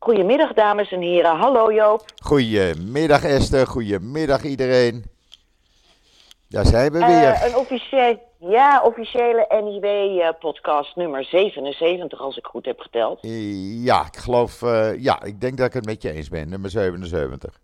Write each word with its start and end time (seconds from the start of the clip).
Goedemiddag, 0.00 0.52
dames 0.52 0.92
en 0.92 1.00
heren. 1.00 1.36
Hallo 1.36 1.72
Joop. 1.72 2.04
Goedemiddag 2.22 3.24
Esther, 3.24 3.66
goedemiddag 3.66 4.42
iedereen. 4.42 5.04
Daar 6.48 6.64
zijn 6.64 6.92
we 6.92 6.98
weer. 6.98 7.08
Uh, 7.08 7.44
een 7.46 7.56
officiële, 7.56 8.20
ja, 8.38 8.82
officiële 8.82 9.46
NIW-podcast 9.64 10.96
nummer 10.96 11.24
77, 11.24 12.20
als 12.20 12.36
ik 12.36 12.46
goed 12.46 12.66
heb 12.66 12.80
geteld. 12.80 13.18
Ja, 13.84 14.06
ik 14.06 14.16
geloof, 14.16 14.62
uh, 14.62 15.00
ja, 15.02 15.22
ik 15.22 15.40
denk 15.40 15.56
dat 15.56 15.66
ik 15.66 15.72
het 15.72 15.86
met 15.86 16.02
je 16.02 16.12
eens 16.12 16.28
ben, 16.28 16.48
nummer 16.48 16.70
77. 16.70 17.60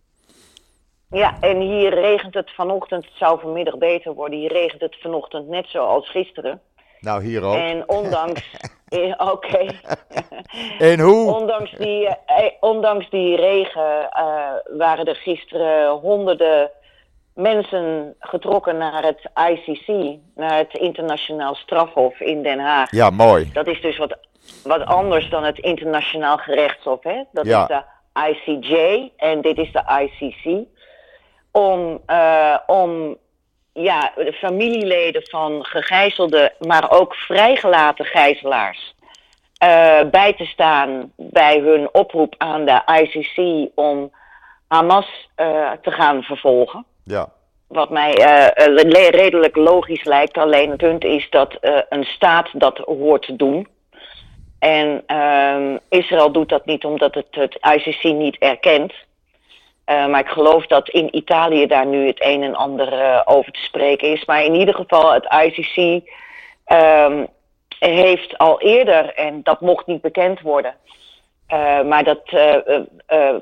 Ja, 1.11 1.41
en 1.41 1.61
hier 1.61 1.95
regent 1.95 2.35
het 2.35 2.51
vanochtend, 2.55 3.05
het 3.05 3.15
zou 3.17 3.41
vanmiddag 3.41 3.79
beter 3.79 4.15
worden, 4.15 4.39
hier 4.39 4.53
regent 4.53 4.81
het 4.81 4.97
vanochtend 5.01 5.49
net 5.49 5.67
zoals 5.69 6.11
gisteren. 6.11 6.61
Nou, 7.05 7.25
hier 7.25 7.43
ook. 7.43 7.55
En 7.55 7.89
ondanks. 7.89 8.51
Oké. 9.33 9.67
en 10.93 11.01
hoe? 11.01 11.35
Ondanks 11.35 11.71
die, 11.79 12.09
eh, 12.09 12.51
ondanks 12.61 13.11
die 13.11 13.37
regen 13.37 14.09
uh, 14.19 14.79
waren 14.79 15.05
er 15.05 15.17
gisteren 15.17 15.91
honderden 15.91 16.71
mensen 17.35 18.15
getrokken 18.19 18.77
naar 18.77 19.03
het 19.05 19.31
ICC, 19.51 20.19
naar 20.35 20.57
het 20.57 20.75
Internationaal 20.75 21.55
Strafhof 21.55 22.21
in 22.21 22.43
Den 22.43 22.59
Haag. 22.59 22.91
Ja, 22.91 23.11
mooi. 23.11 23.51
Dat 23.53 23.67
is 23.67 23.81
dus 23.81 23.97
wat, 23.97 24.17
wat 24.65 24.85
anders 24.85 25.31
dan 25.31 25.45
het 25.45 25.59
Internationaal 25.59 26.37
Gerechtshof, 26.37 27.03
hè? 27.03 27.23
Dat 27.33 27.47
Ja. 27.47 27.61
is 27.61 27.67
de 27.67 27.83
ICJ 28.31 29.11
en 29.17 29.41
dit 29.41 29.59
is 29.59 29.73
de 29.73 29.83
ICC. 30.03 30.67
Om, 31.53 32.01
eh, 32.07 32.59
om 32.67 33.17
ja, 33.75 34.13
de 34.17 34.33
familieleden 34.33 35.23
van 35.29 35.65
gegijzelde, 35.65 36.53
maar 36.59 36.91
ook 36.91 37.15
vrijgelaten 37.15 38.05
gijzelaars 38.05 38.95
eh, 39.59 40.01
bij 40.11 40.33
te 40.33 40.45
staan 40.45 41.13
bij 41.17 41.59
hun 41.59 41.89
oproep 41.93 42.35
aan 42.39 42.65
de 42.65 42.83
ICC 43.03 43.69
om 43.75 44.13
Hamas 44.69 45.29
eh, 45.35 45.71
te 45.83 45.91
gaan 45.91 46.23
vervolgen. 46.23 46.85
Ja, 47.05 47.29
Wat 47.69 47.91
mij 47.91 48.15
eh, 48.15 49.11
redelijk 49.11 49.57
logisch 49.57 50.05
lijkt. 50.05 50.39
Alleen 50.39 50.71
het 50.71 50.79
punt 50.79 51.05
is 51.05 51.31
dat 51.31 51.59
een 51.89 52.05
staat 52.05 52.49
dat 52.53 52.79
hoort 52.79 53.23
te 53.23 53.37
doen. 53.37 53.69
En 54.59 55.03
ehm, 55.07 55.77
Israël 55.89 56.33
doet 56.33 56.49
dat 56.49 56.67
niet 56.67 56.85
omdat 56.85 57.15
het 57.15 57.27
het 57.31 57.59
ICC 57.75 58.03
niet 58.03 58.37
erkent. 58.39 58.93
Eh, 59.85 60.07
maar 60.07 60.21
ik 60.21 60.29
geloof 60.29 60.67
dat 60.67 60.89
in 60.89 61.17
Italië 61.17 61.67
daar 61.67 61.87
nu 61.87 62.07
het 62.07 62.25
een 62.25 62.43
en 62.43 62.55
ander 62.55 62.93
eh, 62.93 63.21
over 63.25 63.53
te 63.53 63.61
spreken 63.61 64.09
is. 64.09 64.25
Maar 64.25 64.45
in 64.45 64.55
ieder 64.55 64.75
geval, 64.75 65.13
het 65.13 65.35
ICC 65.45 66.03
ehm, 66.65 67.25
heeft 67.79 68.39
al 68.39 68.61
eerder, 68.61 69.15
en 69.15 69.43
dat 69.43 69.61
mocht 69.61 69.87
niet 69.87 70.01
bekend 70.01 70.41
worden. 70.41 70.75
eh, 71.47 71.83
maar 71.83 72.05
dat 72.05 72.23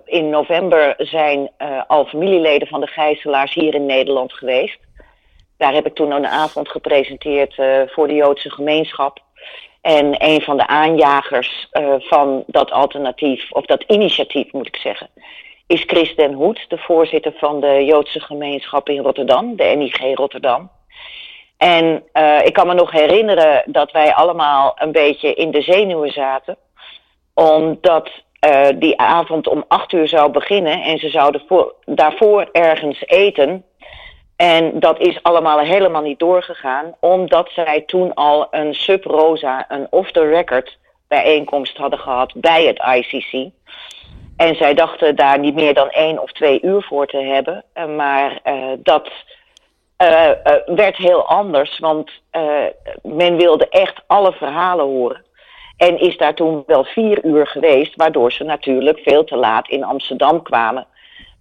in 0.04 0.30
november 0.30 0.94
zijn 0.98 1.50
al 1.86 2.04
familieleden 2.04 2.68
van 2.68 2.80
de 2.80 2.86
gijzelaars 2.86 3.54
hier 3.54 3.74
in 3.74 3.86
Nederland 3.86 4.32
geweest. 4.32 4.78
Daar 5.58 5.72
heb 5.72 5.86
ik 5.86 5.94
toen 5.94 6.10
een 6.10 6.26
avond 6.26 6.68
gepresenteerd 6.68 7.54
voor 7.86 8.08
de 8.08 8.14
Joodse 8.14 8.50
gemeenschap. 8.50 9.18
En 9.80 10.24
een 10.24 10.40
van 10.40 10.56
de 10.56 10.66
aanjagers 10.66 11.68
van 11.98 12.44
dat 12.46 12.70
alternatief, 12.70 13.52
of 13.52 13.66
dat 13.66 13.82
initiatief 13.82 14.52
moet 14.52 14.66
ik 14.66 14.76
zeggen, 14.76 15.10
is 15.72 15.82
Chris 15.86 16.14
den 16.16 16.32
Hoed, 16.32 16.64
de 16.68 16.78
voorzitter 16.78 17.32
van 17.36 17.60
de 17.60 17.84
Joodse 17.84 18.20
gemeenschap 18.20 18.88
in 18.88 19.02
Rotterdam, 19.02 19.56
de 19.56 19.64
NIG 19.64 20.14
Rotterdam. 20.14 20.70
En 21.56 22.04
eh, 22.12 22.44
ik 22.44 22.52
kan 22.52 22.66
me 22.66 22.74
nog 22.74 22.90
herinneren 22.90 23.62
dat 23.66 23.92
wij 23.92 24.14
allemaal 24.14 24.72
een 24.78 24.92
beetje 24.92 25.34
in 25.34 25.50
de 25.50 25.62
zenuwen 25.62 26.12
zaten, 26.12 26.56
omdat 27.34 28.10
eh, 28.40 28.68
die 28.74 28.98
avond 28.98 29.48
om 29.48 29.64
acht 29.68 29.92
uur 29.92 30.08
zou 30.08 30.30
beginnen 30.30 30.82
en 30.82 30.98
ze 30.98 31.08
zouden 31.08 31.42
voor, 31.48 31.74
daarvoor 31.84 32.48
ergens 32.52 33.02
eten. 33.06 33.64
En 34.36 34.80
dat 34.80 34.98
is 34.98 35.22
allemaal 35.22 35.58
helemaal 35.58 36.02
niet 36.02 36.18
doorgegaan, 36.18 36.94
omdat 37.00 37.50
zij 37.50 37.80
toen 37.80 38.14
al 38.14 38.46
een 38.50 38.74
sub 38.74 39.04
rosa, 39.04 39.64
een 39.68 39.86
off-the-record 39.90 40.78
bijeenkomst 41.16 41.76
hadden 41.76 41.98
gehad 41.98 42.32
bij 42.36 42.64
het 42.66 42.78
ICC. 42.96 43.50
En 44.36 44.54
zij 44.54 44.74
dachten 44.74 45.16
daar 45.16 45.38
niet 45.38 45.54
meer 45.54 45.74
dan 45.74 45.90
één 45.90 46.22
of 46.22 46.32
twee 46.32 46.62
uur 46.62 46.82
voor 46.82 47.06
te 47.06 47.16
hebben. 47.16 47.64
Eh, 47.72 47.86
Maar 47.86 48.40
eh, 48.42 48.54
dat 48.78 49.10
eh, 49.96 50.30
werd 50.66 50.96
heel 50.96 51.26
anders, 51.26 51.78
want 51.78 52.10
men 53.02 53.36
wilde 53.36 53.68
echt 53.68 54.02
alle 54.06 54.32
verhalen 54.32 54.84
horen. 54.84 55.24
En 55.76 55.98
is 55.98 56.16
daar 56.16 56.34
toen 56.34 56.62
wel 56.66 56.84
vier 56.84 57.24
uur 57.24 57.46
geweest, 57.46 57.96
waardoor 57.96 58.32
ze 58.32 58.44
natuurlijk 58.44 58.98
veel 58.98 59.24
te 59.24 59.36
laat 59.36 59.68
in 59.68 59.84
Amsterdam 59.84 60.42
kwamen. 60.42 60.86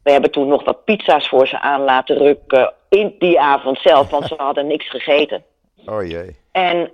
We 0.03 0.11
hebben 0.11 0.31
toen 0.31 0.47
nog 0.47 0.63
wat 0.63 0.83
pizza's 0.83 1.29
voor 1.29 1.47
ze 1.47 1.59
aan 1.59 1.81
laten 1.81 2.17
rukken 2.17 2.73
in 2.89 3.15
die 3.19 3.39
avond 3.39 3.79
zelf, 3.79 4.09
want 4.09 4.25
ze 4.27 4.33
hadden 4.37 4.67
niks 4.67 4.89
gegeten. 4.89 5.43
oh 5.85 6.07
jee. 6.07 6.35
En 6.51 6.91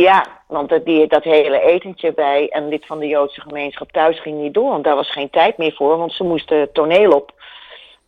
ja, 0.00 0.26
want 0.48 0.68
dat, 0.68 0.84
die, 0.84 1.06
dat 1.06 1.24
hele 1.24 1.60
etentje 1.60 2.12
bij 2.12 2.46
een 2.50 2.68
lid 2.68 2.86
van 2.86 2.98
de 2.98 3.06
Joodse 3.06 3.40
gemeenschap 3.40 3.92
thuis 3.92 4.20
ging 4.20 4.40
niet 4.40 4.54
door. 4.54 4.70
Want 4.70 4.84
daar 4.84 4.94
was 4.94 5.10
geen 5.10 5.30
tijd 5.30 5.56
meer 5.56 5.72
voor, 5.72 5.96
want 5.98 6.12
ze 6.12 6.24
moesten 6.24 6.72
toneel 6.72 7.12
op 7.12 7.32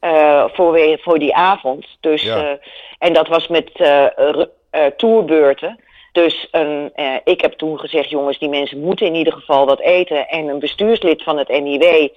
eh, 0.00 0.44
voor, 0.52 0.98
voor 1.00 1.18
die 1.18 1.34
avond. 1.34 1.86
Dus, 2.00 2.22
Ja. 2.22 2.36
eh, 2.36 2.56
en 2.98 3.12
dat 3.12 3.28
was 3.28 3.48
met 3.48 3.70
ru- 4.16 4.46
eh, 4.70 4.86
tourbeurten. 4.86 5.80
Dus 6.12 6.48
een, 6.50 6.92
ik 7.24 7.40
heb 7.40 7.52
toen 7.52 7.78
gezegd, 7.78 8.10
jongens, 8.10 8.38
die 8.38 8.48
mensen 8.48 8.80
moeten 8.80 9.06
in 9.06 9.14
ieder 9.14 9.32
geval 9.32 9.66
wat 9.66 9.80
eten. 9.80 10.28
En 10.28 10.48
een 10.48 10.58
bestuurslid 10.58 11.22
van 11.22 11.38
het 11.38 11.48
NIW, 11.48 12.08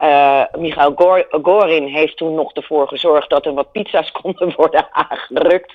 eh 0.00 0.42
Michael 0.58 0.92
Gor- 0.96 1.26
Gorin, 1.42 1.86
heeft 1.86 2.16
toen 2.16 2.34
nog 2.34 2.52
ervoor 2.52 2.88
gezorgd 2.88 3.30
dat 3.30 3.46
er 3.46 3.54
wat 3.54 3.72
pizza's 3.72 4.10
konden 4.22 4.52
worden 4.56 4.86
aangerukt. 4.90 5.72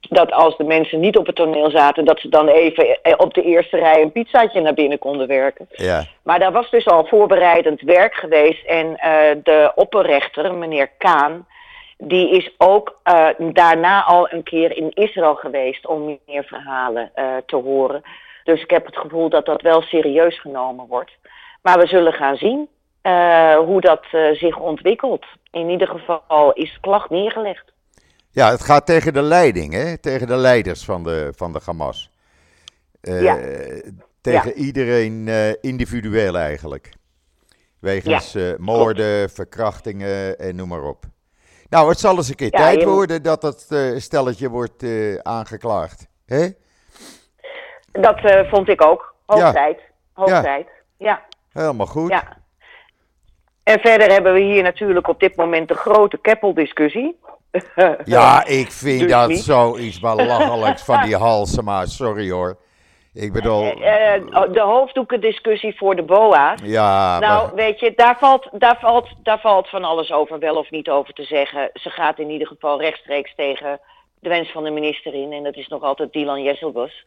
Dat 0.00 0.32
als 0.32 0.56
de 0.56 0.64
mensen 0.64 1.00
niet 1.00 1.16
op 1.16 1.26
het 1.26 1.36
toneel 1.36 1.70
zaten, 1.70 2.04
dat 2.04 2.20
ze 2.20 2.28
dan 2.28 2.48
even 2.48 3.02
eh, 3.02 3.14
op 3.16 3.34
de 3.34 3.42
eerste 3.42 3.76
rij 3.76 4.02
een 4.02 4.12
pizzaatje 4.12 4.60
naar 4.60 4.74
binnen 4.74 4.98
konden 4.98 5.26
werken. 5.26 5.68
Ja, 5.70 6.04
Maar 6.22 6.38
daar 6.38 6.52
was 6.52 6.70
dus 6.70 6.86
al 6.86 7.06
voorbereidend 7.06 7.80
werk 7.80 8.14
geweest. 8.14 8.66
En 8.66 8.96
eh, 8.96 9.36
de 9.42 9.72
opperrechter, 9.74 10.54
meneer 10.54 10.90
Kaan, 10.98 11.46
die 11.98 12.30
is 12.30 12.50
ook 12.58 12.98
daarna 13.38 14.04
al 14.04 14.32
een 14.32 14.42
keer 14.42 14.76
in 14.76 14.90
Israël 14.94 15.34
geweest 15.34 15.86
om 15.86 16.18
meer 16.26 16.44
verhalen 16.44 17.10
te 17.46 17.56
horen. 17.56 18.02
Dus 18.44 18.62
ik 18.62 18.70
heb 18.70 18.86
het 18.86 18.96
gevoel 18.96 19.28
dat 19.28 19.46
dat 19.46 19.62
wel 19.62 19.82
serieus 19.82 20.40
genomen 20.40 20.86
wordt. 20.88 21.10
Maar 21.62 21.78
we 21.78 21.86
zullen 21.86 22.12
gaan 22.12 22.36
zien 22.36 22.68
eh, 23.06 23.56
hoe 23.56 23.80
dat 23.80 24.04
eh, 24.10 24.32
zich 24.32 24.58
ontwikkelt. 24.58 25.26
In 25.50 25.68
ieder 25.68 25.88
geval 25.88 26.52
is 26.52 26.78
klacht 26.80 27.10
neergelegd. 27.10 27.72
ja 28.30 28.50
het 28.50 28.62
gaat 28.62 28.86
tegen 28.86 29.12
de 29.12 29.22
leiding, 29.22 29.72
hè? 29.72 29.98
tegen 29.98 30.26
de 30.26 30.36
leiders 30.36 30.84
van 30.84 31.02
de, 31.02 31.32
van 31.36 31.52
de 31.52 31.60
Hamas. 31.64 32.10
Eh, 33.00 33.22
Ja. 33.22 33.38
Tegen 34.20 34.52
iedereen 34.52 35.28
individueel 35.60 36.36
eigenlijk. 36.36 36.92
Wegens 37.80 38.36
moorden, 38.58 39.30
verkrachtingen 39.30 40.38
en 40.38 40.56
noem 40.56 40.68
maar 40.68 40.82
op. 40.82 41.04
Nou, 41.68 41.88
het 41.88 41.98
zal 41.98 42.16
eens 42.16 42.28
een 42.28 42.34
keer 42.34 42.50
tijd 42.50 42.80
je 42.80 42.86
worden 42.86 43.22
dat 43.22 43.40
dat 43.40 43.66
stelletje 43.96 44.48
wordt 44.48 44.84
aangeklaagd. 45.22 46.06
hè? 46.26 46.48
Dat 47.92 48.48
vond 48.50 48.68
ik 48.68 48.84
ook. 48.84 49.14
Hoog 49.26 49.52
tijd. 49.52 49.80
Hoog 50.12 50.42
tijd. 50.42 50.68
Ja. 50.96 51.22
Helemaal 51.52 51.86
goed. 51.86 52.10
Ja. 52.10 52.44
En 53.66 53.80
verder 53.80 54.12
hebben 54.12 54.32
we 54.32 54.40
hier 54.40 54.62
natuurlijk 54.62 55.08
op 55.08 55.20
dit 55.20 55.36
moment 55.36 55.68
de 55.68 55.74
grote 55.74 56.18
Keppel-discussie. 56.18 57.16
Ja, 58.04 58.44
ik 58.44 58.72
vind 58.72 59.00
Dus 59.00 59.10
dat 59.10 59.28
niet. 59.28 59.38
zoiets 59.38 60.00
belachelijks 60.00 60.84
van 60.84 61.02
die 61.02 61.16
Halsema. 61.16 61.84
Sorry 61.86 62.30
hoor. 62.30 62.56
Ik 63.14 63.32
bedoel, 63.32 63.62
Eh, 63.62 64.12
de 64.52 64.60
hoofddoekendiscussie 64.60 65.76
voor 65.76 65.96
de 65.96 66.02
BOA. 66.02 66.54
ja, 66.62 67.18
Nou, 67.18 67.46
maar- 67.46 67.54
weet 67.54 67.80
je, 67.80 67.92
daar 67.96 68.16
valt, 68.18 68.48
daar, 68.52 68.76
valt, 68.80 69.08
daar 69.22 69.40
valt 69.40 69.68
van 69.68 69.84
alles 69.84 70.12
over, 70.12 70.38
wel 70.38 70.54
of 70.56 70.70
niet 70.70 70.88
over 70.90 71.14
te 71.14 71.22
zeggen. 71.24 71.70
Ze 71.74 71.90
gaat 71.90 72.18
in 72.18 72.30
ieder 72.30 72.46
geval 72.46 72.80
rechtstreeks 72.80 73.34
tegen 73.34 73.80
de 74.20 74.28
wens 74.28 74.50
van 74.52 74.64
de 74.64 74.70
minister 74.70 75.14
in. 75.14 75.32
En 75.32 75.42
dat 75.42 75.56
is 75.56 75.68
nog 75.68 75.82
altijd 75.82 76.12
Dylan 76.12 76.42
Jesselbus. 76.42 77.06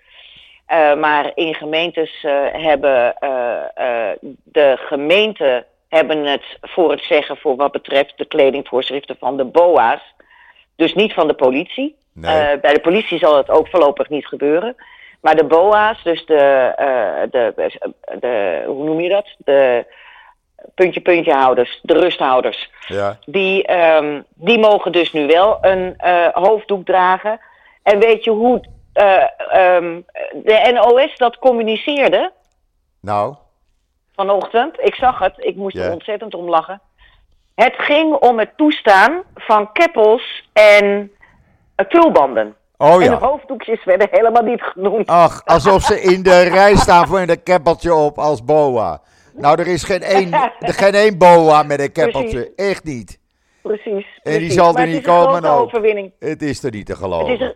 Eh, 0.65 0.95
maar 0.95 1.31
in 1.35 1.53
gemeentes 1.53 2.23
eh, 2.23 2.33
hebben 2.51 3.15
eh, 3.17 3.53
eh, 3.75 4.17
de 4.43 4.75
gemeenten 4.79 5.65
hebben 5.89 6.25
het 6.25 6.43
voor 6.61 6.91
het 6.91 7.01
zeggen 7.01 7.37
voor 7.37 7.55
wat 7.55 7.71
betreft 7.71 8.17
de 8.17 8.25
kledingvoorschriften 8.25 9.15
van 9.19 9.37
de 9.37 9.45
BOA's. 9.45 10.01
Dus 10.75 10.93
niet 10.93 11.13
van 11.13 11.27
de 11.27 11.33
politie. 11.33 11.95
Nee. 12.13 12.35
Eh, 12.35 12.59
bij 12.61 12.73
de 12.73 12.81
politie 12.81 13.19
zal 13.19 13.37
het 13.37 13.49
ook 13.49 13.67
voorlopig 13.67 14.09
niet 14.09 14.27
gebeuren. 14.27 14.75
Maar 15.21 15.35
de 15.35 15.43
BOA's, 15.43 16.03
dus 16.03 16.25
de, 16.25 16.73
eh, 16.75 17.31
de, 17.31 17.71
de, 18.19 18.63
hoe 18.65 18.83
noem 18.83 18.99
je 18.99 19.09
dat? 19.09 19.35
De 19.37 19.85
puntje-puntje 20.75 21.33
houders, 21.33 21.79
de 21.81 21.99
rusthouders. 21.99 22.69
ja. 22.87 23.17
Die, 23.25 23.65
ehm, 23.65 24.21
die 24.33 24.59
mogen 24.59 24.91
dus 24.91 25.11
nu 25.11 25.27
wel 25.27 25.57
een 25.61 25.93
eh, 25.97 26.27
hoofddoek 26.31 26.85
dragen. 26.85 27.39
En 27.83 27.99
weet 27.99 28.23
je 28.23 28.31
hoe 28.31 28.61
eh, 28.93 29.23
ehm, 29.49 30.01
de 30.33 30.71
NOS 30.73 31.17
dat 31.17 31.37
communiceerde? 31.37 32.31
Nou, 33.01 33.35
vanochtend. 34.19 34.79
Ik 34.79 34.95
zag 34.95 35.19
het. 35.19 35.33
Ik 35.37 35.55
moest 35.55 35.75
Ja. 35.77 35.83
er 35.83 35.91
ontzettend 35.91 36.33
om 36.35 36.49
lachen. 36.49 36.81
Het 37.55 37.73
ging 37.77 38.13
om 38.13 38.39
het 38.39 38.49
toestaan 38.57 39.23
van 39.35 39.71
keppels 39.71 40.49
en 40.53 41.11
eh, 41.75 41.85
tulbanden. 41.85 42.55
Oh 42.77 42.93
En 42.93 42.99
de 42.99 43.03
ja. 43.05 43.17
hoofddoekjes 43.19 43.83
werden 43.83 44.07
helemaal 44.11 44.43
niet 44.43 44.61
genoemd. 44.61 45.07
Ach, 45.07 45.41
alsof 45.45 45.81
ze 45.83 46.01
in 46.01 46.23
de 46.23 46.41
rij 46.59 46.75
staan 46.75 47.07
voor 47.07 47.19
een 47.19 47.43
keppeltje 47.43 47.93
op 47.93 48.17
als 48.17 48.43
boa. 48.43 49.01
Nou, 49.33 49.59
er 49.59 49.67
is 49.67 49.83
geen 49.83 50.01
één, 50.01 50.33
er 50.59 50.73
geen 50.73 50.93
één 50.93 51.17
boa 51.17 51.63
met 51.63 51.79
een 51.79 51.91
keppeltje. 51.91 52.51
Echt 52.55 52.83
niet. 52.83 53.19
Precies. 53.61 53.85
die 53.85 54.21
precies. 54.23 54.53
zal 54.53 54.67
er 54.67 54.73
Maar 54.73 54.81
het 54.81 54.91
niet 54.91 54.99
is 55.01 55.05
een 55.07 55.13
komen 55.13 55.41
grote 55.41 55.47
ook. 55.57 55.63
overwinning. 55.65 56.11
Het 56.19 56.41
is 56.41 56.63
er 56.63 56.71
niet 56.71 56.85
te 56.85 56.91
Het 56.91 57.01
is, 57.01 57.07
geloven. 57.07 57.41
een- 57.41 57.41
eh, 57.41 57.55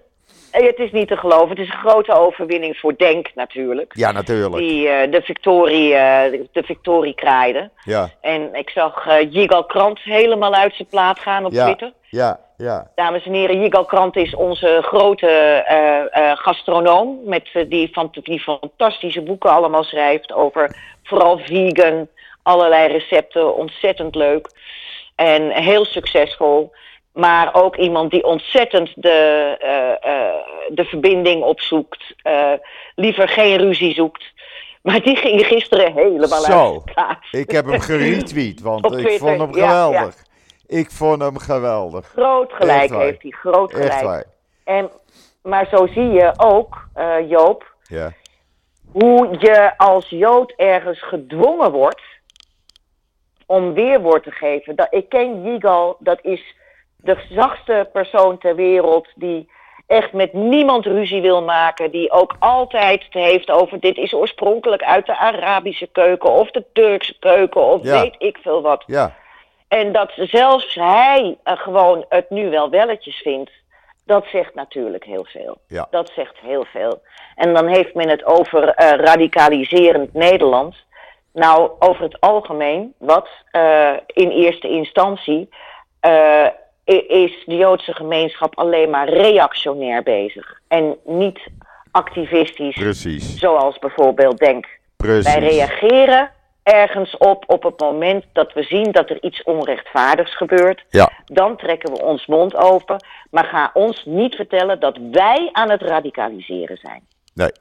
het 0.61 0.79
is 0.79 0.91
niet 0.91 1.07
te 1.07 1.17
geloven. 1.17 1.49
Het 1.49 1.59
is 1.59 1.67
een 1.67 1.89
grote 1.89 2.13
overwinning 2.13 2.77
voor 2.77 2.97
Denk 2.97 3.31
natuurlijk. 3.35 3.91
Ja, 3.95 4.11
natuurlijk. 4.11 4.55
Die 4.55 4.87
eh, 4.87 5.11
de 5.11 5.21
victorie, 5.21 5.93
eh, 5.95 6.31
de, 6.51 6.63
victorie 6.63 7.15
kraaide. 7.15 7.69
Ja, 7.83 8.09
En 8.21 8.49
ik 8.53 8.69
zag 8.69 9.07
eh 9.07 9.31
Yigal 9.31 9.65
Krant 9.65 9.99
helemaal 9.99 10.53
uit 10.53 10.75
zijn 10.75 10.87
plaat 10.87 11.19
gaan 11.19 11.45
op 11.45 11.51
Ja. 11.51 11.63
Twitter. 11.63 11.93
ja, 12.09 12.39
ja. 12.57 12.91
Dames 12.95 13.25
en 13.25 13.33
heren, 13.33 13.61
Yigal 13.61 13.85
Krant 13.85 14.15
is 14.15 14.35
onze 14.35 14.79
grote 14.81 15.27
eh, 15.27 15.99
eh, 15.99 16.37
gastronoom. 16.37 17.19
Met, 17.25 17.49
eh, 17.53 17.69
die, 17.69 17.89
van, 17.91 18.09
die 18.23 18.39
fantastische 18.39 19.21
boeken 19.21 19.49
allemaal 19.49 19.83
schrijft 19.83 20.33
over 20.33 20.75
vooral 21.03 21.37
vegan. 21.37 22.07
Allerlei 22.43 22.87
recepten, 22.87 23.55
ontzettend 23.55 24.15
leuk. 24.15 24.47
En 25.15 25.51
heel 25.51 25.85
succesvol. 25.85 26.71
Maar 27.13 27.53
ook 27.53 27.75
iemand 27.75 28.11
die 28.11 28.23
ontzettend 28.23 28.91
de, 28.95 29.55
eh, 29.59 30.11
eh, 30.13 30.35
de 30.69 30.85
verbinding 30.85 31.43
opzoekt. 31.43 32.13
eh, 32.21 32.51
liever 32.95 33.27
geen 33.27 33.57
ruzie 33.57 33.93
zoekt. 33.93 34.23
Maar 34.81 35.01
die 35.01 35.15
ging 35.15 35.45
gisteren 35.45 35.93
helemaal 35.93 36.41
Zo. 36.41 36.73
uit 36.73 36.85
plaat. 36.85 37.17
Ik 37.31 37.51
heb 37.51 37.65
hem 37.65 37.79
geretweet, 37.79 38.61
want 38.69 38.91
ik 38.97 39.19
vond 39.19 39.39
hem 39.39 39.55
ja, 39.55 39.67
geweldig. 39.67 40.15
Ik 40.67 40.91
vond 40.91 41.21
hem 41.21 41.37
geweldig. 41.37 42.07
Groot 42.07 42.53
gelijk 42.53 42.95
heeft 42.95 43.21
hij, 43.21 43.31
groot 43.31 43.73
gelijk. 43.73 44.27
En, 44.63 44.91
maar 45.41 45.67
zo 45.71 45.87
zie 45.87 46.09
je 46.09 46.33
ook, 46.37 46.87
Joop, 47.27 47.75
Ja, 47.87 48.13
hoe 48.91 49.35
je 49.39 49.77
als 49.77 50.09
Jood 50.09 50.53
ergens 50.55 51.01
gedwongen 51.01 51.71
wordt 51.71 52.01
om 53.45 53.73
weerwoord 53.73 54.23
te 54.23 54.31
geven. 54.31 54.75
Dat, 54.75 54.87
ik 54.89 55.09
ken 55.09 55.43
Yigal, 55.43 55.95
dat 55.99 56.19
is 56.21 56.55
de 57.03 57.17
zachtste 57.29 57.89
persoon 57.93 58.37
ter 58.37 58.55
wereld 58.55 59.07
die 59.15 59.49
echt 59.87 60.13
met 60.13 60.33
niemand 60.33 60.85
ruzie 60.85 61.21
wil 61.21 61.43
maken. 61.43 61.91
Die 61.91 62.11
ook 62.11 62.35
altijd 62.39 63.03
het 63.03 63.13
heeft 63.13 63.49
over 63.51 63.79
dit 63.79 63.97
is 63.97 64.13
oorspronkelijk 64.13 64.83
uit 64.83 65.05
de 65.05 65.17
Arabische 65.17 65.87
keuken 65.87 66.29
of 66.31 66.51
de 66.51 66.65
Turkse 66.73 67.19
keuken 67.19 67.61
of 67.61 67.83
Ja. 67.83 68.01
weet 68.01 68.15
ik 68.17 68.37
veel 68.37 68.61
wat. 68.61 68.83
ja, 68.87 69.15
En 69.67 69.91
dat 69.91 70.11
zelfs 70.15 70.75
hij 70.75 71.37
eh, 71.43 71.57
gewoon 71.57 72.05
het 72.09 72.29
nu 72.29 72.49
wel 72.49 72.69
welletjes 72.69 73.15
vindt, 73.17 73.51
dat 74.05 74.25
zegt 74.25 74.55
natuurlijk 74.55 75.03
heel 75.03 75.25
veel. 75.25 75.57
Ja. 75.67 75.87
Dat 75.91 76.11
zegt 76.15 76.37
heel 76.39 76.65
veel. 76.65 77.01
En 77.35 77.53
dan 77.53 77.67
heeft 77.67 77.93
men 77.93 78.09
het 78.09 78.25
over 78.25 78.69
eh, 78.69 78.91
radicaliserend 78.91 80.13
Nederland. 80.13 80.75
Nou, 81.33 81.71
over 81.79 82.03
het 82.03 82.19
algemeen, 82.19 82.93
wat 82.97 83.27
eh, 83.51 83.93
in 84.07 84.29
eerste 84.29 84.69
instantie 84.69 85.49
is 87.07 87.43
de 87.45 87.55
Joodse 87.55 87.93
gemeenschap 87.93 88.57
alleen 88.57 88.89
maar 88.89 89.09
reactionair 89.09 90.03
bezig. 90.03 90.59
En 90.67 90.97
niet 91.05 91.39
activistisch, 91.91 92.75
precies. 92.75 93.37
zoals 93.39 93.79
bijvoorbeeld 93.79 94.37
Denk. 94.37 94.67
Wij 94.97 95.21
Precies. 95.21 95.55
reageren 95.55 96.31
ergens 96.63 97.17
op 97.17 97.43
op 97.47 97.63
het 97.63 97.79
moment 97.79 98.25
dat 98.33 98.53
we 98.53 98.63
zien 98.63 98.91
dat 98.91 99.09
er 99.09 99.23
iets 99.23 99.43
onrechtvaardigs 99.43 100.37
gebeurt. 100.37 100.85
Ja, 100.89 101.11
Dan 101.25 101.57
trekken 101.57 101.91
we 101.93 102.01
ons 102.01 102.25
mond 102.25 102.55
open. 102.55 103.05
Maar 103.31 103.45
ga 103.45 103.71
ons 103.73 104.03
niet 104.05 104.35
vertellen 104.35 104.79
dat 104.79 104.97
wij 105.11 105.49
aan 105.51 105.69
het 105.69 105.81
radicaliseren 105.81 106.77
zijn. 106.77 107.01
nee. 107.33 107.51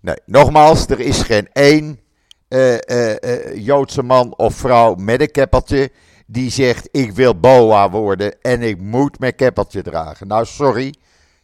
Nee, 0.00 0.16
nogmaals, 0.24 0.86
er 0.86 1.00
is 1.00 1.22
geen 1.22 1.48
één 1.52 2.00
eh, 2.48 2.74
eh, 2.74 3.22
eh, 3.22 3.66
Joodse 3.66 4.02
man 4.02 4.34
of 4.36 4.54
vrouw 4.54 4.94
met 4.94 5.20
een 5.20 5.30
keppeltje 5.30 5.90
die 6.32 6.50
zegt: 6.50 6.88
Ik 6.92 7.12
wil 7.12 7.40
boa 7.40 7.90
worden 7.90 8.40
en 8.42 8.62
ik 8.62 8.78
moet 8.80 9.18
mijn 9.18 9.34
keppeltje 9.34 9.82
dragen. 9.82 10.26
Nou, 10.26 10.44
sorry, 10.44 10.94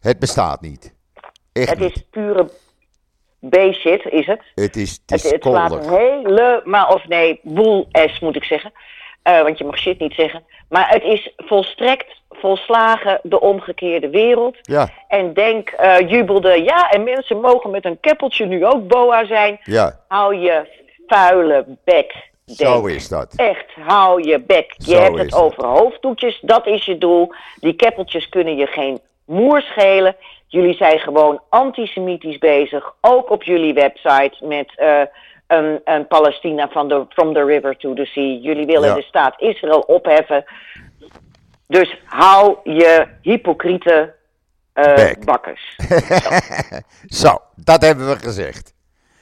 het 0.01 0.19
bestaat 0.19 0.61
niet. 0.61 0.95
Echt 1.53 1.69
Het 1.69 1.79
niet. 1.79 1.97
is 1.97 2.03
pure 2.11 2.51
B-shit, 3.49 4.05
is 4.05 4.27
het. 4.27 4.41
Het 4.55 4.77
is, 4.77 4.91
het 4.91 5.01
Het, 5.11 5.25
is 5.25 5.31
het 5.31 5.43
slaat 5.43 5.89
helemaal, 5.89 6.95
of 6.95 7.07
nee, 7.09 7.41
boel 7.43 7.89
S 7.91 8.21
moet 8.21 8.37
ik 8.37 8.45
zeggen. 8.45 8.73
Eh, 9.23 9.43
want 9.43 9.59
je 9.59 9.65
mag 9.65 9.79
shit 9.79 9.99
niet 9.99 10.15
zeggen. 10.15 10.45
Maar 10.69 10.89
het 10.89 11.03
is 11.03 11.33
volstrekt, 11.37 12.21
volslagen 12.29 13.21
de 13.23 13.41
omgekeerde 13.41 14.11
wereld. 14.11 14.57
Ja, 14.63 14.91
En 15.09 15.35
denk, 15.35 15.69
eh, 15.69 16.11
jubelde, 16.11 16.63
ja, 16.63 16.91
en 16.91 17.05
mensen 17.05 17.41
mogen 17.41 17.71
met 17.71 17.85
een 17.85 18.01
keppeltje 18.01 18.47
nu 18.47 18.67
ook 18.67 18.89
boa 18.89 19.27
zijn. 19.27 19.61
ja, 19.63 20.01
Hou 20.09 20.35
je 20.37 20.67
vuile 21.07 21.65
bek. 21.85 22.31
Zo 22.57 22.87
is 22.87 23.09
dat. 23.09 23.33
Echt, 23.37 23.73
hou 23.87 24.23
je 24.29 24.41
bek. 24.41 24.75
Je 24.77 24.95
Zo 24.95 25.01
hebt 25.03 25.19
het 25.19 25.35
over 25.35 25.67
hoofddoekjes, 25.67 26.39
dat 26.43 26.67
is 26.67 26.85
je 26.85 26.99
doel. 26.99 27.33
Die 27.61 27.73
keppeltjes 27.73 28.29
kunnen 28.29 28.57
je 28.57 28.67
geen 28.67 29.01
moer 29.25 29.61
schelen. 29.63 30.17
Jullie 30.47 30.75
zijn 30.75 30.99
gewoon 30.99 31.41
antisemitisch 31.49 32.39
bezig, 32.39 32.95
ook 33.01 33.31
op 33.31 33.43
jullie 33.43 33.75
website 33.75 34.35
met 34.47 34.73
eh, 34.77 35.01
een, 35.47 35.81
een 35.85 36.07
Palestina 36.07 36.69
van 36.69 36.89
de, 36.89 37.05
from 37.09 37.33
the 37.35 37.45
river 37.45 37.77
to 37.77 37.95
the 37.95 38.05
sea. 38.05 38.39
Jullie 38.41 38.67
willen 38.67 38.89
Ja. 38.89 38.95
de 38.95 39.03
staat 39.03 39.41
Israël 39.41 39.81
opheffen. 39.81 40.45
Dus 41.67 42.01
hou 42.05 42.57
je 42.65 43.07
hypocriete 43.23 44.15
Bek. 44.73 45.25
bakkers. 45.25 45.77
Zo, 47.23 47.39
dat 47.57 47.83
hebben 47.83 48.09
we 48.09 48.17
gezegd. 48.17 48.75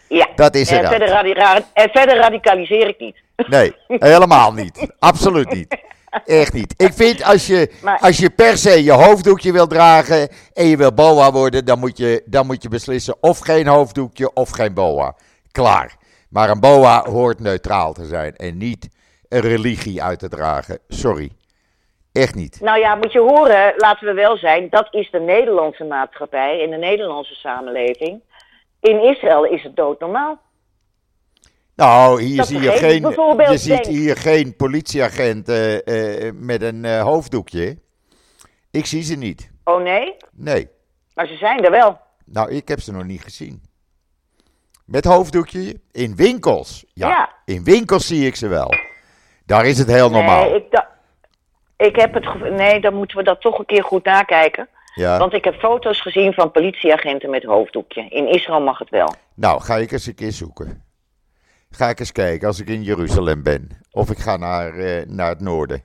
Ja. 0.09 0.29
Dat 0.35 0.55
is 0.55 0.71
en 0.71 0.79
eruit. 0.79 0.89
verder, 0.97 1.09
radi- 1.09 1.33
ra- 1.33 1.61
en 1.73 1.89
verder 1.91 2.17
radicaliseer 2.17 2.89
ik 2.89 2.99
niet. 2.99 3.17
Nee, 3.49 3.73
helemaal 3.87 4.53
niet. 4.53 4.93
Absoluut 4.99 5.53
niet. 5.55 5.77
Echt 6.25 6.53
niet. 6.53 6.75
Ik 6.77 6.93
vind 6.93 7.25
als 7.25 7.47
je, 7.47 7.73
Maar- 7.83 7.99
als 7.99 8.17
je 8.19 8.31
per 8.31 8.57
se 8.59 8.85
je 8.85 8.93
hoofddoekje 8.93 9.53
wil 9.53 9.67
dragen 9.67 10.29
en 10.53 10.67
je 10.67 10.77
wil 10.77 10.93
boa 10.95 11.33
worden, 11.33 11.65
dan 11.65 11.79
moet, 11.79 11.99
je, 11.99 12.23
dan 12.27 12.47
moet 12.47 12.63
je 12.63 12.69
beslissen 12.69 13.17
of 13.21 13.39
geen 13.39 13.67
hoofddoekje 13.67 14.33
of 14.33 14.51
geen 14.51 14.75
boa. 14.75 15.15
Klaar. 15.53 15.97
Maar 16.31 16.51
een 16.51 16.61
boa 16.61 17.05
hoort 17.09 17.41
neutraal 17.41 17.93
te 17.93 18.05
zijn 18.05 18.37
en 18.37 18.57
niet 18.59 18.89
een 19.29 19.41
religie 19.41 20.03
uit 20.03 20.19
te 20.19 20.29
dragen. 20.29 20.79
Sorry. 20.89 21.31
Echt 22.13 22.35
niet. 22.35 22.61
Nou 22.61 22.79
ja, 22.79 22.95
moet 22.95 23.13
je 23.13 23.21
horen, 23.21 23.75
laten 23.77 24.07
we 24.07 24.13
wel 24.13 24.37
zijn, 24.37 24.67
dat 24.71 24.89
is 24.91 25.11
de 25.11 25.21
Nederlandse 25.21 25.85
maatschappij 25.85 26.63
en 26.63 26.71
de 26.71 26.77
Nederlandse 26.77 27.35
samenleving. 27.35 28.21
In 28.87 29.03
Israël 29.03 29.45
is 29.45 29.63
het 29.63 29.77
doodnormaal. 29.77 30.39
Nou, 31.77 32.23
hier 32.23 32.37
Dat 32.37 32.47
zie 32.47 32.61
je 32.61 32.71
geen, 32.71 33.01
je 33.51 33.59
ziet 33.59 33.69
denk- 33.69 33.85
hier 33.87 34.17
geen 34.17 34.57
politieagent 34.57 35.49
eh, 35.49 36.27
eh, 36.27 36.35
met 36.35 36.63
een 36.63 36.85
eh, 36.85 37.03
hoofddoekje. 37.03 37.79
Ik 38.71 38.87
zie 38.87 39.03
ze 39.03 39.15
niet. 39.17 39.51
Oh 39.65 39.83
nee? 39.83 40.17
Nee. 40.33 40.69
Maar 41.15 41.27
ze 41.27 41.37
zijn 41.37 41.65
er 41.65 41.71
wel. 41.71 42.01
Nou, 42.25 42.51
ik 42.51 42.69
heb 42.69 42.81
ze 42.81 42.93
nog 42.93 43.05
niet 43.05 43.23
gezien. 43.23 43.63
Met 44.85 45.05
hoofddoekje? 45.05 45.81
In 45.93 46.17
winkels. 46.17 46.85
Ja, 46.95 47.09
Ja. 47.09 47.33
in 47.45 47.65
winkels 47.65 48.07
zie 48.07 48.27
ik 48.27 48.37
ze 48.37 48.49
wel. 48.49 48.75
Daar 49.47 49.67
is 49.67 49.79
het 49.79 49.89
heel 49.89 50.11
normaal. 50.11 50.45
Nee, 50.51 50.55
ik, 50.55 50.85
ik 51.77 51.97
heb 51.97 52.15
het 52.15 52.51
nee, 52.51 52.81
dan 52.81 52.95
moeten 52.95 53.17
we 53.17 53.23
dat 53.23 53.41
toch 53.41 53.59
een 53.59 53.67
keer 53.67 53.85
goed 53.85 54.05
nakijken. 54.05 54.69
Ja. 54.97 55.19
Want 55.19 55.33
ik 55.33 55.45
heb 55.45 55.55
foto's 55.55 56.01
gezien 56.03 56.33
van 56.33 56.51
politieagenten 56.51 57.31
met 57.31 57.45
hoofddoekje. 57.45 58.07
In 58.09 58.29
Israël 58.29 58.61
mag 58.61 58.79
het 58.79 58.91
wel. 58.91 59.15
Nou, 59.35 59.61
ga 59.63 59.77
ik 59.77 59.93
eens 59.93 60.07
een 60.07 60.15
keer 60.15 60.33
zoeken. 60.33 60.85
Ga 61.71 61.89
ik 61.89 62.01
eens 62.01 62.13
kijken 62.13 62.47
als 62.49 62.61
ik 62.61 62.69
in 62.69 62.83
Jeruzalem 62.83 63.43
ben. 63.43 63.69
Of 63.91 64.11
ik 64.11 64.19
ga 64.19 64.37
naar, 64.37 64.75
eh, 64.79 65.07
naar 65.07 65.29
het 65.29 65.41
noorden. 65.41 65.85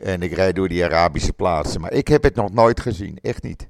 En 0.00 0.22
ik 0.22 0.32
rijd 0.32 0.56
door 0.56 0.68
die 0.68 0.84
Arabische 0.84 1.32
plaatsen. 1.32 1.80
Maar 1.80 1.92
ik 1.92 2.08
heb 2.08 2.22
het 2.22 2.34
nog 2.34 2.52
nooit 2.52 2.80
gezien. 2.80 3.18
Echt 3.22 3.42
niet. 3.42 3.68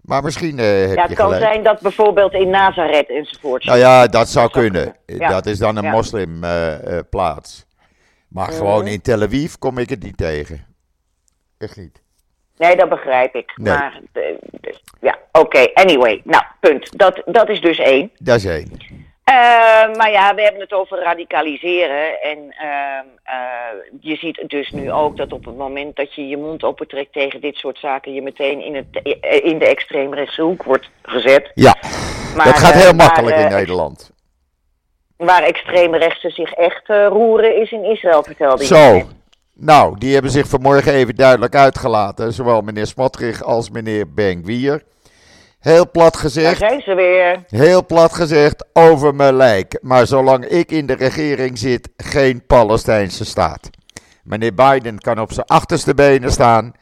Maar 0.00 0.22
misschien 0.22 0.58
eh, 0.58 0.64
heb 0.66 0.86
ja, 0.96 1.02
je 1.02 1.08
het 1.08 1.14
kan 1.14 1.24
gelijk. 1.32 1.42
zijn 1.42 1.62
dat 1.62 1.80
bijvoorbeeld 1.80 2.32
in 2.32 2.50
Nazareth 2.50 3.08
enzovoort. 3.08 3.64
Nou 3.64 3.78
ja, 3.78 4.06
dat 4.06 4.28
zou 4.28 4.48
zou 4.50 4.62
kunnen. 4.62 4.96
kunnen. 5.06 5.24
Ja. 5.24 5.28
Dat 5.30 5.46
is 5.46 5.58
dan 5.58 5.76
een 5.76 5.82
Ja. 5.84 5.90
moslimplaats. 5.90 7.66
maar 8.28 8.52
gewoon 8.52 8.86
in 8.86 9.00
Tel 9.00 9.22
Aviv 9.22 9.54
kom 9.58 9.78
ik 9.78 9.88
het 9.88 10.02
niet 10.02 10.16
tegen. 10.16 10.66
Echt 11.58 11.76
niet. 11.76 12.01
Nee, 12.56 12.76
dat 12.76 12.88
begrijp 12.88 13.34
ik. 13.34 13.52
Nee. 13.56 13.74
Maar, 13.74 14.00
eh, 14.12 14.22
dus, 14.60 14.82
ja, 15.00 15.18
oké. 15.32 15.66
Anyway, 15.74 16.20
nou, 16.24 16.42
punt. 16.60 16.98
Dat, 16.98 17.22
dat 17.24 17.48
is 17.48 17.60
dus 17.60 17.78
één. 17.78 18.10
Dat 18.18 18.36
is 18.36 18.44
één. 18.44 18.70
Eh, 19.24 19.34
maar 19.96 20.10
ja, 20.10 20.34
we 20.34 20.42
hebben 20.42 20.60
het 20.60 20.72
over 20.72 20.98
radicaliseren. 21.02 22.20
En 22.20 22.38
ehm, 22.38 23.06
eh, 23.22 23.36
je 24.00 24.16
ziet 24.16 24.44
dus 24.46 24.70
nu 24.70 24.92
ook 24.92 25.16
dat 25.16 25.32
op 25.32 25.44
het 25.44 25.56
moment 25.56 25.96
dat 25.96 26.14
je 26.14 26.28
je 26.28 26.36
mond 26.36 26.64
opentrekt 26.64 27.12
tegen 27.12 27.40
dit 27.40 27.56
soort 27.56 27.78
zaken, 27.78 28.14
je 28.14 28.22
meteen 28.22 28.60
in, 28.60 28.74
het, 28.74 29.16
in 29.42 29.58
de 29.58 29.66
extreemrechtse 29.66 30.42
hoek 30.42 30.62
wordt 30.62 30.90
gezet. 31.02 31.50
Ja, 31.54 31.76
Maar, 32.36 32.44
dat 32.44 32.58
gaat 32.58 32.74
heel 32.74 32.92
maar, 32.94 33.06
makkelijk 33.06 33.36
in 33.36 33.48
Nederland. 33.48 34.10
waar 35.16 35.42
extreme 35.42 35.98
rechten 35.98 36.30
zich 36.30 36.52
echt 36.52 36.88
roeren 36.88 37.60
is 37.60 37.70
in 37.70 37.84
Israël, 37.84 38.22
vertelde 38.22 38.64
Zo. 38.64 39.02
Nou, 39.64 39.98
die 39.98 40.12
hebben 40.12 40.30
zich 40.30 40.48
vanmorgen 40.48 40.92
even 40.92 41.14
duidelijk 41.14 41.54
uitgelaten. 41.54 42.32
Zowel 42.32 42.60
meneer 42.60 42.86
Smotrich 42.86 43.42
als 43.42 43.70
meneer 43.70 44.12
Bengwier. 44.12 44.82
Heel 45.58 45.90
plat 45.90 46.16
gezegd. 46.16 46.60
Daar 46.60 46.70
zijn 46.70 46.82
ze 46.82 46.94
weer. 46.94 47.44
Heel 47.48 47.86
plat 47.86 48.14
gezegd, 48.14 48.66
over 48.72 49.14
mijn 49.14 49.34
lijk. 49.34 49.78
Maar 49.82 50.06
zolang 50.06 50.44
ik 50.44 50.70
in 50.70 50.86
de 50.86 50.94
regering 50.94 51.58
zit, 51.58 51.88
geen 51.96 52.46
Palestijnse 52.46 53.24
staat. 53.24 53.70
Meneer 54.24 54.54
Biden 54.54 54.98
kan 54.98 55.20
op 55.20 55.32
zijn 55.32 55.46
achterste 55.46 55.94
benen 55.94 56.32
staan. 56.32 56.72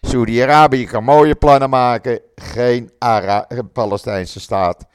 Saudi-Arabië 0.00 0.86
kan 0.86 1.04
mooie 1.04 1.34
plannen 1.34 1.70
maken. 1.70 2.20
Geen 2.34 2.90
Ara 2.98 3.46
Palestijnse 3.72 4.40
staat. 4.40 4.86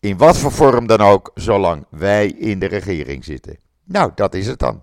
In 0.00 0.16
wat 0.16 0.38
voor 0.38 0.52
vorm 0.52 0.86
dan 0.86 1.00
ook, 1.00 1.30
zolang 1.34 1.86
wij 1.90 2.26
in 2.26 2.58
de 2.58 2.66
regering 2.66 3.24
zitten. 3.24 3.58
Nou, 3.84 4.10
dat 4.14 4.34
is 4.34 4.46
het 4.46 4.58
dan. 4.58 4.82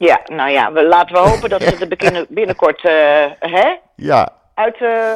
Ja, 0.00 0.20
nou 0.26 0.50
ja, 0.50 0.72
we, 0.72 0.84
laten 0.84 1.14
we 1.14 1.28
hopen 1.28 1.50
dat 1.50 1.62
ze 1.62 1.86
er 1.88 2.26
binnenkort 2.38 2.84
uh, 2.84 2.92
hè? 3.38 3.76
Ja. 3.96 4.32
uit. 4.54 4.80
Uh, 4.80 5.12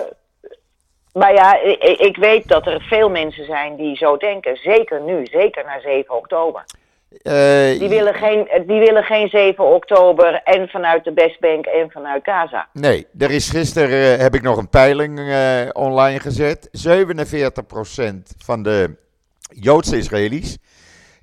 maar 1.12 1.32
ja, 1.32 1.60
ik, 1.60 1.98
ik, 1.98 2.16
weet 2.16 2.48
dat 2.48 2.66
er 2.66 2.80
veel 2.80 3.08
mensen 3.08 3.44
zijn 3.44 3.76
die 3.76 3.96
zo 3.96 4.16
denken. 4.16 4.56
Zeker 4.56 5.00
nu, 5.00 5.26
zeker 5.26 5.64
na 5.64 5.80
7 5.80 6.14
oktober. 6.14 6.64
Uh, 7.22 7.78
die, 7.78 7.88
willen 7.88 8.14
geen, 8.14 8.48
die 8.66 8.80
willen 8.80 9.04
geen 9.04 9.28
7 9.28 9.64
oktober 9.64 10.40
en 10.44 10.68
vanuit 10.68 11.04
de 11.04 11.12
Westbank 11.12 11.66
en 11.66 11.90
vanuit 11.90 12.24
Gaza. 12.24 12.68
Nee, 12.72 13.06
er 13.18 13.30
is 13.30 13.50
gisteren 13.50 14.18
heb 14.18 14.34
ik 14.34 14.42
nog 14.42 14.56
een 14.56 14.68
peiling 14.68 15.18
online 15.72 16.20
gezet. 16.20 16.68
47% 16.88 18.36
van 18.44 18.62
de 18.62 18.96
Joodse 19.48 19.96
Israëli's 19.96 20.58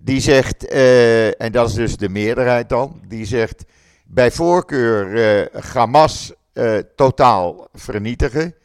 die 0.03 0.19
zegt, 0.19 0.73
uh, 0.73 1.41
en 1.41 1.51
dat 1.51 1.69
is 1.69 1.73
dus 1.73 1.97
de 1.97 2.09
meerderheid 2.09 2.69
dan, 2.69 3.01
die 3.07 3.25
zegt 3.25 3.63
bij 4.05 4.31
voorkeur 4.31 5.07
uh, 5.07 5.63
Hamas 5.73 6.33
uh, 6.53 6.77
totaal 6.95 7.67
vernietigen. 7.73 8.55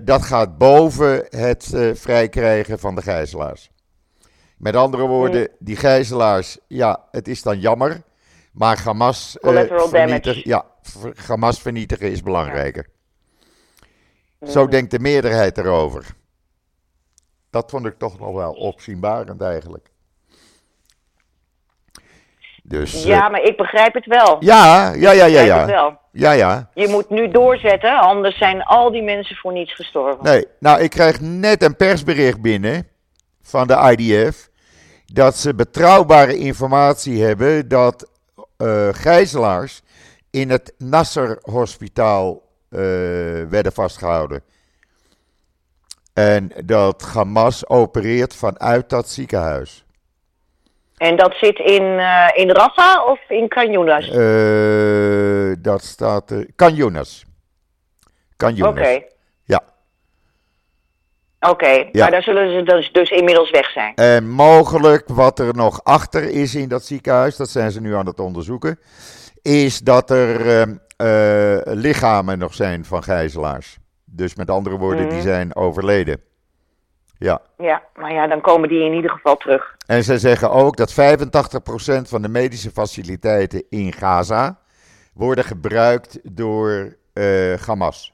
dat 0.00 0.22
gaat 0.22 0.58
boven 0.58 1.26
het 1.28 1.70
vrijkrijgen 1.94 2.78
van 2.78 2.94
de 2.94 3.02
gijzelaars. 3.02 3.70
Met 4.56 4.76
andere 4.76 5.06
woorden, 5.06 5.48
die 5.58 5.76
gijzelaars, 5.76 6.58
ja, 6.66 7.04
het 7.10 7.28
is 7.28 7.42
dan 7.42 7.60
jammer. 7.60 8.02
Maar 8.52 8.80
Hamas, 8.84 9.36
vernietigen, 9.40 10.42
ja, 10.44 10.64
Hamas 11.26 11.60
vernietigen 11.60 12.10
is 12.10 12.22
belangrijker. 12.22 12.86
Zo 14.42 14.68
denkt 14.68 14.90
de 14.90 14.98
meerderheid 14.98 15.58
erover. 15.58 16.06
Dat 17.50 17.70
vond 17.70 17.86
ik 17.86 17.98
toch 17.98 18.18
nog 18.18 18.34
wel 18.34 18.52
opzienbarend 18.52 19.40
eigenlijk. 19.40 19.91
Dus, 22.62 23.04
ja, 23.04 23.28
maar 23.28 23.42
ik 23.42 23.56
begrijp 23.56 23.94
het 23.94 24.06
wel. 24.06 24.36
Ja, 24.40 24.92
ja, 24.92 25.10
ja, 25.10 25.24
ja. 25.24 25.40
ja. 25.40 25.66
Wel. 25.66 25.98
Ja, 26.12 26.32
ja. 26.32 26.70
Je 26.74 26.88
moet 26.88 27.10
nu 27.10 27.30
doorzetten, 27.30 27.98
anders 27.98 28.38
zijn 28.38 28.62
al 28.62 28.90
die 28.90 29.02
mensen 29.02 29.36
voor 29.36 29.52
niets 29.52 29.74
gestorven. 29.74 30.24
Nee, 30.24 30.46
nou, 30.58 30.80
ik 30.80 30.90
krijg 30.90 31.20
net 31.20 31.62
een 31.62 31.76
persbericht 31.76 32.40
binnen 32.40 32.86
van 33.42 33.66
de 33.66 33.96
IDF 33.96 34.50
dat 35.06 35.36
ze 35.36 35.54
betrouwbare 35.54 36.36
informatie 36.36 37.22
hebben 37.22 37.68
dat 37.68 38.10
uh, 38.58 38.88
gijzelaars 38.92 39.82
in 40.30 40.50
het 40.50 40.74
Nasser 40.78 41.38
Hospitaal 41.42 42.32
uh, 42.34 42.80
werden 43.48 43.72
vastgehouden. 43.72 44.42
En 46.12 46.52
dat 46.64 47.02
Hamas 47.02 47.68
opereert 47.68 48.34
vanuit 48.34 48.90
dat 48.90 49.08
ziekenhuis. 49.08 49.84
En 51.02 51.16
dat 51.16 51.34
zit 51.34 51.58
in, 51.58 51.82
uh, 51.82 52.28
in 52.34 52.50
Rafah 52.50 53.06
of 53.06 53.20
in 53.28 53.48
Canyonas? 53.48 54.08
Uh, 54.08 55.54
dat 55.58 55.82
staat... 55.82 56.32
Uh, 56.32 56.48
Canyonas. 56.56 57.24
Canyonas. 58.36 58.72
Oké. 58.72 59.02
Ja. 59.44 59.62
Oké, 61.40 61.68
ja. 61.68 61.88
maar 61.92 62.10
daar 62.10 62.22
zullen 62.22 62.52
ze 62.52 62.62
dus, 62.62 62.92
dus 62.92 63.10
inmiddels 63.10 63.50
weg 63.50 63.70
zijn. 63.70 63.94
En 63.94 64.28
mogelijk 64.28 65.08
wat 65.08 65.38
er 65.38 65.54
nog 65.54 65.84
achter 65.84 66.30
is 66.30 66.54
in 66.54 66.68
dat 66.68 66.84
ziekenhuis, 66.84 67.36
dat 67.36 67.48
zijn 67.48 67.70
ze 67.70 67.80
nu 67.80 67.94
aan 67.94 68.06
het 68.06 68.20
onderzoeken, 68.20 68.78
is 69.42 69.78
dat 69.78 70.10
er 70.10 70.66
lichamen 71.64 72.38
nog 72.38 72.54
zijn 72.54 72.84
van 72.84 73.02
gijzelaars. 73.02 73.78
Dus 74.04 74.34
met 74.34 74.50
andere 74.50 74.76
woorden, 74.76 75.08
die 75.08 75.18
mhm. 75.18 75.26
zijn 75.26 75.56
overleden. 75.56 76.20
Ja. 77.22 77.40
Ja, 77.58 77.82
maar 77.94 78.12
ja, 78.12 78.26
dan 78.26 78.40
komen 78.40 78.68
die 78.68 78.84
in 78.84 78.92
ieder 78.92 79.10
geval 79.10 79.36
terug. 79.36 79.76
En 79.86 80.04
ze 80.04 80.18
zeggen 80.18 80.50
ook 80.50 80.76
dat 80.76 80.92
85% 80.92 80.94
van 82.02 82.22
de 82.22 82.28
medische 82.28 82.70
faciliteiten 82.70 83.64
in 83.70 83.92
Gaza 83.92 84.58
worden 85.14 85.44
gebruikt 85.44 86.18
door 86.22 86.96
uh, 87.14 87.54
Hamas. 87.66 88.12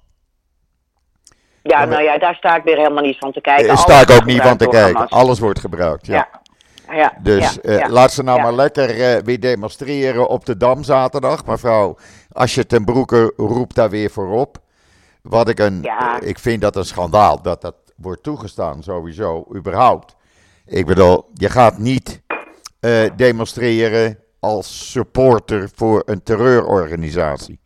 Ja, 1.63 1.85
nou 1.85 2.03
ja, 2.03 2.19
daar 2.19 2.35
sta 2.35 2.57
ik 2.57 2.63
weer 2.63 2.77
helemaal 2.77 3.05
niet 3.05 3.19
van 3.19 3.33
te 3.33 3.41
kijken. 3.41 3.67
Daar 3.67 3.79
sta 3.79 4.01
ik 4.01 4.11
ook 4.11 4.25
niet 4.25 4.43
van 4.43 4.57
te 4.57 4.69
kijken. 4.69 5.09
Alles 5.09 5.39
wordt 5.39 5.61
gebruikt, 5.61 6.07
ja. 6.07 6.29
ja. 6.91 7.13
dus 7.23 7.59
uh, 7.63 7.89
laat 7.89 8.13
ze 8.13 8.23
nou 8.23 8.43
maar 8.43 8.55
lekker 8.55 8.97
uh, 8.97 9.23
weer 9.25 9.41
demonstreren 9.41 10.29
op 10.29 10.45
de 10.45 10.57
Dam 10.57 10.83
zaterdag. 10.83 11.47
Mevrouw, 11.47 11.97
als 12.33 12.55
je 12.55 12.67
ten 12.67 12.85
broeke 12.85 13.33
roept 13.37 13.75
daar 13.75 13.91
weer 13.91 14.11
voorop. 14.11 14.59
Wat 15.23 15.49
ik 15.49 15.59
een, 15.59 15.91
ik 16.21 16.39
vind 16.39 16.61
dat 16.61 16.77
een 16.77 16.85
schandaal 16.85 17.43
dat 17.43 17.61
dat 17.61 17.88
wordt 18.01 18.23
toegestaan, 18.23 18.83
sowieso, 18.83 19.47
überhaupt. 19.55 20.17
Ik 20.67 20.87
bedoel, 20.87 21.31
je 21.35 21.49
gaat 21.49 21.79
niet 21.79 22.23
uh, 22.81 23.11
demonstreren 23.17 24.19
als 24.41 24.91
supporter 24.91 25.69
voor 25.75 26.03
een 26.07 26.23
terreurorganisatie. 26.23 27.61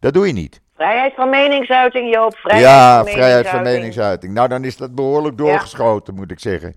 Dat 0.00 0.12
doe 0.14 0.26
je 0.26 0.32
niet. 0.32 0.60
Vrijheid 0.74 1.14
van 1.14 1.30
meningsuiting, 1.30 2.14
Joop. 2.14 2.36
Vrijheid 2.36 2.66
ja, 2.66 3.04
van 3.04 3.12
vrijheid 3.12 3.48
van 3.48 3.62
meningsuiting. 3.62 4.32
Nou, 4.32 4.48
dan 4.48 4.64
is 4.64 4.76
dat 4.76 4.94
behoorlijk 4.94 5.38
doorgeschoten, 5.38 6.14
moet 6.14 6.30
ik 6.30 6.40
zeggen. 6.40 6.76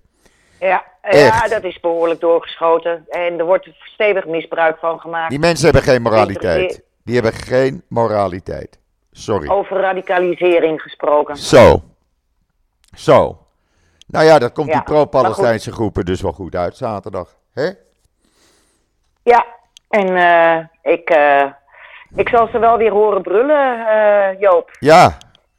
Ja, 0.60 0.84
ja, 1.10 1.48
dat 1.48 1.64
is 1.64 1.80
behoorlijk 1.80 2.20
doorgeschoten. 2.20 3.04
En 3.08 3.38
er 3.38 3.44
wordt 3.44 3.68
stevig 3.84 4.26
misbruik 4.26 4.78
van 4.78 5.00
gemaakt. 5.00 5.30
Die 5.30 5.38
mensen 5.38 5.64
hebben 5.64 5.82
geen 5.82 6.02
moraliteit. 6.02 6.82
Die 7.04 7.14
hebben 7.14 7.32
geen 7.32 7.82
moraliteit. 7.88 8.78
Sorry. 9.12 9.48
Over 9.48 9.80
radicalisering 9.80 10.80
gesproken. 10.80 11.36
Zo. 11.36 11.82
Zo. 12.96 13.38
Nou 14.06 14.24
ja, 14.24 14.38
dat 14.38 14.52
komt 14.52 14.72
die 14.72 14.82
pro-Palestijnse 14.82 15.72
groepen 15.72 16.04
dus 16.04 16.20
wel 16.20 16.32
goed 16.32 16.54
uit 16.54 16.76
zaterdag. 16.76 17.36
hè? 17.52 17.70
Ja, 19.22 19.46
en 19.88 20.08
uh, 20.08 20.92
ik, 20.92 21.10
uh, 21.10 21.44
ik 22.14 22.28
zal 22.28 22.48
ze 22.52 22.58
wel 22.58 22.76
weer 22.76 22.92
horen 22.92 23.22
brullen, 23.22 23.78
uh, 23.78 24.40
Joop. 24.40 24.70
Ja. 24.78 25.16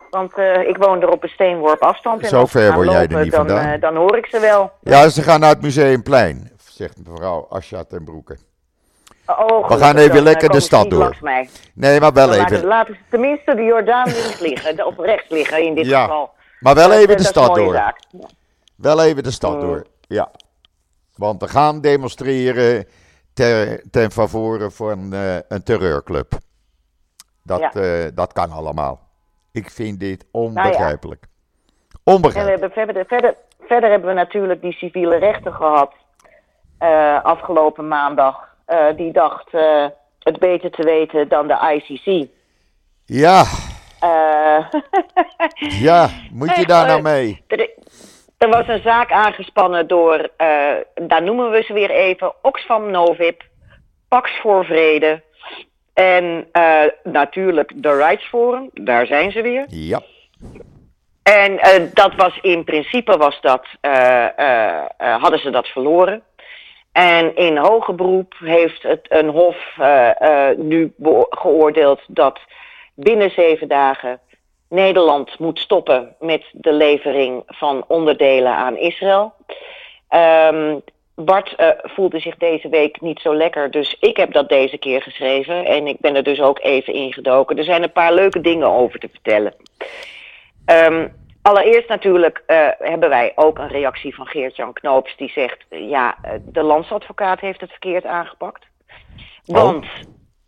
Want 0.09 0.37
ik 0.67 0.77
woon 0.77 1.01
er 1.01 1.09
op 1.09 1.23
een 1.23 1.29
steenworp 1.29 1.81
afstand. 1.81 2.21
En 2.21 2.29
Zo 2.29 2.45
ver 2.45 2.73
word 2.73 2.91
jij 2.91 3.07
er 3.07 3.23
niet 3.23 3.31
dan, 3.31 3.47
vandaan. 3.47 3.79
dan 3.79 3.95
hoor 3.95 4.17
ik 4.17 4.25
ze 4.25 4.39
wel. 4.39 4.71
Ja, 4.81 5.09
ze 5.09 5.21
gaan 5.21 5.39
naar 5.39 5.49
het 5.49 5.61
Museumplein, 5.61 6.51
zegt 6.57 6.97
mevrouw 7.07 7.45
Asja 7.49 7.83
ten 7.83 8.03
Broeke. 8.03 8.37
Oh, 9.25 9.67
we 9.67 9.77
gaan 9.77 9.97
even 9.97 10.21
lekker 10.21 10.49
de 10.49 10.59
stad 10.59 10.89
door. 10.89 11.17
Nee, 11.73 11.99
maar 11.99 12.13
wel 12.13 12.33
even. 12.33 12.65
Laten, 12.65 12.93
ze 12.93 12.99
tenminste 13.09 13.55
de 13.55 13.63
Jordaan 13.63 14.05
links 14.05 14.39
liggen, 14.39 14.85
of 14.85 14.97
rechts 14.97 15.29
liggen 15.29 15.63
in 15.63 15.75
dit 15.75 15.85
ja. 15.85 16.01
geval. 16.01 16.31
Maar 16.63 16.75
wel 16.75 16.93
even 16.93 17.17
de 17.17 17.23
stad 17.23 17.55
door. 17.55 17.93
Wel 18.75 19.03
even 19.03 19.23
de 19.23 19.31
stad 19.31 19.61
door, 19.61 19.85
ja. 20.07 20.31
Want 21.15 21.41
we 21.41 21.47
gaan 21.47 21.81
demonstreren 21.81 22.87
ter, 23.33 23.83
ten 23.91 24.11
favore 24.11 24.71
van 24.71 25.13
uh, 25.13 25.35
een 25.47 25.63
terreurclub. 25.63 26.33
Dat, 27.43 27.75
uh, 27.75 28.05
dat 28.13 28.33
kan 28.33 28.51
allemaal. 28.51 28.99
Ik 29.51 29.69
vind 29.69 29.99
dit 29.99 30.25
onbegrijpelijk. 30.31 31.21
Nou 31.21 32.15
onbegrijpelijk. 32.15 32.61
En 32.63 32.69
we 32.69 32.75
hebben 32.75 32.95
verder, 32.95 33.05
verder, 33.05 33.35
verder 33.67 33.89
hebben 33.89 34.09
we 34.09 34.15
natuurlijk 34.15 34.61
die 34.61 34.73
civiele 34.73 35.15
rechten 35.15 35.53
gehad. 35.53 35.93
Uh, 36.79 37.23
afgelopen 37.23 37.87
maandag. 37.87 38.55
die 38.95 39.11
dacht 39.11 39.51
het 40.19 40.39
beter 40.39 40.71
te 40.71 40.83
weten 40.83 41.27
dan 41.27 41.47
de 41.47 41.81
ICC. 41.83 42.29
Ja, 43.05 43.43
uh, 44.03 44.42
ja, 45.57 46.09
moet 46.39 46.55
je 46.55 46.65
daar 46.65 46.87
nou 46.87 47.01
mee? 47.01 47.43
Er, 47.47 47.69
er, 48.37 48.49
was 48.49 48.67
een 48.67 48.81
zaak 48.81 49.11
aangespannen 49.11 49.87
door, 49.87 50.17
uh, 50.17 50.73
daar 51.07 51.23
noemen 51.23 51.51
we 51.51 51.61
ze 51.61 51.73
weer 51.73 51.89
even, 51.89 52.33
Oxfam 52.41 52.91
Novib, 52.91 53.41
Pax 54.07 54.31
voor 54.41 54.65
Vrede 54.65 55.23
en 55.93 56.47
natuurlijk 57.03 57.71
de 57.75 57.95
Rights 57.95 58.25
Forum, 58.25 58.69
daar 58.73 59.05
zijn 59.05 59.31
ze 59.31 59.41
weer. 59.41 59.65
Ja. 59.67 60.01
En 61.23 61.59
dat 61.93 62.15
was 62.15 62.39
in 62.41 62.63
principe 62.63 63.17
was 63.17 63.41
dat, 63.41 63.65
hadden 64.97 65.39
ze 65.39 65.49
dat 65.49 65.67
verloren. 65.67 66.23
En 66.91 67.35
in 67.35 67.57
hoger 67.57 67.95
beroep 67.95 68.33
heeft 68.39 68.83
het 68.83 69.05
een 69.09 69.29
hof 69.29 69.57
nu 70.57 70.93
geoordeeld 71.29 72.01
dat 72.07 72.39
binnen 72.95 73.29
zeven 73.29 73.67
dagen 73.67 74.19
Nederland 74.73 75.39
moet 75.39 75.59
stoppen 75.59 76.15
met 76.19 76.43
de 76.51 76.73
levering 76.73 77.43
van 77.47 77.83
onderdelen 77.87 78.51
aan 78.51 78.77
Israël. 78.77 79.33
Um, 80.49 80.81
Bart 81.15 81.53
uh, 81.57 81.69
voelde 81.83 82.19
zich 82.19 82.37
deze 82.37 82.69
week 82.69 83.01
niet 83.01 83.19
zo 83.19 83.35
lekker, 83.35 83.71
dus 83.71 83.97
ik 83.99 84.17
heb 84.17 84.33
dat 84.33 84.49
deze 84.49 84.77
keer 84.77 85.01
geschreven. 85.01 85.65
En 85.65 85.87
ik 85.87 85.99
ben 85.99 86.15
er 86.15 86.23
dus 86.23 86.41
ook 86.41 86.59
even 86.59 86.93
ingedoken. 86.93 87.57
Er 87.57 87.63
zijn 87.63 87.83
een 87.83 87.91
paar 87.91 88.13
leuke 88.13 88.41
dingen 88.41 88.67
over 88.67 88.99
te 88.99 89.09
vertellen. 89.11 89.53
Um, 90.65 91.13
allereerst 91.41 91.89
natuurlijk 91.89 92.43
uh, 92.47 92.67
hebben 92.79 93.09
wij 93.09 93.31
ook 93.35 93.57
een 93.57 93.67
reactie 93.67 94.15
van 94.15 94.25
Geert-Jan 94.27 94.73
Knoops. 94.73 95.15
Die 95.17 95.29
zegt, 95.29 95.65
ja, 95.69 96.17
de 96.45 96.63
landsadvocaat 96.63 97.39
heeft 97.39 97.61
het 97.61 97.69
verkeerd 97.69 98.05
aangepakt. 98.05 98.65
Want 99.45 99.85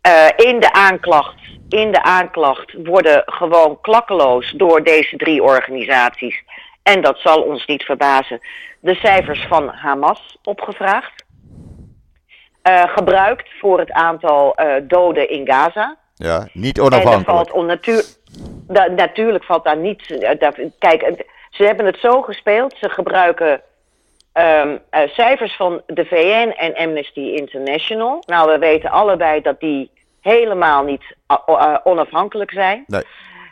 uh, 0.06 0.26
in, 0.36 0.60
de 0.60 0.72
aanklacht, 0.72 1.34
in 1.68 1.92
de 1.92 2.02
aanklacht 2.02 2.72
worden 2.84 3.22
gewoon 3.26 3.80
klakkeloos 3.80 4.50
door 4.50 4.82
deze 4.82 5.16
drie 5.16 5.42
organisaties... 5.42 6.42
en 6.82 7.00
dat 7.02 7.18
zal 7.18 7.42
ons 7.42 7.66
niet 7.66 7.82
verbazen 7.82 8.40
de 8.80 8.94
cijfers 8.94 9.46
van 9.48 9.68
Hamas 9.68 10.36
opgevraagd. 10.42 11.24
Uh, 12.68 12.82
gebruikt 12.88 13.48
voor 13.60 13.78
het 13.78 13.92
aantal 13.92 14.60
uh, 14.60 14.74
doden 14.82 15.30
in 15.30 15.46
Gaza. 15.46 15.96
Ja, 16.14 16.48
niet 16.52 16.80
onafhankelijk. 16.80 17.28
En 17.28 17.34
valt 17.34 17.50
onnatuur... 17.50 18.04
da 18.66 18.86
natuurlijk 18.86 19.44
valt 19.44 19.64
daar 19.64 19.76
niet... 19.76 20.28
Kijk, 20.78 21.24
ze 21.50 21.64
hebben 21.64 21.86
het 21.86 21.98
zo 22.00 22.22
gespeeld. 22.22 22.74
Ze 22.80 22.88
gebruiken 22.88 23.60
um, 24.32 24.80
cijfers 25.06 25.56
van 25.56 25.82
de 25.86 26.04
VN 26.04 26.54
en 26.56 26.74
Amnesty 26.74 27.20
International. 27.20 28.22
Nou, 28.26 28.50
we 28.52 28.58
weten 28.58 28.90
allebei 28.90 29.40
dat 29.40 29.60
die 29.60 29.90
helemaal 30.26 30.84
niet 30.84 31.16
onafhankelijk 31.84 32.50
zijn. 32.50 32.84
Nee. 32.86 33.02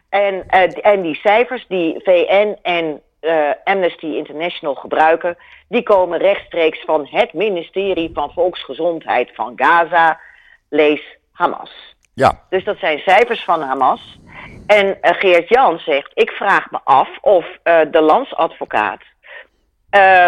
En, 0.09 0.49
en 0.83 1.03
die 1.03 1.15
cijfers 1.15 1.65
die 1.69 2.01
VN 2.05 2.57
en 2.63 3.01
uh, 3.21 3.51
Amnesty 3.65 4.07
International 4.07 4.75
gebruiken, 4.75 5.37
die 5.69 5.83
komen 5.83 6.19
rechtstreeks 6.19 6.81
van 6.85 7.07
het 7.11 7.33
ministerie 7.33 8.11
van 8.15 8.33
Volksgezondheid 8.33 9.31
van 9.35 9.53
Gaza, 9.57 10.21
lees 10.69 11.03
Hamas. 11.33 11.95
Ja. 12.15 12.41
Dus 12.49 12.65
dat 12.65 12.79
zijn 12.79 12.99
cijfers 12.99 13.45
van 13.45 13.63
Hamas. 13.63 14.19
En 14.67 14.87
uh, 14.87 14.95
Geert 15.01 15.49
Jan 15.49 15.79
zegt, 15.79 16.11
ik 16.15 16.31
vraag 16.31 16.71
me 16.71 16.79
af 16.85 17.09
of 17.21 17.47
uh, 17.65 17.81
de 17.91 18.01
landsadvocaat 18.01 19.01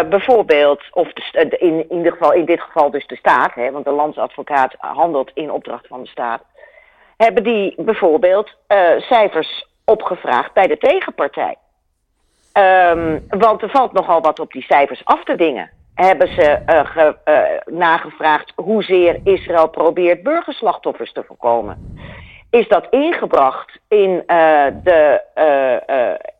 bijvoorbeeld, 0.09 0.83
of 0.91 1.07
in, 1.31 1.59
in, 1.59 1.85
ieder 1.91 2.11
geval, 2.11 2.33
in 2.33 2.45
dit 2.45 2.61
geval 2.61 2.91
dus 2.91 3.07
de 3.07 3.15
staat, 3.15 3.53
hè, 3.53 3.71
want 3.71 3.85
de 3.85 3.91
landsadvocaat 3.91 4.75
handelt 4.77 5.31
in 5.33 5.51
opdracht 5.51 5.87
van 5.87 6.01
de 6.01 6.07
staat, 6.07 6.43
hebben 7.17 7.43
die 7.43 7.73
bijvoorbeeld 7.77 8.55
cijfers 8.97 9.67
opgevraagd 9.85 10.53
bij 10.53 10.67
de 10.67 10.77
tegenpartij. 10.77 11.55
Um, 12.53 13.25
want 13.29 13.61
er 13.61 13.69
valt 13.69 13.93
nogal 13.93 14.21
wat 14.21 14.39
op 14.39 14.51
die 14.51 14.63
cijfers 14.63 15.05
af 15.05 15.23
te 15.23 15.35
dingen. 15.35 15.69
Hebben 15.95 16.27
ze 16.27 16.59
uh, 16.69 16.85
ge, 16.85 17.15
nagevraagd 17.65 18.53
hoezeer 18.55 19.19
Israël 19.23 19.69
probeert 19.69 20.23
burgerslachtoffers 20.23 21.11
te 21.11 21.23
voorkomen? 21.27 21.97
Is 22.49 22.67
dat 22.67 22.87
ingebracht 22.89 23.79
in, 23.87 24.23
de, 24.83 25.21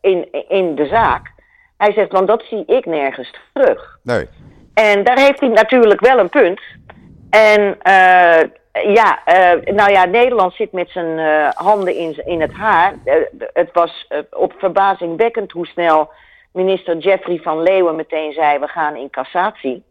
in, 0.01 0.47
in 0.47 0.75
de 0.75 0.85
zaak? 0.85 1.35
Hij 1.77 1.91
zegt, 1.91 2.11
want 2.11 2.27
dat 2.27 2.43
zie 2.49 2.63
ik 2.65 2.85
nergens 2.85 3.33
terug. 3.53 3.99
Nee. 4.03 4.27
En 4.73 5.03
daar 5.03 5.19
heeft 5.19 5.39
hij 5.39 5.49
natuurlijk 5.49 5.99
wel 5.99 6.19
een 6.19 6.29
punt. 6.29 6.61
En 7.29 7.77
ja, 8.85 9.19
uh, 9.25 9.75
nou 9.75 9.91
ja, 9.91 10.05
Nederland 10.05 10.53
zit 10.53 10.71
met 10.71 10.89
zijn 10.89 11.17
uh, 11.17 11.49
handen 11.49 11.95
in, 11.95 12.25
in 12.25 12.41
het 12.41 12.53
haar. 12.53 12.93
Het 13.53 13.69
was 13.73 14.07
op 14.31 14.53
verbazingwekkend 14.57 15.51
hoe 15.51 15.65
snel 15.65 16.09
minister 16.51 16.97
Jeffrey 16.97 17.39
van 17.43 17.61
Leeuwen 17.61 17.95
meteen 17.95 18.31
zei: 18.31 18.59
we 18.59 18.67
gaan 18.67 18.95
in 18.95 19.09
cassatie. 19.09 19.83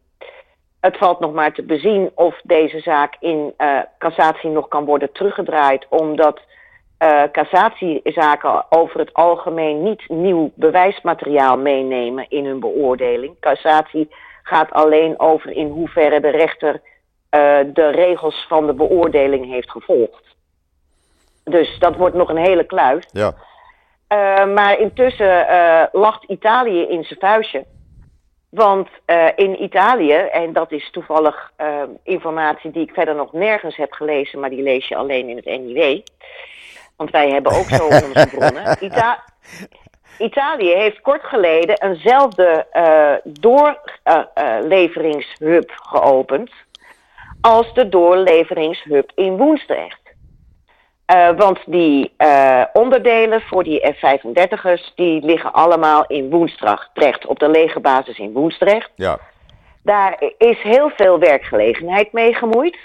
Het 0.80 0.96
valt 0.96 1.20
nog 1.20 1.32
maar 1.32 1.52
te 1.52 1.62
bezien 1.62 2.10
of 2.14 2.40
deze 2.42 2.80
zaak 2.80 3.16
in 3.20 3.54
cassatie 3.98 4.50
nog 4.50 4.68
kan 4.68 4.84
worden 4.84 5.12
teruggedraaid, 5.12 5.86
omdat 5.88 6.40
cassatiezaken 7.32 8.64
over 8.68 9.00
het 9.00 9.12
algemeen 9.12 9.82
niet 9.82 10.08
nieuw 10.08 10.50
bewijsmateriaal 10.54 11.58
meenemen 11.58 12.26
in 12.28 12.44
hun 12.44 12.60
beoordeling. 12.60 13.36
Cassatie 13.40 14.08
gaat 14.42 14.70
alleen 14.70 15.20
over 15.20 15.50
in 15.50 15.68
hoeverre 15.68 16.20
de 16.20 16.30
rechter 16.30 16.74
uh, 16.74 17.58
de 17.72 17.90
regels 17.90 18.44
van 18.48 18.66
de 18.66 18.72
beoordeling 18.72 19.46
heeft 19.46 19.70
gevolgd. 19.70 20.36
Dus 21.44 21.78
dat 21.78 21.96
wordt 21.96 22.14
nog 22.14 22.28
een 22.28 22.44
hele 22.44 22.64
kluis. 22.64 23.08
Ja. 23.12 23.34
Uh, 24.12 24.54
maar 24.54 24.78
intussen 24.78 25.46
uh, 25.50 25.82
lacht 25.92 26.24
Italië 26.24 26.82
in 26.82 27.04
zijn 27.04 27.18
vuistje. 27.18 27.64
Want 28.48 28.88
in 29.36 29.62
Italië, 29.62 30.12
en 30.12 30.52
dat 30.52 30.72
is 30.72 30.90
toevallig 30.90 31.52
informatie 32.02 32.70
die 32.70 32.82
ik 32.82 32.94
verder 32.94 33.14
nog 33.14 33.32
nergens 33.32 33.76
heb 33.76 33.92
gelezen, 33.92 34.40
maar 34.40 34.50
die 34.50 34.62
lees 34.62 34.88
je 34.88 34.96
alleen 34.96 35.28
in 35.28 35.36
het 35.36 35.44
NIW. 35.44 36.00
Want 36.96 37.10
wij 37.10 37.30
hebben 37.30 37.52
ook 37.52 37.68
zo 37.68 37.84
onze 38.04 38.28
bronnen. 38.30 38.76
Ita 38.80 39.24
Italië 40.18 40.74
heeft 40.74 41.00
kort 41.00 41.24
geleden 41.24 41.82
eenzelfde 41.82 42.66
doorleveringshub 43.24 45.70
geopend 45.74 46.50
als 47.40 47.74
de 47.74 47.88
doorleveringshub 47.88 49.12
in 49.14 49.36
Woensdrecht. 49.36 50.06
Uh, 51.14 51.30
want 51.36 51.58
die 51.66 52.12
uh, 52.18 52.64
onderdelen 52.72 53.40
voor 53.40 53.64
die 53.64 53.94
F-35'ers, 53.94 54.94
die 54.94 55.24
liggen 55.24 55.52
allemaal 55.52 56.04
in 56.06 56.30
Woensdrecht, 56.30 57.26
op 57.26 57.38
de 57.38 57.48
legerbasis 57.48 58.18
in 58.18 58.32
Woensdrecht. 58.32 58.90
Ja. 58.94 59.18
Daar 59.82 60.22
is 60.38 60.62
heel 60.62 60.90
veel 60.96 61.18
werkgelegenheid 61.18 62.12
mee 62.12 62.34
gemoeid. 62.34 62.78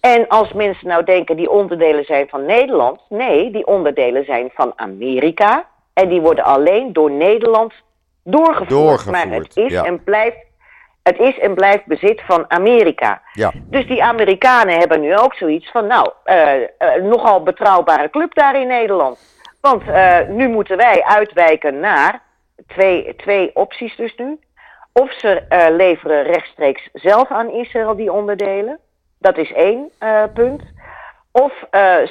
En 0.00 0.28
als 0.28 0.52
mensen 0.52 0.88
nou 0.88 1.04
denken 1.04 1.36
die 1.36 1.50
onderdelen 1.50 2.04
zijn 2.04 2.28
van 2.28 2.44
Nederland, 2.44 3.00
nee, 3.08 3.50
die 3.50 3.66
onderdelen 3.66 4.24
zijn 4.24 4.50
van 4.54 4.72
Amerika. 4.76 5.66
En 5.92 6.08
die 6.08 6.20
worden 6.20 6.44
alleen 6.44 6.92
door 6.92 7.10
Nederland 7.10 7.72
doorgevoerd. 8.24 8.68
doorgevoerd 8.68 9.24
maar 9.24 9.34
het 9.38 9.56
is 9.56 9.72
ja. 9.72 9.84
en 9.84 10.04
blijft 10.04 10.46
het 11.02 11.18
is 11.18 11.38
en 11.38 11.54
blijft 11.54 11.86
bezit 11.86 12.22
van 12.26 12.50
Amerika. 12.50 13.22
Ja. 13.32 13.52
Dus 13.54 13.86
die 13.86 14.02
Amerikanen 14.02 14.78
hebben 14.78 15.00
nu 15.00 15.16
ook 15.16 15.34
zoiets 15.34 15.70
van, 15.70 15.86
nou, 15.86 16.10
uh, 16.24 16.54
uh, 16.54 17.02
nogal 17.02 17.42
betrouwbare 17.42 18.10
club 18.10 18.34
daar 18.34 18.60
in 18.60 18.66
Nederland. 18.66 19.18
Want 19.60 19.82
uh, 19.82 20.18
nu 20.28 20.48
moeten 20.48 20.76
wij 20.76 21.02
uitwijken 21.04 21.80
naar 21.80 22.22
twee, 22.66 23.16
twee 23.16 23.50
opties 23.54 23.96
dus 23.96 24.14
nu. 24.16 24.38
Of 24.92 25.12
ze 25.12 25.42
leveren 25.76 26.22
rechtstreeks 26.22 26.88
zelf 26.92 27.30
aan 27.30 27.50
Israël 27.50 27.96
die 27.96 28.12
onderdelen. 28.12 28.78
Dat 29.18 29.36
is 29.38 29.52
één 29.52 29.90
punt. 30.34 30.62
Of 31.32 31.52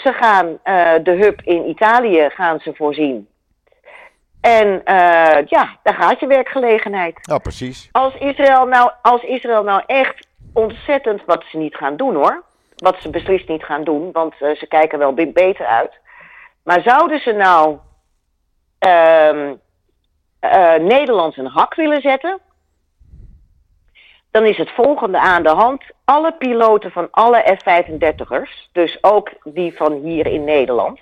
ze 0.02 0.14
gaan 0.14 0.60
de 1.04 1.12
hub 1.12 1.42
in 1.42 1.70
Italië 1.70 2.30
gaan 2.30 2.60
ze 2.60 2.74
voorzien. 2.74 3.28
En 4.42 4.82
ja, 5.46 5.78
daar 5.84 5.94
gaat 5.94 6.20
je 6.20 6.28
werkgelegenheid. 6.28 7.18
Ja, 7.22 7.38
precies. 7.38 7.90
Als 7.92 8.16
Israël, 8.16 8.66
nou, 8.66 8.92
als 9.02 9.24
Israël 9.24 9.64
nou 9.64 9.84
echt 9.86 10.28
ontzettend, 10.54 11.26
wat 11.26 11.44
ze 11.50 11.58
niet 11.58 11.76
gaan 11.76 11.98
doen 11.98 12.16
hoor. 12.16 12.44
Wat 12.78 12.98
ze 13.02 13.10
beslist 13.10 13.48
niet 13.48 13.64
gaan 13.64 13.84
doen, 13.84 14.12
want 14.12 14.36
ze 14.38 14.66
kijken 14.68 15.00
wel 15.00 15.14
beter 15.14 15.66
uit. 15.66 15.92
Maar 16.64 16.82
zouden 16.82 17.20
ze 17.20 17.32
nou 17.32 17.78
uh, 18.88 19.54
Nederland 20.80 21.38
een 21.38 21.48
hak 21.48 21.76
willen 21.76 22.02
zetten? 22.02 22.40
Dan 24.38 24.46
is 24.46 24.58
het 24.58 24.72
volgende 24.72 25.20
aan 25.20 25.44
de 25.44 25.50
hand. 25.50 25.84
Alle 26.06 26.34
piloten 26.34 26.92
van 26.92 27.08
alle 27.12 27.58
F-35'ers, 27.58 28.70
dus 28.72 28.98
ook 29.02 29.30
die 29.44 29.76
van 29.76 29.94
hier 29.94 30.28
in 30.28 30.44
Nederland 30.44 31.00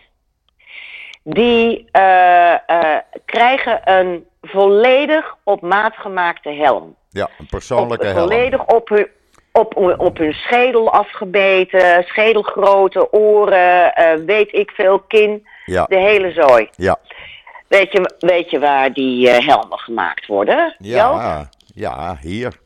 die 1.24 1.90
uh, 1.92 2.54
uh, 2.68 2.96
krijgen 3.26 3.82
een 3.84 4.26
volledig 4.42 5.36
op 5.44 5.62
maat 5.62 5.96
gemaakte 5.96 6.50
helm. 6.50 6.96
Ja, 7.10 7.30
een 7.40 7.46
persoonlijke 7.46 8.08
op, 8.08 8.14
helm. 8.14 8.30
Volledig 8.30 8.66
op 8.66 8.90
hun, 8.90 9.08
op, 9.52 9.76
op 9.98 10.18
hun 10.18 10.34
schedel 10.34 10.92
afgebeten, 10.92 12.04
schedelgrote, 12.04 13.12
oren, 13.12 13.94
uh, 14.00 14.26
weet 14.26 14.54
ik 14.54 14.72
veel, 14.72 15.00
kin, 15.00 15.48
ja. 15.66 15.86
de 15.86 16.00
hele 16.00 16.32
zooi. 16.32 16.70
Ja. 16.76 16.98
Weet 17.68 17.92
je, 17.92 18.14
weet 18.20 18.50
je 18.50 18.60
waar 18.60 18.94
die 18.94 19.30
helmen 19.30 19.80
gemaakt 19.80 20.26
worden? 20.26 20.76
Ja, 20.78 21.10
Joop? 21.10 21.48
ja, 21.74 22.18
hier. 22.22 22.64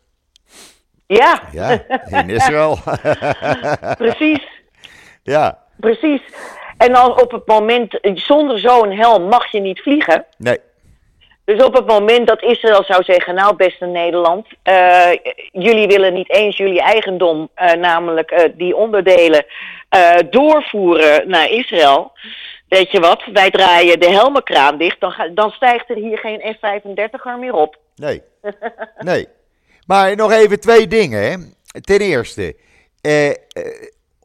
Ja. 1.17 1.41
Ja, 1.52 1.80
in 2.08 2.30
Israël. 2.30 2.78
Precies. 3.98 4.48
Ja. 5.24 5.58
Precies. 5.78 6.22
En 6.78 6.93
dan 6.93 7.22
op 7.22 7.32
het 7.32 7.48
moment, 7.48 8.00
zonder 8.02 8.60
zo'n 8.60 8.91
helm 8.91 9.24
mag 9.24 9.52
je 9.52 9.60
niet 9.60 9.82
vliegen. 9.82 10.26
Nee. 10.38 10.58
Dus 11.45 11.63
op 11.63 11.74
het 11.74 11.88
moment 11.88 12.28
dat 12.28 12.41
Israël 12.41 12.84
zou 12.84 13.04
zeggen, 13.04 13.36
nou 13.36 13.56
beste 13.56 13.86
Nederland, 13.86 14.48
uh, 14.63 15.12
jullie 15.52 15.88
willen 15.88 16.13
niet 16.13 16.30
eens 16.30 16.58
jullie 16.58 16.82
eigendom, 16.82 17.50
uh, 17.56 17.72
namelijk 17.72 18.32
uh, 18.32 18.39
die 18.56 18.76
onderdelen, 18.76 19.45
doorvoeren 20.30 21.30
naar 21.30 21.50
Israël. 21.50 22.12
Weet 22.67 22.91
je 22.91 23.00
wat, 23.00 23.24
wij 23.34 23.52
draaien 23.52 24.00
de 24.00 24.10
helmenkraan 24.10 24.78
dicht, 24.78 25.00
dan, 25.00 25.12
ga, 25.12 25.28
dan 25.28 25.52
stijgt 25.52 25.89
er 25.89 25.95
hier 25.95 26.17
geen 26.17 26.56
F-35er 26.56 27.39
meer 27.39 27.54
op. 27.54 27.78
Nee, 27.95 28.22
nee. 28.98 29.28
Maar 29.89 30.15
nog 30.15 30.32
even 30.32 30.60
twee 30.60 30.88
dingen. 30.88 31.21
Hè. 31.23 31.38
Ten 31.82 31.99
eerste, 31.99 32.56
eh, 33.02 33.30
eh, 33.30 33.36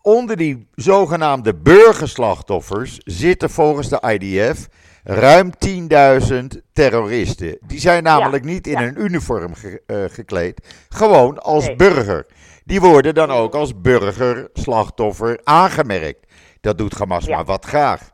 onder 0.03 0.37
die 0.37 0.67
zogenaamde 0.75 1.55
burgerslachtoffers 1.55 2.99
zitten 3.05 3.51
volgens 3.51 3.89
de 3.89 4.01
IDF 4.19 4.69
ruim 5.05 5.51
10.000 5.59 6.61
terroristen. 6.73 7.59
Die 7.67 7.81
zijn 7.81 8.03
namelijk 8.03 8.45
niet 8.45 8.67
in 8.67 8.73
ja. 8.73 8.83
een 8.83 9.01
uniform 9.01 9.55
ge- 9.55 9.83
eh, 9.87 10.05
gekleed, 10.09 10.67
gewoon 10.89 11.39
als 11.43 11.67
Nee. 11.67 11.77
burger. 11.77 12.27
Die 12.65 12.81
worden 12.81 13.15
dan 13.15 13.31
ook 13.31 13.55
als 13.55 13.81
burgerslachtoffer 13.81 15.41
aangemerkt. 15.45 16.27
Dat 16.61 16.79
doet 16.79 16.99
Hamas 16.99 17.25
Ja. 17.25 17.35
maar 17.37 17.45
wat 17.45 17.65
graag. 17.65 18.11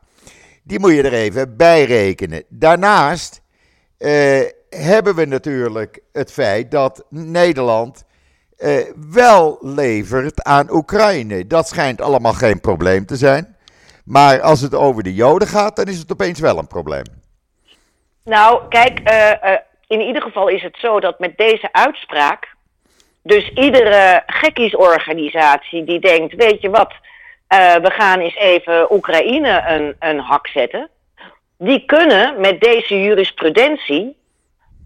Die 0.63 0.79
moet 0.79 0.91
je 0.93 1.01
er 1.03 1.13
even 1.13 1.57
bij 1.57 1.83
rekenen. 1.85 2.43
Daarnaast 2.49 3.41
eh, 3.97 4.41
hebben 4.75 5.15
we 5.15 5.25
natuurlijk 5.25 5.99
het 6.11 6.31
feit 6.31 6.71
dat 6.71 7.05
Nederland 7.09 8.05
eh, 8.57 8.77
wel 9.11 9.57
levert 9.61 10.43
aan 10.43 10.71
Oekraïne. 10.71 11.47
Dat 11.47 11.67
schijnt 11.67 12.01
allemaal 12.01 12.33
geen 12.33 12.61
probleem 12.61 13.05
te 13.05 13.15
zijn. 13.15 13.55
Maar 14.05 14.41
als 14.41 14.61
het 14.61 14.75
over 14.75 15.03
de 15.03 15.13
Joden 15.13 15.47
gaat, 15.47 15.75
dan 15.75 15.85
is 15.85 15.97
het 15.97 16.11
opeens 16.11 16.39
wel 16.39 16.57
een 16.57 16.67
probleem. 16.67 17.03
Nou, 18.23 18.67
kijk, 18.69 18.99
eh, 18.99 19.31
eh, 19.53 19.59
in 19.87 20.01
ieder 20.01 20.21
geval 20.21 20.47
is 20.47 20.61
het 20.61 20.77
zo 20.77 20.99
dat 20.99 21.19
met 21.19 21.37
deze 21.37 21.69
uitspraak. 21.71 22.47
Dus 23.23 23.49
iedere 23.49 24.23
gekkiesorganisatie 24.25 25.83
die 25.83 25.99
denkt: 25.99 26.35
weet 26.35 26.61
je 26.61 26.69
wat, 26.69 26.93
eh, 27.47 27.75
we 27.75 27.91
gaan 27.91 28.19
eens 28.19 28.35
even 28.35 28.93
Oekraïne 28.93 29.63
een, 29.67 29.95
een 29.99 30.19
hak 30.19 30.47
zetten. 30.47 30.89
Die 31.57 31.85
kunnen 31.85 32.39
met 32.39 32.61
deze 32.61 33.01
jurisprudentie 33.01 34.17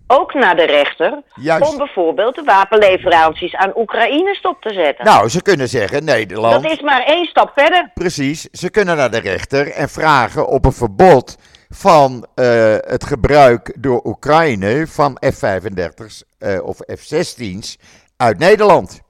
ook 0.08 0.34
naar 0.34 0.56
de 0.56 0.66
rechter. 0.66 1.22
Juist. 1.36 1.72
Om 1.72 1.78
bijvoorbeeld 1.78 2.36
de 2.36 2.44
wapenleveranties 2.44 3.56
aan 3.56 3.72
Oekraïne 3.78 4.36
stop 4.36 4.62
te 4.62 4.74
zetten. 4.74 5.06
Nou, 5.06 5.30
ze 5.30 5.42
kunnen 5.42 5.70
zeggen, 5.70 6.04
Nederland... 6.04 6.64
dat 6.64 6.72
is 6.72 6.82
maar 6.82 7.04
één 7.04 7.26
stap 7.26 7.52
verder. 7.56 7.92
Precies, 7.94 8.42
ze 8.42 8.70
kunnen 8.70 8.98
naar 8.98 9.12
de 9.12 9.20
rechter 9.20 9.72
en 9.72 9.90
vragen 9.90 10.48
op 10.48 10.66
een 10.66 10.72
verbod 10.72 11.38
van 11.70 12.26
eh, 12.36 12.46
het 12.80 13.06
gebruik 13.06 13.76
door 13.80 14.02
Oekraïne 14.06 14.88
van 14.88 15.18
F-35's 15.34 16.24
eh, 16.40 16.64
of 16.66 16.78
F-16's 16.78 17.78
uit 18.18 18.40
Nederland. 18.40 19.04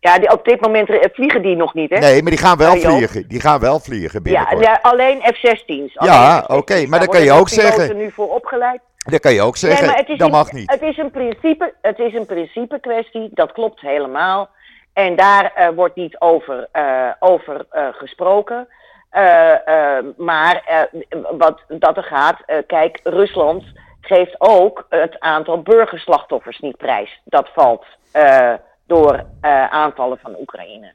Ja, 0.00 0.18
die, 0.18 0.32
op 0.32 0.44
dit 0.44 0.60
moment 0.60 0.88
vliegen 1.12 1.42
die 1.42 1.56
nog 1.56 1.74
niet, 1.74 1.90
hè? 1.90 1.98
Nee, 1.98 2.22
maar 2.22 2.30
die 2.30 2.40
gaan 2.40 2.56
wel 2.56 2.74
Ja, 2.74 2.90
vliegen. 2.90 3.28
Die 3.28 3.40
gaan 3.40 3.60
wel 3.60 3.80
vliegen 3.80 4.14
Ja, 4.14 4.20
binnenkort. 4.22 4.60
ja, 4.64 4.78
alleen 4.82 5.20
F-16's. 5.22 5.92
Ja, 5.94 6.08
Alleen 6.08 6.42
F-16's. 6.42 6.46
oké, 6.56 6.74
maar 6.74 6.98
Daar 6.98 6.98
dan 6.98 7.08
kan 7.08 7.22
je 7.24 7.32
ook 7.32 7.48
zeggen- 7.48 7.96
nu 7.96 8.10
voor 8.10 8.34
opgeleid. 8.34 8.80
Dat 9.06 9.20
kan 9.20 9.32
je 9.32 9.42
ook 9.42 9.56
zeggen, 9.56 9.86
nee, 9.86 10.16
dat 10.16 10.26
een- 10.26 10.30
mag 10.34 10.52
niet. 10.52 10.70
Het 10.70 10.82
is 10.82 10.96
een 10.98 11.10
principe, 11.10 11.74
het 11.82 11.98
is 11.98 12.14
een 12.14 12.26
principe 12.26 12.80
kwestie, 12.80 13.28
dat 13.32 13.52
klopt 13.52 13.80
helemaal. 13.80 14.48
En 14.92 15.16
daar 15.16 15.52
eh, 15.54 15.68
wordt 15.68 15.94
niet 15.96 16.20
over, 16.20 16.68
eh, 16.72 17.08
over 17.20 17.66
eh, 17.70 17.86
gesproken. 17.92 18.68
Maar 20.16 20.62
wat 21.38 21.60
dat 21.68 21.96
er 21.96 22.02
gaat, 22.02 22.36
kijk, 22.66 23.00
Rusland 23.02 23.64
geeft 24.00 24.34
ook 24.38 24.86
het 24.88 25.20
aantal 25.20 25.62
burgerslachtoffers 25.62 26.58
niet 26.58 26.76
prijs. 26.76 27.20
Dat 27.24 27.48
valt 27.54 27.84
door 28.86 29.24
aanvallen 29.70 30.18
van 30.22 30.36
Oekraïne. 30.40 30.92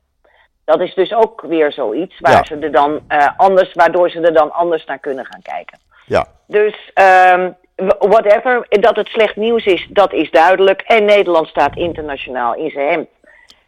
Dat 0.65 0.79
is 0.81 0.93
dus 0.93 1.13
ook 1.13 1.41
weer 1.41 1.71
zoiets 1.71 2.19
waar 2.19 2.31
Ja. 2.31 2.43
ze 2.43 2.57
er 2.57 2.71
dan, 2.71 3.01
anders, 3.37 3.73
waardoor 3.73 4.09
ze 4.09 4.19
er 4.21 4.33
dan 4.33 4.51
anders 4.51 4.85
naar 4.85 4.99
kunnen 4.99 5.25
gaan 5.25 5.41
kijken. 5.41 5.79
Ja, 6.05 6.25
Dus 6.47 6.91
ehm, 6.93 7.51
whatever, 7.99 8.65
dat 8.69 8.95
het 8.95 9.07
slecht 9.07 9.35
nieuws 9.35 9.65
is, 9.65 9.87
dat 9.89 10.13
is 10.13 10.31
duidelijk. 10.31 10.81
En 10.81 11.05
Nederland 11.05 11.47
staat 11.47 11.75
internationaal 11.75 12.55
in 12.55 12.69
zijn 12.69 12.89
hemd. 12.89 13.07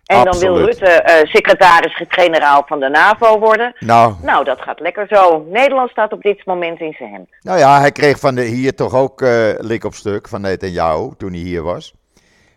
En 0.05 0.23
dan 0.23 0.39
wil. 0.39 0.57
Rutte 0.57 0.85
eh, 0.85 1.29
secretaris-generaal 1.29 2.63
van 2.65 2.79
de 2.79 2.89
NAVO 2.89 3.39
worden. 3.39 3.75
nou, 3.79 4.13
Nou, 4.21 4.43
dat 4.43 4.61
gaat 4.61 4.79
lekker 4.79 5.07
zo. 5.09 5.45
Nederland 5.49 5.89
staat 5.89 6.13
op 6.13 6.21
dit 6.21 6.45
moment 6.45 6.79
in 6.79 6.93
zijn 6.97 7.11
hemd. 7.11 7.29
nou 7.41 7.59
ja, 7.59 7.79
hij 7.79 7.91
kreeg 7.91 8.19
van 8.19 8.35
de, 8.35 8.41
hier 8.41 8.75
toch 8.75 8.95
ook 8.95 9.21
eh, 9.21 9.49
lik 9.57 9.83
op 9.83 9.93
stuk 9.93 10.27
van 10.27 10.41
Netanyahu 10.41 11.11
toen 11.17 11.31
hij 11.31 11.41
hier 11.41 11.63
was. 11.63 11.93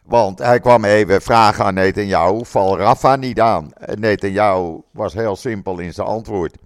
Want 0.05 0.39
hij 0.39 0.61
kwam 0.61 0.85
even 0.85 1.23
vragen 1.23 1.65
aan 1.65 1.75
Netanyahu, 1.75 2.45
val 2.45 2.79
Rafa 2.79 3.17
niet 3.17 3.41
aan? 3.41 3.71
En 3.75 4.01
Netanyahu 4.01 4.81
was 4.91 5.15
heel 5.15 5.37
simpel 5.37 5.79
in 5.79 5.93
zijn 5.93 6.07
antwoord. 6.07 6.57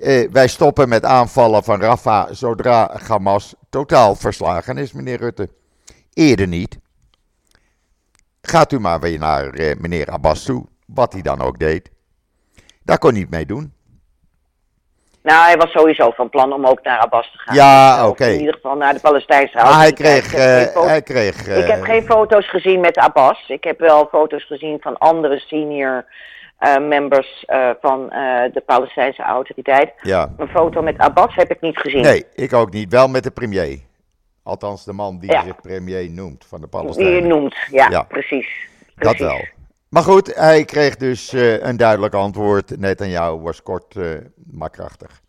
Eh, 0.00 0.30
wij 0.30 0.48
stoppen 0.48 0.88
met 0.88 1.04
aanvallen 1.04 1.64
van 1.64 1.80
Rafa 1.80 2.32
zodra 2.32 2.90
Hamas 3.08 3.54
totaal 3.70 4.14
verslagen 4.14 4.78
is, 4.78 4.92
meneer 4.92 5.18
Rutte. 5.18 5.48
Eerder 6.14 6.46
niet. 6.46 6.78
Gaat 8.42 8.72
u 8.72 8.78
maar 8.78 9.00
weer 9.00 9.18
naar 9.18 9.48
eh, 9.48 9.76
meneer 9.76 10.06
Abbas 10.10 10.44
toe, 10.44 10.66
wat 10.86 11.12
hij 11.12 11.22
dan 11.22 11.40
ook 11.40 11.58
deed. 11.58 11.90
Daar 12.84 12.98
kon 12.98 13.10
hij 13.10 13.20
niet 13.20 13.30
mee 13.30 13.46
doen. 13.46 13.72
Nou, 15.22 15.44
hij 15.44 15.56
was 15.56 15.70
sowieso 15.70 16.10
van 16.10 16.28
plan 16.28 16.52
om 16.52 16.66
ook 16.66 16.82
naar 16.82 16.98
Abbas 16.98 17.30
te 17.32 17.38
gaan. 17.38 17.54
Ja, 17.54 18.08
oké. 18.08 18.24
In 18.26 18.38
ieder 18.38 18.54
geval 18.54 18.76
naar 18.76 18.94
de 18.94 19.00
Palestijnse 19.00 19.56
Maar 19.56 19.78
hij 19.78 19.92
kreeg, 19.92 20.24
Ik 20.24 20.38
heb 20.38 20.72
geen 20.72 20.82
eh, 20.82 20.86
hij 20.86 21.02
kreeg 21.02 21.40
Ik 21.40 21.66
heb 21.66 21.78
eh, 21.78 21.84
geen 21.84 22.02
foto's 22.02 22.50
gezien 22.50 22.80
met 22.80 22.96
Abbas. 22.96 23.48
Ik 23.48 23.64
heb 23.64 23.78
wel 23.78 24.08
foto's 24.10 24.46
gezien 24.46 24.78
van 24.80 24.98
andere 24.98 25.38
senior 25.38 26.04
members 26.88 27.44
eh, 27.46 27.70
van 27.80 28.10
eh, 28.10 28.52
de 28.52 28.62
Palestijnse 28.66 29.22
autoriteit. 29.22 29.92
ja. 30.02 30.32
Een 30.36 30.48
foto 30.48 30.82
met 30.82 30.98
Abbas 30.98 31.34
heb 31.34 31.50
ik 31.50 31.60
niet 31.60 31.78
gezien. 31.78 32.02
Nee, 32.02 32.26
ik 32.34 32.52
ook 32.52 32.70
niet. 32.72 32.90
Wel 32.92 33.08
met 33.08 33.22
de 33.24 33.30
premier. 33.30 33.78
Althans, 34.42 34.84
de 34.84 34.92
man 34.92 35.18
die 35.18 35.32
Ja. 35.32 35.42
zich 35.42 35.60
premier 35.60 36.10
noemt 36.10 36.44
van 36.48 36.60
de 36.60 36.66
Die 36.70 36.78
je 36.80 36.84
Palestijnen. 36.86 37.26
noemt. 37.28 37.54
Ja, 37.70 37.88
Ja. 37.90 38.02
precies. 38.02 38.48
Dat 38.96 39.16
wel. 39.16 39.40
Maar 39.88 40.02
goed, 40.02 40.34
hij 40.34 40.64
kreeg 40.64 40.96
dus 40.96 41.32
eh, 41.32 41.62
een 41.62 41.76
duidelijk 41.76 42.14
antwoord. 42.14 42.78
Netanyahu 42.78 43.36
was 43.38 43.62
kort, 43.62 43.96
eh, 43.96 44.04
maar 44.52 44.70
krachtig. 44.70 45.20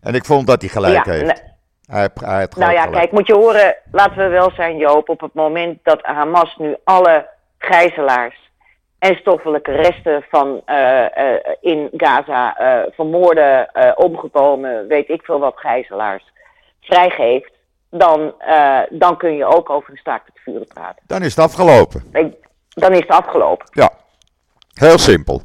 En 0.00 0.14
ik 0.14 0.24
vond 0.24 0.46
dat 0.46 0.60
hij 0.60 0.70
gelijk 0.70 1.04
Ja, 1.04 1.12
heeft. 1.12 1.42
Hij, 1.86 2.00
heeft- 2.00 2.20
hij 2.20 2.38
heeft 2.38 2.56
nou 2.56 2.72
ja, 2.72 2.82
gelijk. 2.82 2.98
kijk, 3.00 3.12
moet 3.12 3.26
je 3.26 3.34
horen, 3.34 3.76
laten 3.92 4.16
we 4.16 4.26
wel 4.28 4.50
zijn, 4.50 4.76
Joop, 4.76 5.08
op 5.08 5.20
het 5.20 5.34
moment 5.34 5.78
dat 5.82 6.02
Hamas 6.02 6.56
nu 6.58 6.76
alle 6.84 7.28
gijzelaars 7.58 8.45
en 8.98 9.16
stoffelijke 9.16 9.72
resten 9.72 10.24
van 10.30 10.62
eh, 10.64 11.34
eh, 11.34 11.40
in 11.60 11.88
Gaza 11.96 12.56
eh, 12.56 12.92
vermoorde, 12.94 13.68
omgekomen, 13.96 14.86
weet 14.88 15.08
ik 15.08 15.22
veel 15.22 15.38
wat 15.38 15.54
gijzelaars, 15.56 16.32
vrijgeeft, 16.80 17.52
dan, 17.90 18.34
dan 18.90 19.16
kun 19.16 19.36
je 19.36 19.44
ook 19.44 19.70
over 19.70 19.90
een 19.90 19.96
staakt 19.96 20.26
het 20.26 20.42
vuren 20.42 20.66
praten. 20.66 21.02
Dan 21.06 21.22
is 21.22 21.36
het 21.36 21.44
afgelopen. 21.44 22.02
Dan 22.68 22.92
is 22.92 22.98
het 23.00 23.10
afgelopen. 23.10 23.66
Ja, 23.70 23.90
heel 24.74 24.98
simpel. 24.98 25.42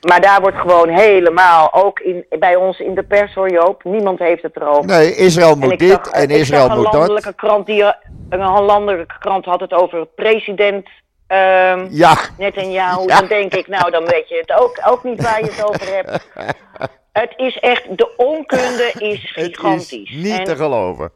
Maar 0.00 0.20
daar 0.20 0.40
wordt 0.40 0.56
gewoon 0.56 0.88
helemaal, 0.88 1.72
ook 1.72 2.00
in, 2.00 2.26
bij 2.38 2.56
ons 2.56 2.78
in 2.78 2.94
de 2.94 3.02
pers 3.02 3.34
hoor 3.34 3.50
Joop, 3.50 3.84
niemand 3.84 4.18
heeft 4.18 4.42
het 4.42 4.56
erover. 4.56 4.86
Nee, 4.86 5.14
Israël 5.14 5.56
moet 5.56 5.78
dit 5.78 6.10
en 6.10 6.30
Israël 6.30 6.68
moet 6.68 6.92
landelijke 6.92 7.24
dat. 7.24 7.34
krant 7.34 7.66
die 7.66 7.84
een 8.28 8.62
landelijke 8.64 9.18
krant 9.18 9.44
had 9.44 9.60
het 9.60 9.72
over 9.72 10.06
president 10.06 10.88
ehm 11.28 11.86
Ja, 11.90 12.18
Netanyahu. 12.38 13.06
Ja. 13.06 13.18
Dan 13.18 13.28
denk 13.28 13.54
ik, 13.54 13.66
nou 13.66 13.90
dan 13.90 14.04
weet 14.04 14.28
je 14.28 14.36
het 14.36 14.52
ook, 14.60 14.80
ook 14.86 15.04
niet 15.04 15.22
waar 15.22 15.40
je 15.40 15.50
het 15.50 15.64
over 15.64 15.94
hebt. 15.94 16.26
Het 17.12 17.32
is 17.36 17.58
echt, 17.58 17.98
de 17.98 18.16
onkunde 18.16 18.92
is 18.98 19.32
gigantisch. 19.32 20.10
is 20.10 20.10
niet 20.10 20.38
en, 20.38 20.44
te 20.44 20.56
geloven. 20.56 21.12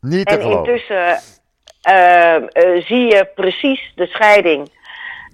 Niet 0.00 0.26
te 0.26 0.34
en 0.34 0.40
geloven. 0.40 0.72
intussen 0.72 1.20
eh, 1.82 2.34
eh, 2.34 2.84
zie 2.84 3.06
je 3.06 3.28
precies 3.34 3.92
de 3.94 4.06
scheiding 4.06 4.70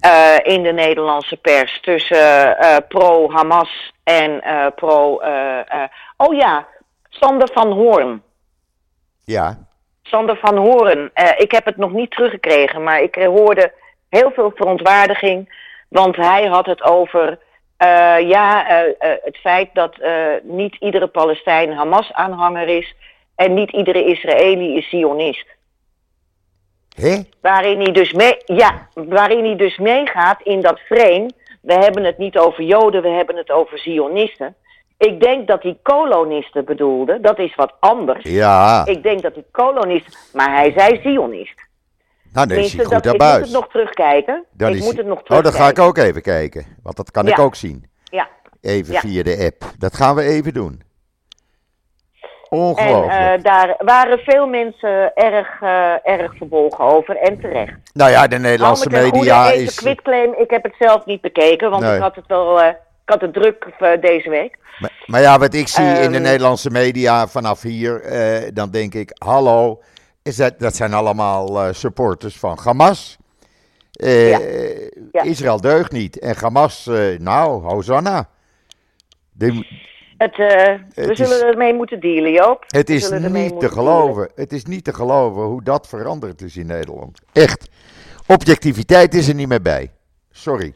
eh, 0.01 0.37
in 0.43 0.63
de 0.63 0.73
Nederlandse 0.73 1.37
pers 1.37 1.81
tussen 1.81 2.59
eh, 2.59 2.77
pro-Hamas 2.89 3.93
en 4.05 4.43
pro... 4.75 5.23
oh 6.17 6.35
ja, 6.35 6.67
Sander 7.09 7.49
van 7.53 7.73
Hoorn. 7.73 8.23
Ja, 9.25 9.68
Sander 10.09 10.37
van 10.37 10.57
Horen, 10.57 11.11
eh, 11.15 11.31
ik 11.37 11.51
heb 11.51 11.65
het 11.65 11.77
nog 11.77 11.93
niet 11.93 12.11
teruggekregen, 12.11 12.83
maar 12.83 13.03
ik 13.03 13.17
eh, 13.17 13.27
hoorde 13.27 13.73
heel 14.09 14.31
veel 14.31 14.53
verontwaardiging. 14.55 15.67
Want 15.89 16.17
hij 16.17 16.47
had 16.47 16.67
het 16.67 16.83
over 16.83 17.39
eh, 17.77 18.21
ja, 18.21 18.65
het 18.99 19.37
feit 19.37 19.69
dat 19.73 19.97
niet 20.43 20.77
iedere 20.81 21.07
Palestijn 21.07 21.73
Hamas-aanhanger 21.73 22.69
is 22.69 22.95
en 23.35 23.55
niet 23.55 23.71
iedere 23.71 24.05
Israëli 24.05 24.77
is 24.77 24.89
Zionist. 24.89 25.47
hè? 26.97 27.21
Waarin 27.41 27.81
hij 27.81 27.93
dus, 27.93 28.13
mee, 28.13 28.37
ja, 28.45 28.89
waarin 28.95 29.45
hij 29.45 29.57
dus 29.57 29.79
meegaat 29.79 30.43
in 30.43 30.61
dat 30.61 30.81
frame. 30.81 31.31
We 31.63 31.75
hebben 31.75 32.05
het 32.05 32.19
niet 32.19 32.39
over 32.39 32.65
Joden, 32.65 33.03
we 33.03 33.09
hebben 33.09 33.37
het 33.37 33.51
over 33.51 33.79
Zionisten. 33.79 34.57
Ik 34.99 35.21
denk 35.21 35.47
dat 35.47 35.63
hij 35.63 35.79
kolonisten 35.83 36.65
bedoelde, 36.65 37.21
dat 37.21 37.39
is 37.39 37.55
wat 37.55 37.73
anders. 37.81 38.25
Ja, 38.25 38.87
Ik 38.87 39.03
denk 39.03 39.23
dat 39.23 39.35
hij 39.35 39.45
kolonist, 39.51 40.31
maar 40.33 40.51
hij 40.55 40.73
zei 40.77 41.01
Zionist. 41.03 41.61
nou 42.33 42.47
dan 42.47 42.57
is 42.59 42.73
hij 42.73 42.85
goed 42.85 43.03
dat, 43.03 43.15
ik 43.15 43.21
moet 43.23 43.31
het 43.41 43.51
nog 43.51 43.69
terugkijken. 43.69 44.45
Dan 44.53 44.71
ik 44.71 44.77
is 44.77 44.85
moet 44.85 44.97
het 44.97 45.07
nog 45.07 45.19
Oh, 45.19 45.25
dan 45.29 45.37
terugkijken. 45.43 45.77
ga 45.77 45.83
ik 45.83 45.89
ook 45.89 45.97
even 45.99 46.23
kijken. 46.23 46.67
Want 46.83 46.97
dat 46.97 47.11
kan 47.11 47.29
ik 47.29 47.39
ook 47.39 47.55
zien. 47.55 47.91
Ja, 48.05 48.29
Even 48.61 48.93
Ja. 48.93 49.01
via 49.01 49.23
de 49.23 49.45
app. 49.53 49.71
Dat 49.79 49.95
gaan 49.97 50.15
we 50.15 50.23
even 50.23 50.53
doen. 50.55 50.83
Ongelooflijk. 52.49 53.13
En 53.13 53.39
uh, 53.39 53.45
daar 53.45 53.75
waren 53.79 54.19
veel 54.19 54.47
mensen 54.47 55.15
erg, 55.15 55.61
uh, 55.63 56.07
erg 56.07 56.37
verbolgen 56.37 56.85
over 56.85 57.17
en 57.17 57.41
terecht. 57.41 57.75
Nou 57.93 58.11
ja, 58.11 58.27
de 58.27 58.39
Nederlandse 58.39 58.91
media 58.91 59.51
is... 59.51 59.79
ik 60.37 60.51
heb 60.51 60.63
het 60.63 60.75
zelf 60.79 61.05
niet 61.05 61.21
bekeken, 61.21 61.71
want 61.71 61.83
nee. 61.83 61.95
ik 61.97 62.03
had 62.03 62.15
het 62.15 62.27
wel... 62.27 62.61
Uh, 62.61 62.67
ik 62.67 62.77
had 63.09 63.21
het 63.21 63.33
druk 63.33 63.67
deze 64.01 64.31
week. 64.31 64.59
Maar, 64.79 65.05
maar, 65.07 65.21
ja, 65.21 65.39
wat 65.39 65.55
ik 65.55 65.69
zie 65.69 65.85
um, 65.85 66.03
in 66.03 66.11
de 66.11 66.17
Ehm. 66.17 66.23
Nederlandse 66.23 66.71
media 66.71 67.29
vanaf 67.29 67.63
hier, 67.63 68.03
dan 68.55 68.71
denk 68.71 68.95
ik, 68.95 69.11
hallo, 69.19 69.83
is 70.23 70.37
dat, 70.37 70.59
dat 70.59 70.77
zijn 70.77 70.95
allemaal 70.95 71.75
supporters 71.75 72.37
van 72.37 72.59
Hamas. 72.63 73.17
Ja. 73.91 74.39
Ja. 75.13 75.23
Israël 75.23 75.61
deugt 75.61 75.93
niet. 75.93 76.19
En 76.19 76.37
Hamas, 76.37 76.91
nou, 77.19 77.63
Hosanna. 77.63 78.29
Het, 80.19 80.37
we 80.37 81.15
zullen 81.15 81.37
is, 81.37 81.43
ermee 81.43 81.75
moeten 81.75 82.01
dealen, 82.01 82.33
Joop. 82.33 82.65
Het 82.67 82.91
is 82.91 83.11
niet 83.11 83.61
te 83.61 83.69
geloven. 83.69 84.15
Dealen. 84.15 84.33
Het 84.35 84.53
is 84.53 84.65
niet 84.65 84.85
te 84.85 84.95
geloven 84.95 85.43
hoe 85.43 85.63
dat 85.63 85.89
veranderd 85.89 86.43
is 86.43 86.57
in 86.57 86.67
Nederland. 86.67 87.19
Echt. 87.33 87.69
Objectiviteit 88.27 89.15
is 89.15 89.29
er 89.29 89.35
niet 89.35 89.49
meer 89.49 89.63
bij. 89.63 89.91
Sorry. 90.31 90.73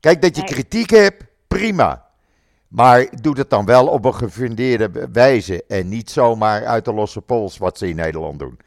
Kijk, 0.00 0.22
dat 0.22 0.36
je 0.36 0.44
kritiek 0.44 0.90
hebt, 0.90 1.24
prima. 1.58 2.08
Maar 2.68 3.06
doe 3.22 3.38
het 3.38 3.50
dan 3.50 3.64
wel 3.64 3.86
op 3.86 4.04
een 4.04 4.14
gefundeerde 4.14 5.08
wijze. 5.12 5.64
En 5.68 5.88
niet 5.88 6.10
zomaar 6.10 6.66
uit 6.66 6.84
de 6.84 6.92
losse 6.94 7.20
pols 7.20 7.58
wat 7.58 7.78
ze 7.78 7.88
in 7.88 7.96
Nederland 7.96 8.38
doen. 8.38 8.58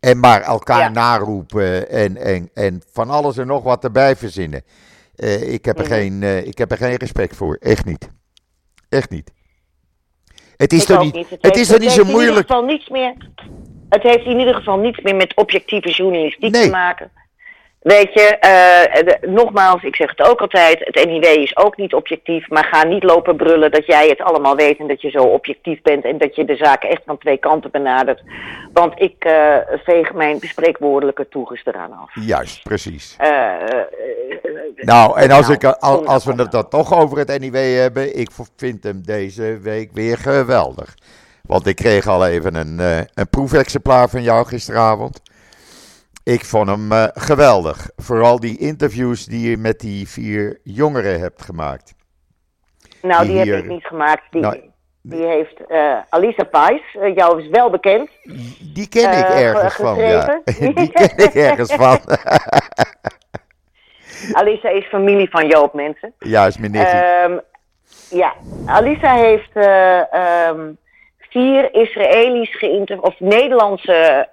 En 0.00 0.20
maar 0.20 0.40
elkaar 0.42 0.78
ja. 0.78 0.88
naroepen 0.88 1.88
en, 1.90 2.16
en, 2.16 2.50
en 2.54 2.82
van 2.92 3.10
alles 3.10 3.36
en 3.36 3.46
nog 3.46 3.62
wat 3.62 3.84
erbij 3.84 4.16
verzinnen. 4.16 4.62
Uh, 5.16 5.52
ik, 5.52 5.64
heb 5.64 5.78
er 5.78 5.84
Mhm. 5.84 5.92
geen, 5.94 6.22
uh, 6.22 6.46
ik 6.46 6.58
heb 6.58 6.70
er 6.70 6.76
geen 6.76 6.94
respect 6.96 7.36
voor. 7.36 7.56
Echt 7.60 7.84
niet. 7.84 8.08
Echt 8.88 9.10
niet. 9.10 9.32
Het 10.56 10.72
is 10.72 10.84
toch 10.84 11.02
niet, 11.02 11.14
niet. 11.14 11.30
het 11.30 11.38
heeft- 11.42 11.56
is 11.56 11.66
toch 11.68 11.78
niet 11.78 11.90
zo 11.90 11.96
heeft 11.96 12.08
in 12.08 12.14
moeilijk. 12.14 12.36
ieder 12.36 12.50
geval 12.54 12.64
niets 12.64 12.88
meer. 12.88 13.14
Het 13.88 14.02
heeft 14.02 14.24
in 14.26 14.38
ieder 14.38 14.54
geval 14.54 14.76
niets 14.78 15.00
meer 15.00 15.16
met 15.16 15.36
objectieve 15.36 15.90
journalistiek 15.90 16.50
Nee. 16.52 16.62
te 16.64 16.70
maken. 16.70 17.10
Weet 17.84 18.12
je, 18.12 18.36
eh, 18.40 19.04
de- 19.04 19.28
nogmaals, 19.28 19.82
ik 19.82 19.96
zeg 19.96 20.10
het 20.10 20.22
ook 20.28 20.40
altijd, 20.40 20.78
het 20.78 21.04
NIW 21.06 21.24
is 21.24 21.56
ook 21.56 21.76
niet 21.76 21.94
objectief, 21.94 22.48
maar 22.48 22.64
ga 22.64 22.84
niet 22.84 23.02
lopen 23.02 23.36
brullen 23.36 23.70
dat 23.70 23.86
jij 23.86 24.08
het 24.08 24.20
allemaal 24.20 24.56
weet 24.56 24.78
en 24.78 24.86
dat 24.86 25.00
je 25.00 25.10
zo 25.10 25.22
objectief 25.22 25.82
bent 25.82 26.04
en 26.04 26.18
dat 26.18 26.36
je 26.36 26.44
de 26.44 26.56
zaken 26.56 26.88
echt 26.88 27.02
van 27.06 27.18
twee 27.18 27.36
kanten 27.36 27.70
benadert. 27.70 28.22
Want 28.72 29.00
ik 29.00 29.14
eh, 29.24 29.56
veeg 29.84 30.12
mijn 30.12 30.38
spreekwoordelijke 30.40 31.28
toeges 31.28 31.62
eraan 31.64 31.92
af. 31.92 32.10
Juist, 32.26 32.62
precies. 32.62 33.16
Eh, 33.18 33.52
Nou, 34.76 35.18
en 35.18 35.30
als, 35.30 35.48
nou, 35.48 35.52
ik, 35.54 35.64
al- 35.64 36.06
als 36.06 36.24
we 36.24 36.32
het 36.36 36.50
dan 36.52 36.68
toch 36.68 36.98
over 37.00 37.18
het 37.18 37.38
NIW 37.40 37.56
hebben, 37.80 38.18
ik 38.18 38.28
vind 38.56 38.82
hem 38.84 39.02
deze 39.04 39.58
week 39.62 39.90
weer 39.92 40.16
geweldig. 40.18 40.94
Want 41.42 41.66
ik 41.66 41.76
kreeg 41.76 42.06
al 42.06 42.26
even 42.26 42.54
een, 42.54 42.78
een 43.14 43.28
proefexemplaar 43.30 44.08
van 44.08 44.22
jou 44.22 44.46
gisteravond. 44.46 45.20
Ik 46.24 46.44
vond 46.44 46.68
hem 46.68 46.92
eh, 46.92 47.04
geweldig. 47.14 47.90
Vooral 47.96 48.40
die 48.40 48.58
interviews 48.58 49.24
die 49.24 49.50
je 49.50 49.56
met 49.56 49.80
die 49.80 50.08
vier 50.08 50.60
jongeren 50.62 51.20
hebt 51.20 51.42
gemaakt. 51.42 51.94
Nou, 53.02 53.26
die 53.26 53.42
die 53.42 53.52
heb 53.52 53.64
ik 53.64 53.70
niet 53.70 53.84
gemaakt. 53.86 54.22
Die, 54.30 54.40
Nou, 54.40 54.60
die 55.02 55.26
heeft 55.26 55.66
eh, 55.68 55.96
Alisa 56.08 56.44
Pais, 56.44 56.82
eh, 57.00 57.14
jou 57.14 57.42
is 57.42 57.48
wel 57.48 57.70
bekend. 57.70 58.10
Die 58.74 58.88
ken 58.88 59.18
ik 59.18 59.24
ergens 59.24 59.74
ge- 59.74 59.82
van, 59.82 59.98
ja. 59.98 60.40
Die 60.74 60.92
ken 60.92 61.16
ik 61.16 61.34
ergens 61.50 61.72
van. 61.74 61.98
Alisa 64.32 64.68
is 64.68 64.84
familie 64.86 65.30
van 65.30 65.46
Joop, 65.46 65.74
mensen. 65.74 66.14
Juist, 66.18 66.58
mijn 66.58 66.72
nichtje. 66.72 66.96
Ehm, 66.98 67.38
ja, 68.10 68.34
Alisa 68.66 69.14
heeft 69.14 69.50
eh, 69.52 70.12
ehm, 70.14 70.72
vier 71.18 71.74
Israëli's 71.74 72.56
geïnterviewd, 72.58 73.00
of 73.06 73.20
Nederlandse 73.20 74.28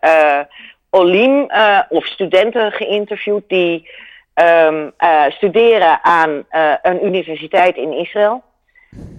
Olim 0.91 1.49
eh, 1.49 1.79
of 1.89 2.05
studenten 2.05 2.71
geïnterviewd 2.71 3.43
die 3.47 3.89
ehm, 4.33 4.89
eh, 4.97 5.23
studeren 5.29 6.03
aan 6.03 6.45
eh, 6.49 6.73
een 6.81 7.05
universiteit 7.05 7.75
in 7.75 7.91
Israël. 7.91 8.43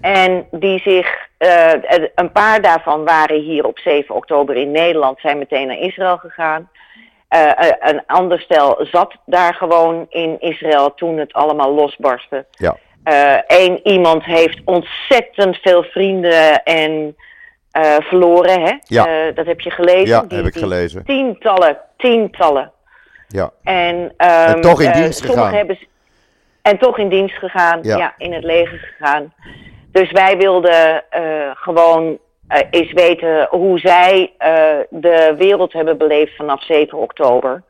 En 0.00 0.46
die 0.50 0.80
zich, 0.80 1.28
een 2.14 2.32
paar 2.32 2.62
daarvan 2.62 3.04
waren 3.04 3.40
hier 3.40 3.66
op 3.66 3.78
7 3.78 4.14
oktober 4.14 4.56
in 4.56 4.70
Nederland, 4.70 5.20
zijn 5.20 5.38
meteen 5.38 5.66
naar 5.66 5.78
Israël 5.78 6.16
gegaan. 6.16 6.70
Een 7.80 8.02
ander 8.06 8.40
stel 8.40 8.86
zat 8.90 9.16
daar 9.26 9.54
gewoon 9.54 10.06
in 10.08 10.36
Israël 10.40 10.94
toen 10.94 11.18
het 11.18 11.32
allemaal 11.32 11.74
losbarstte. 11.74 12.46
Ja. 12.50 12.76
Eén 13.46 13.80
iemand 13.88 14.24
heeft 14.24 14.60
ontzettend 14.64 15.56
veel 15.56 15.82
vrienden 15.82 16.62
en 16.62 17.16
eh, 17.72 17.96
verloren, 18.00 18.62
hè? 18.62 18.72
Ja. 18.82 19.06
Eh, 19.06 19.34
dat 19.34 19.46
heb 19.46 19.60
je 19.60 19.70
gelezen. 19.70 20.06
Ja, 20.06 20.20
Die- 20.22 20.38
heb 20.38 20.46
ik 20.46 20.54
gelezen. 20.56 21.04
Tientallen, 21.04 21.78
tientallen. 21.96 22.72
Ja. 23.28 23.50
En, 23.62 24.12
ehm, 24.16 24.54
En 24.54 24.60
toch 24.60 24.80
in 24.82 24.90
eh, 24.90 24.94
dienst 24.96 25.24
gegaan. 25.24 25.54
Hebben, 25.54 25.76
z- 25.76 25.84
en 26.62 26.78
toch 26.78 26.98
in 26.98 27.08
dienst 27.08 27.36
gegaan, 27.36 27.78
Ja. 27.82 27.96
ja, 27.96 28.14
in 28.18 28.32
het 28.32 28.44
leger 28.44 28.78
gegaan. 28.78 29.32
Dus 29.92 30.10
wij 30.10 30.36
wilden 30.36 31.04
gewoon 31.54 32.18
eens 32.70 32.92
weten 32.92 33.46
hoe 33.50 33.78
zij 33.78 34.32
de 34.90 35.34
wereld 35.38 35.72
hebben 35.72 35.98
beleefd 35.98 36.36
vanaf 36.36 36.62
7 36.64 36.98
oktober. 36.98 37.62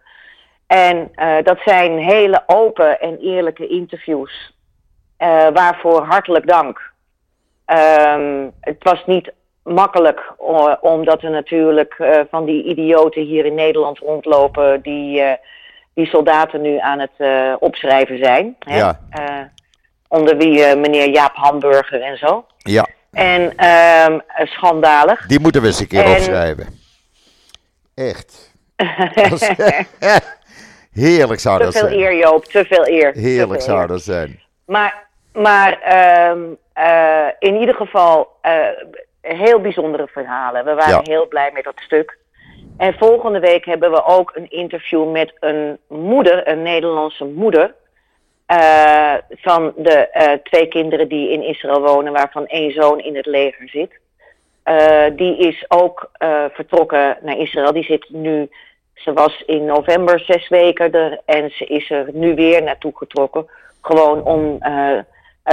En 0.67 1.11
dat 1.43 1.59
zijn 1.65 1.99
hele 1.99 2.43
open 2.47 3.01
en 3.01 3.19
eerlijke 3.19 3.67
interviews. 3.67 4.55
Waarvoor 5.53 6.03
hartelijk 6.05 6.47
dank. 6.49 6.93
Ehm, 7.65 8.49
het 8.61 8.77
was 8.79 9.03
niet 9.07 9.33
makkelijk, 9.65 10.33
omdat 10.81 11.23
er 11.23 11.31
natuurlijk 11.31 11.95
eh, 11.99 12.21
van 12.31 12.45
die 12.45 12.65
idioten 12.65 13.23
hier 13.23 13.45
in 13.45 13.55
Nederland 13.55 13.99
rondlopen 13.99 14.81
die, 14.83 15.21
eh, 15.21 15.33
die 15.95 16.07
soldaten 16.07 16.61
nu 16.61 16.79
aan 16.79 16.99
het 16.99 17.11
eh, 17.17 17.55
opschrijven 17.59 18.19
zijn. 18.19 18.57
Hè? 18.59 18.77
Ja. 18.77 19.01
Onder 20.09 20.37
wie 20.37 20.77
meneer 20.77 21.09
Jaap 21.09 21.35
Hamburger 21.35 22.01
en 22.03 22.17
zo. 22.19 22.47
ja, 22.57 22.87
En 23.13 23.57
ehm, 23.57 24.19
schandalig. 24.45 25.27
die 25.27 25.41
moeten 25.41 25.61
we 25.61 25.67
eens 25.67 25.81
een 25.81 25.87
keer 25.89 26.05
En- 26.05 26.11
opschrijven. 26.11 26.67
Echt. 27.95 28.51
Heerlijk 30.93 31.41
zou 31.41 31.59
te 31.59 31.65
dat 31.65 31.73
veel 31.79 31.89
zijn. 31.89 32.01
eer, 32.01 32.17
Joop, 32.17 32.45
te 32.45 32.65
veel 32.65 32.87
eer. 32.89 33.13
te 33.13 33.19
Heerlijk 33.19 33.63
veel 33.63 33.73
eer. 33.73 33.79
zou 33.79 33.87
dat 33.87 34.03
zijn. 34.03 34.41
Maar, 34.67 35.07
maar 35.33 35.81
ehm, 35.81 36.41
eh, 36.73 37.27
in 37.39 37.55
ieder 37.57 37.75
geval 37.75 38.29
heel 39.23 39.61
bijzondere 39.61 40.07
verhalen. 40.09 40.65
We 40.65 40.75
waren 40.75 41.05
Ja. 41.05 41.13
heel 41.13 41.29
blij 41.29 41.51
met 41.53 41.65
dat 41.65 41.81
stuk. 41.81 42.19
En 42.77 42.95
volgende 42.99 43.41
week 43.41 43.65
hebben 43.65 43.91
we 43.91 44.05
ook 44.05 44.31
een 44.35 44.51
interview 44.51 45.11
met 45.11 45.33
een 45.41 45.79
moeder, 45.89 46.49
een 46.49 46.63
Nederlandse 46.63 47.25
moeder. 47.25 47.75
eh, 48.47 49.15
van 49.31 49.73
de 49.77 50.09
eh, 50.09 50.33
twee 50.43 50.67
kinderen 50.69 51.09
die 51.09 51.31
in 51.31 51.43
Israël 51.43 51.81
wonen, 51.81 52.13
waarvan 52.13 52.47
één 52.47 52.73
zoon 52.73 53.01
in 53.01 53.17
het 53.17 53.27
leger 53.27 53.69
zit. 53.69 53.91
Eh, 54.63 55.05
die 55.17 55.37
is 55.37 55.65
ook 55.69 56.11
vertrokken 56.53 57.19
naar 57.23 57.37
Israël. 57.37 57.73
Die 57.73 57.85
zit 57.85 58.07
nu, 58.11 58.49
ze 58.95 59.13
was 59.13 59.43
in 59.47 59.65
november 59.65 60.21
zes 60.21 60.49
weken 60.49 60.93
er 60.93 61.21
en 61.25 61.51
ze 61.51 61.65
is 61.67 61.91
er 61.91 62.09
nu 62.13 62.35
weer 62.35 62.63
naartoe 62.63 62.93
getrokken. 62.97 63.47
Gewoon 63.81 64.23
om 64.25 64.59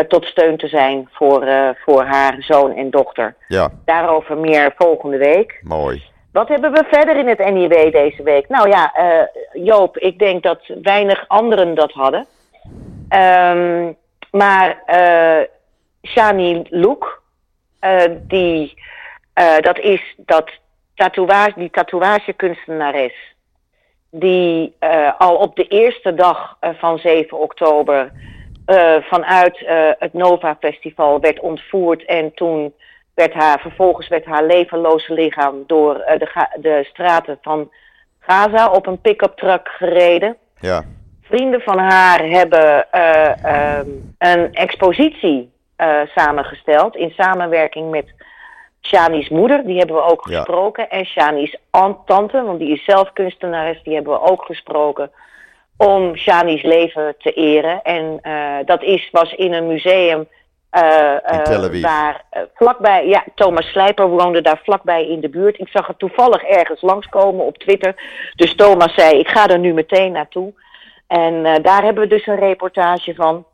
tot 0.08 0.26
steun 0.26 0.58
te 0.58 0.68
zijn 0.68 1.10
voor, 1.12 1.44
eh, 1.44 1.70
voor 1.86 2.04
haar 2.04 2.36
zoon 2.40 2.76
en 2.76 2.90
dochter. 2.90 3.36
Ja, 3.48 3.70
Daarover 3.86 4.38
meer 4.38 4.74
volgende 4.78 5.18
week. 5.18 5.60
mooi. 5.64 6.04
Wat 6.32 6.48
hebben 6.48 6.72
we 6.72 6.84
verder 6.92 7.18
in 7.18 7.28
het 7.28 7.40
NIW 7.54 7.92
deze 7.92 8.24
week? 8.24 8.50
Nou 8.50 8.70
ja, 8.70 8.94
eh, 8.94 9.24
Joop, 9.66 9.98
ik 9.98 10.20
denk 10.20 10.44
dat 10.44 10.60
weinig 10.82 11.26
anderen 11.28 11.76
dat 11.76 11.92
hadden. 11.92 12.26
Ehm, 13.10 13.92
maar 14.32 14.82
eh 14.86 15.42
Shani 16.04 16.66
Loek, 16.70 17.22
eh, 17.80 18.04
die, 18.22 18.84
eh, 19.34 19.58
dat 19.60 19.80
is 19.80 20.14
dat 20.18 20.50
tatoeage, 20.96 21.54
die 21.56 21.70
tatoeagekunstenares. 21.70 23.14
Die 24.12 24.76
eh, 24.80 25.12
al 25.18 25.36
op 25.36 25.56
de 25.56 25.68
eerste 25.68 26.14
dag 26.14 26.58
eh, 26.60 26.70
van 26.78 26.98
7 26.98 27.38
oktober 27.40 28.12
eh, 28.70 28.96
vanuit 29.02 29.64
eh, 29.66 29.90
het 30.00 30.14
Nova 30.14 30.58
Festival 30.60 31.20
werd 31.20 31.40
ontvoerd. 31.40 32.06
En 32.06 32.34
toen 32.34 32.74
werd 33.14 33.34
haar, 33.34 33.60
vervolgens 33.60 34.08
werd 34.08 34.26
haar 34.26 34.44
levenloze 34.46 35.14
lichaam 35.14 35.64
door 35.68 35.96
eh, 35.96 36.20
de, 36.20 36.48
de 36.62 36.88
straten 36.92 37.38
van 37.42 37.72
Gaza 38.20 38.72
op 38.72 38.88
een 38.88 39.02
pick-up 39.02 39.36
truck 39.38 39.68
gereden. 39.68 40.38
Ja, 40.60 40.84
Vrienden 41.22 41.62
van 41.62 41.78
haar 41.78 42.20
hebben 42.26 42.92
eh, 42.92 43.44
ehm, 43.46 43.88
een 44.18 44.54
expositie 44.54 45.52
samengesteld 46.16 46.96
in 46.96 47.10
samenwerking 47.10 47.90
met 47.92 48.14
Shani's 48.82 49.30
moeder. 49.30 49.66
Die 49.66 49.78
hebben 49.78 49.96
we 49.96 50.02
ook 50.02 50.28
Ja. 50.30 50.36
gesproken. 50.38 50.90
En 50.90 51.06
Shani's 51.06 51.58
an- 51.70 52.06
tante, 52.06 52.42
want 52.44 52.60
die 52.60 52.72
is 52.74 52.84
zelf 52.84 53.14
kunstenares, 53.14 53.84
die 53.84 53.94
hebben 53.96 54.14
we 54.14 54.22
ook 54.22 54.44
gesproken. 54.46 55.12
Om 55.88 56.16
Shani's 56.16 56.64
leven 56.64 57.16
te 57.18 57.32
eren. 57.34 57.82
En 57.82 58.20
eh, 58.22 58.58
dat 58.66 58.84
is, 58.84 59.10
was 59.12 59.34
in 59.34 59.54
een 59.54 59.68
museum 59.68 60.28
Aviv. 60.70 61.82
waar 61.82 62.24
vlakbij, 62.54 63.08
ja, 63.08 63.24
Thomas 63.36 63.66
Slijper 63.72 64.08
woonde 64.10 64.42
daar 64.42 64.60
vlakbij 64.64 65.08
in 65.08 65.20
de 65.20 65.30
buurt. 65.30 65.60
Ik 65.60 65.68
zag 65.68 65.88
het 65.88 66.00
toevallig 66.00 66.44
ergens 66.44 66.82
langskomen 66.82 67.46
op 67.46 67.58
Twitter. 67.58 67.96
Dus 68.36 68.56
Thomas 68.56 68.94
zei, 68.94 69.20
ik 69.20 69.28
ga 69.28 69.48
er 69.48 69.60
nu 69.60 69.74
meteen 69.74 70.12
naartoe. 70.12 70.54
En 71.08 71.62
daar 71.62 71.84
hebben 71.84 72.04
we 72.04 72.10
dus 72.10 72.28
een 72.28 72.40
reportage 72.40 73.16
van. 73.16 73.46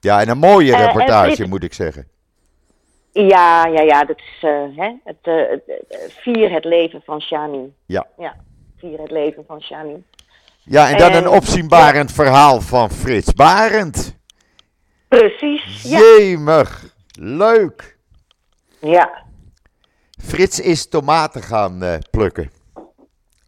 Ja, 0.00 0.20
en 0.20 0.28
een 0.28 0.38
mooie 0.38 0.76
reportage, 0.76 1.36
dit- 1.36 1.48
moet 1.48 1.64
ik 1.64 1.72
zeggen. 1.74 2.08
Ja, 3.12 3.66
ja, 3.66 3.80
ja, 3.80 4.04
dat 4.04 4.18
is 4.18 4.38
hè, 4.76 4.92
het- 5.04 5.62
vier 6.08 6.50
het 6.52 6.64
leven 6.64 7.02
van 7.04 7.20
Shani. 7.20 7.72
Ja. 7.86 8.06
Ja, 8.18 8.36
vier 8.76 8.98
het 9.00 9.10
leven 9.10 9.44
van 9.46 9.60
Shani. 9.62 10.02
Ja, 10.68 10.88
en 10.90 10.96
dan 10.98 11.10
En- 11.10 11.16
een 11.16 11.28
opzienbarend 11.28 12.12
verhaal 12.12 12.60
van 12.60 12.90
Frits 12.90 13.32
Barend. 13.32 14.16
Precies, 15.08 15.82
ja. 15.82 15.98
Jemig, 15.98 16.84
leuk. 17.20 17.96
Ja, 18.80 19.10
Frits 20.24 20.60
is 20.60 20.88
tomaten 20.88 21.42
gaan 21.42 21.82
eh, 21.82 21.94
plukken. 22.10 22.50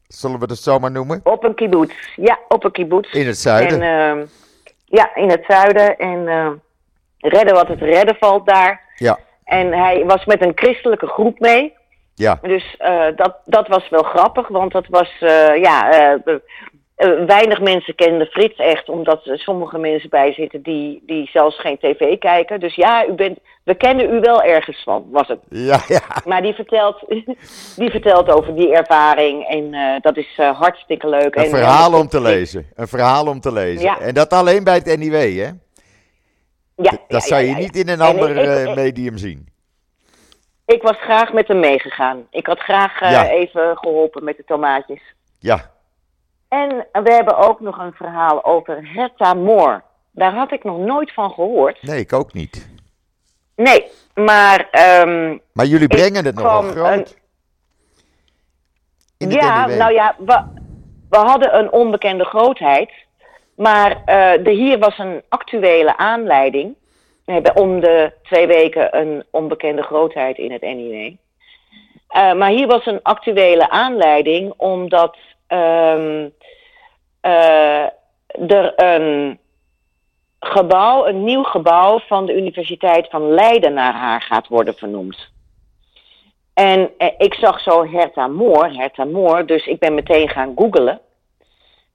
Zullen 0.08 0.38
we 0.40 0.46
dat 0.46 0.58
zomaar 0.58 0.90
noemen? 0.90 1.20
op 1.24 1.44
een 1.44 1.54
kibbutz. 1.54 1.94
Ja, 2.16 2.38
op 2.48 2.64
een 2.64 2.70
kibbutz. 2.72 3.12
In 3.12 3.26
het 3.26 3.38
zuiden. 3.38 3.82
En, 3.82 4.08
ehm, 4.18 4.26
ja, 4.84 5.14
in 5.14 5.30
het 5.30 5.44
zuiden. 5.48 5.96
En 5.98 6.28
ehm, 6.28 6.52
redden 7.18 7.54
wat 7.54 7.68
het 7.68 7.80
redden 7.80 8.16
valt 8.20 8.46
daar. 8.46 8.80
Ja, 8.96 9.18
En 9.44 9.72
hij 9.72 10.04
was 10.06 10.24
met 10.24 10.42
een 10.44 10.52
christelijke 10.54 11.06
groep 11.06 11.38
mee. 11.38 11.74
ja, 12.14 12.38
Dus 12.42 12.74
eh, 12.78 13.06
dat, 13.16 13.36
dat 13.44 13.68
was 13.68 13.88
wel 13.88 14.02
grappig, 14.02 14.48
want 14.48 14.72
dat 14.72 14.86
was, 14.88 15.16
eh, 15.20 15.56
ja, 15.62 15.90
eh, 17.00 17.24
weinig 17.26 17.60
mensen 17.60 17.94
kenden 17.94 18.26
Frits 18.26 18.56
echt, 18.58 18.88
omdat 18.88 19.26
er 19.26 19.38
sommige 19.38 19.78
mensen 19.78 20.10
bij 20.10 20.32
zitten 20.32 20.62
die, 20.62 21.02
die 21.06 21.28
zelfs 21.32 21.60
geen 21.60 21.78
tv 21.78 22.18
kijken. 22.18 22.60
Dus 22.60 22.74
ja, 22.74 23.06
u 23.06 23.12
bent, 23.12 23.38
we 23.64 23.74
kennen 23.74 24.14
u 24.14 24.20
wel 24.20 24.42
ergens 24.42 24.82
van, 24.82 25.04
was 25.10 25.28
het. 25.28 25.38
ja, 25.48 25.80
ja. 25.88 26.00
Maar 26.24 26.42
die 26.42 26.54
vertelt, 26.54 27.04
die 27.80 27.90
vertelt 27.90 28.30
over 28.30 28.54
die 28.56 28.72
ervaring 28.74 29.46
en 29.48 29.74
eh, 29.74 30.00
dat 30.00 30.16
is 30.16 30.34
eh, 30.36 30.58
hartstikke 30.60 31.08
leuk. 31.08 31.34
Een 31.36 31.44
en, 31.44 31.50
verhaal 31.50 31.92
om 31.94 32.08
te 32.08 32.20
lezen. 32.20 32.66
Een 32.74 32.88
verhaal 32.88 33.26
om 33.26 33.40
te 33.40 33.52
lezen. 33.52 33.84
Ja. 33.84 33.98
En 34.00 34.14
dat 34.14 34.32
alleen 34.32 34.64
bij 34.64 34.74
het 34.74 34.98
NIW, 34.98 35.14
hè? 35.14 35.48
Ja, 36.76 36.90
Dat 36.90 37.00
ja, 37.08 37.20
zou 37.20 37.42
je 37.42 37.54
niet 37.54 37.76
in 37.76 37.88
een 37.88 38.00
En 38.00 38.06
ander 38.06 38.30
ik- 38.36 38.58
ik- 38.62 38.68
ik- 38.68 38.74
medium 38.74 39.16
zien. 39.16 39.48
Ik 40.66 40.82
was 40.82 40.96
graag 41.00 41.32
met 41.32 41.48
hem 41.48 41.60
meegegaan. 41.60 42.26
Ik 42.30 42.46
had 42.46 42.58
graag 42.58 43.00
even 43.30 43.76
geholpen 43.76 44.24
met 44.24 44.36
de 44.36 44.44
tomaatjes. 44.44 45.00
Ja, 45.38 45.69
En 46.50 46.86
we 46.92 47.12
hebben 47.12 47.36
ook 47.36 47.60
nog 47.60 47.78
een 47.78 47.92
verhaal 47.92 48.44
over 48.44 48.92
Herta 48.94 49.34
Moor. 49.34 49.82
Daar 50.10 50.34
had 50.34 50.52
ik 50.52 50.64
nog 50.64 50.78
nooit 50.78 51.12
van 51.12 51.30
gehoord. 51.30 51.82
nee, 51.82 52.00
ik 52.00 52.12
ook 52.12 52.32
niet. 52.32 52.68
Nee, 53.56 53.86
maar 54.14 54.68
ehm, 54.70 55.36
Maar 55.52 55.66
jullie 55.66 55.88
brengen 55.88 56.24
het 56.24 56.34
nogal 56.34 56.62
groot. 56.62 57.18
In 59.18 59.30
het 59.30 59.42
ja, 59.42 59.66
NIW. 59.66 59.78
nou 59.78 59.92
ja, 59.92 60.14
we, 60.18 60.44
we 61.10 61.16
hadden 61.16 61.58
een 61.58 61.72
onbekende 61.72 62.24
grootheid. 62.24 62.90
Maar 63.56 64.02
eh, 64.04 64.44
de, 64.44 64.50
hier 64.50 64.78
was 64.78 64.98
een 64.98 65.22
actuele 65.28 65.96
aanleiding. 65.96 66.74
We 67.24 67.32
hebben 67.32 67.56
om 67.56 67.80
de 67.80 68.12
twee 68.22 68.46
weken 68.46 68.96
een 68.96 69.24
onbekende 69.30 69.82
grootheid 69.82 70.38
in 70.38 70.52
het 70.52 70.62
NIW. 70.62 71.14
Eh, 72.08 72.32
maar 72.32 72.50
hier 72.50 72.66
was 72.66 72.86
een 72.86 73.02
actuele 73.02 73.68
aanleiding 73.68 74.54
omdat 74.56 75.16
ehm, 75.50 76.28
eh, 77.20 77.84
er 78.50 78.72
een 78.76 79.38
gebouw, 80.40 81.06
een 81.06 81.24
nieuw 81.24 81.42
gebouw 81.42 81.98
van 81.98 82.26
de 82.26 82.36
Universiteit 82.36 83.08
van 83.10 83.30
Leiden 83.30 83.72
naar 83.72 83.94
haar 83.94 84.22
gaat 84.22 84.48
worden 84.48 84.74
vernoemd. 84.74 85.30
En 86.54 86.90
eh, 86.98 87.08
ik 87.18 87.34
zag 87.34 87.60
zo 87.60 87.86
Herta 87.86 88.26
Moor, 88.26 88.66
Herta 88.66 89.04
Moor, 89.04 89.46
dus 89.46 89.66
ik 89.66 89.78
ben 89.78 89.94
meteen 89.94 90.28
gaan 90.28 90.52
googlen. 90.56 91.00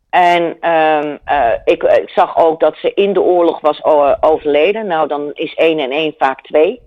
En 0.09 0.57
ehm, 0.59 1.17
eh, 1.25 1.51
ik, 1.65 2.03
zag 2.05 2.37
ook 2.37 2.59
dat 2.59 2.75
ze 2.77 2.93
in 2.93 3.13
de 3.13 3.21
oorlog 3.21 3.59
was 3.59 3.83
overleden. 4.19 4.87
Nou, 4.87 5.07
dan 5.07 5.31
is 5.33 5.53
één 5.53 5.79
en 5.79 5.91
één 5.91 6.15
vaak 6.17 6.41
twee. 6.41 6.81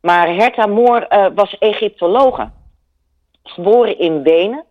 Maar 0.00 0.34
Herta 0.34 0.66
Moor 0.66 1.06
was 1.34 1.58
Egyptologe. 1.58 2.50
Geboren 3.42 3.98
in 3.98 4.22
Wenen. 4.22 4.64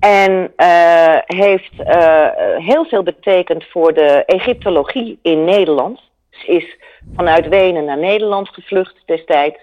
En 0.00 0.52
eh, 0.56 1.16
heeft 1.26 1.82
eh, 1.82 2.26
heel 2.56 2.84
veel 2.84 3.02
betekend 3.02 3.64
voor 3.64 3.94
de 3.94 4.24
Egyptologie 4.24 5.18
in 5.22 5.44
Nederland. 5.44 6.00
Ze 6.30 6.46
is 6.46 6.76
vanuit 7.14 7.48
Wenen 7.48 7.84
naar 7.84 7.98
Nederland 7.98 8.48
gevlucht 8.48 8.94
destijds. 9.06 9.58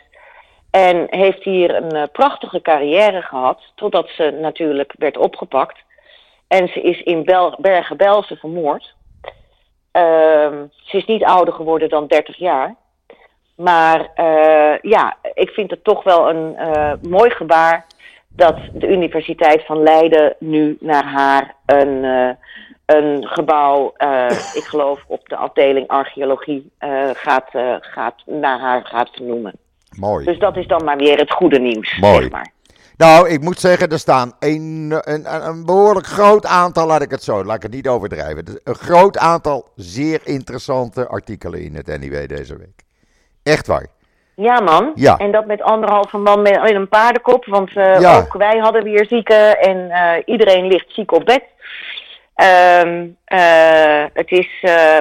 En 0.72 1.08
heeft 1.10 1.44
hier 1.44 1.76
een 1.76 1.92
eh, 1.92 2.04
prachtige 2.12 2.62
carrière 2.62 3.22
gehad, 3.22 3.62
totdat 3.76 4.10
ze 4.10 4.38
natuurlijk 4.42 4.94
werd 4.98 5.18
opgepakt. 5.18 5.78
En 6.48 6.68
ze 6.68 6.82
is 6.82 7.02
in 7.02 7.24
Bel- 7.24 7.58
Bergen-Belsen 7.60 8.38
vermoord. 8.38 8.94
Ehm, 9.92 10.66
ze 10.84 10.98
is 10.98 11.06
niet 11.06 11.24
ouder 11.24 11.54
geworden 11.54 11.90
dan 11.90 12.08
30 12.08 12.38
jaar. 12.38 12.76
Maar 13.56 14.12
ja, 14.82 15.18
ik 15.34 15.50
vind 15.50 15.72
het 15.72 15.84
toch 15.84 16.04
wel 16.04 16.30
een 16.30 16.58
mooi 17.02 17.30
gebaar 17.30 17.86
dat 18.36 18.58
de 18.74 18.88
Universiteit 18.88 19.66
van 19.66 19.84
Leiden 19.84 20.36
nu 20.40 20.78
naar 20.80 21.06
haar 21.06 21.56
een, 21.66 22.04
eh, 22.04 22.30
een 22.98 23.24
gebouw, 23.28 23.94
eh, 23.98 24.30
ik 24.54 24.64
geloof 24.64 25.04
op 25.08 25.30
de 25.30 25.36
afdeling 25.36 25.88
archeologie, 25.88 26.72
eh, 26.78 27.10
gaat, 27.14 27.50
gaat, 27.82 28.16
naar 28.26 28.60
haar 28.60 28.86
gaat 28.86 29.10
vernoemen. 29.10 29.54
Mooi. 30.00 30.26
Dus 30.26 30.40
dat 30.40 30.58
is 30.58 30.68
dan 30.68 30.84
maar 30.84 30.98
weer 30.98 31.18
het 31.18 31.32
goede 31.32 31.60
nieuws. 31.60 31.98
Mooi. 32.00 32.22
Zeg 32.22 32.32
maar. 32.32 32.54
Nou, 32.98 33.30
ik 33.30 33.42
moet 33.42 33.60
zeggen, 33.60 33.90
er 33.90 34.00
staan 34.00 34.32
een, 34.40 34.94
een, 35.04 35.48
een- 35.48 35.66
behoorlijk 35.66 36.06
groot 36.06 36.46
aantal, 36.46 36.88
laat 36.88 37.02
ik 37.02 37.12
het 37.12 37.24
zo, 37.24 37.44
laat 37.44 37.56
ik 37.56 37.62
het 37.64 37.72
niet 37.74 37.88
overdrijven. 37.88 38.60
Een 38.64 38.76
groot 38.76 39.18
aantal 39.18 39.68
zeer 39.76 40.20
interessante 40.24 41.08
artikelen 41.08 41.62
in 41.62 41.76
het 41.76 42.00
NIW 42.00 42.28
deze 42.28 42.58
week. 42.58 42.84
Echt 43.44 43.68
waar. 43.68 43.88
Ja, 44.36 44.60
man. 44.60 44.92
Ja. 44.96 45.18
En 45.18 45.32
dat 45.32 45.46
met 45.46 45.62
anderhalve 45.62 46.18
man 46.18 46.42
met, 46.42 46.62
met 46.62 46.72
een 46.76 46.88
paardenkop. 46.90 47.46
Want 47.46 47.76
eh, 47.78 48.00
Ja. 48.00 48.18
ook 48.18 48.34
wij 48.34 48.58
hadden 48.58 48.84
weer 48.84 49.06
zieken 49.06 49.60
en 49.60 49.90
eh, 49.92 50.12
iedereen 50.26 50.68
ligt 50.68 50.86
ziek 50.94 51.12
op 51.12 51.26
bed. 51.26 51.44
Ehm, 52.36 53.06
eh, 53.26 54.04
het 54.14 54.32
is, 54.32 54.50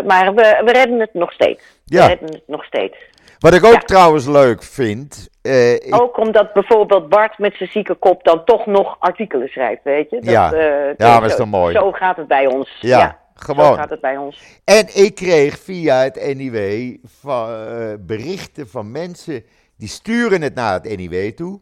maar 0.07 0.35
we, 0.35 0.61
we 0.65 0.73
redden 0.73 1.01
het 1.01 1.15
nog 1.15 1.33
steeds. 1.33 1.63
Ja. 1.85 2.03
We 2.03 2.07
redden 2.09 2.29
het 2.33 2.43
nog 2.47 2.65
steeds. 2.65 2.97
Wat 3.39 3.55
ik 3.55 3.65
ook 3.65 3.73
Ja. 3.73 3.79
trouwens 3.79 4.27
leuk 4.27 4.63
vind, 4.63 5.29
ik- 5.43 5.87
Ook 6.03 6.19
omdat 6.19 6.53
bijvoorbeeld 6.53 7.09
Bart 7.09 7.39
met 7.39 7.55
zijn 7.57 7.69
zieke 7.69 7.95
kop 7.95 8.25
dan 8.25 8.45
toch 8.45 8.67
nog 8.67 8.97
artikelen 8.99 9.49
schrijft, 9.49 9.81
weet 9.85 10.11
je? 10.11 10.17
Dat, 10.21 10.31
Ja. 10.31 10.51
Ja, 10.97 11.21
dat 11.21 11.31
is 11.31 11.37
toch 11.37 11.47
mooi. 11.51 11.75
Zo 11.75 11.93
gaat 11.93 12.17
het 12.17 12.29
bij 12.29 12.47
ons. 12.47 12.77
Ja, 12.81 13.19
gewoon. 13.35 13.67
Zo 13.67 13.75
gaat 13.75 13.91
het 13.91 14.01
bij 14.01 14.17
ons. 14.17 14.43
En 14.65 15.03
ik 15.05 15.15
kreeg 15.15 15.59
via 15.59 15.97
het 16.03 16.35
NIW 16.37 16.95
van, 17.21 17.49
eh, 17.51 17.93
berichten 18.01 18.69
van 18.69 18.91
mensen 18.91 19.45
die 19.77 19.89
sturen 19.89 20.43
het 20.43 20.55
naar 20.55 20.73
het 20.83 20.97
NIW 20.97 21.31
toe. 21.31 21.61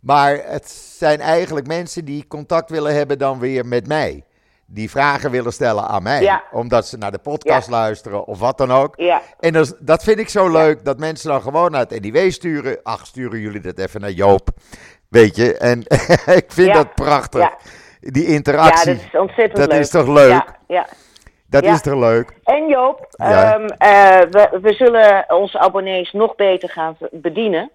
Maar 0.00 0.40
het 0.44 0.70
zijn 0.98 1.20
eigenlijk 1.20 1.66
mensen 1.66 2.04
die 2.04 2.26
contact 2.26 2.70
willen 2.70 2.94
hebben 2.94 3.18
dan 3.18 3.38
weer 3.38 3.66
met 3.66 3.86
mij. 3.86 4.24
Die 4.66 4.90
vragen 4.90 5.30
willen 5.30 5.52
stellen 5.52 5.84
aan 5.88 6.02
mij. 6.02 6.22
Ja. 6.22 6.42
Omdat 6.52 6.86
ze 6.86 6.96
naar 6.96 7.12
de 7.12 7.18
podcast 7.18 7.68
luisteren 7.68 8.26
of 8.26 8.38
wat 8.38 8.58
dan 8.58 8.70
ook. 8.72 8.96
Ja. 8.96 9.22
En 9.40 9.52
dat, 9.52 9.66
is- 9.66 9.72
dat 9.80 10.02
vind 10.04 10.18
ik 10.18 10.28
zo 10.28 10.48
leuk, 10.50 10.84
dat 10.84 10.98
mensen 10.98 11.28
dan 11.30 11.42
gewoon 11.42 11.70
naar 11.70 11.86
het 11.88 12.00
NIW 12.00 12.30
sturen. 12.30 12.78
Ach, 12.82 13.06
sturen 13.06 13.40
jullie 13.40 13.60
dat 13.60 13.78
even 13.78 14.00
naar 14.00 14.10
Joop. 14.10 14.48
Weet 15.08 15.36
je, 15.36 15.56
en 15.56 15.80
ik 16.42 16.44
vind 16.48 16.74
dat 16.74 16.94
prachtig. 16.94 17.50
Ja. 18.06 18.12
Die 18.12 18.28
Ja, 18.28 18.34
interactie, 18.34 18.94
dat 18.94 19.04
is 19.12 19.20
ontzettend 19.20 19.56
dat 19.56 19.70
leuk. 19.72 19.80
is 19.80 19.90
toch 19.90 20.06
leuk? 20.06 20.30
Ja, 20.30 20.46
ja. 20.66 20.86
dat 21.46 21.64
ja. 21.64 21.72
is 21.72 21.80
toch 21.82 21.94
leuk? 21.98 22.32
En 22.44 22.66
Joop, 22.68 23.06
Ja. 23.10 23.52
ehm, 23.54 23.66
eh, 23.78 24.20
we, 24.30 24.58
we 24.62 24.72
zullen 24.72 25.24
onze 25.28 25.58
abonnees 25.58 26.12
nog 26.12 26.34
beter 26.34 26.68
gaan 26.68 26.96
bedienen. 27.10 27.70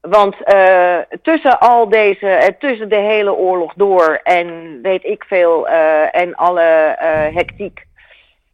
Want 0.00 0.42
eh, 0.44 0.96
tussen 1.22 1.58
al 1.60 1.88
deze, 1.88 2.28
eh, 2.28 2.54
tussen 2.58 2.88
de 2.88 2.96
hele 2.96 3.32
oorlog 3.32 3.72
door 3.74 4.20
en 4.22 4.78
weet 4.82 5.04
ik 5.04 5.24
veel, 5.24 5.68
en 6.10 6.34
alle 6.34 6.96
hectiek, 7.34 7.86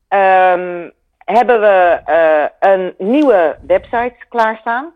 ehm, 0.08 0.88
hebben 1.24 1.60
we 1.60 1.98
een 2.60 2.94
nieuwe 2.98 3.56
website 3.66 4.14
klaarstaan. 4.28 4.92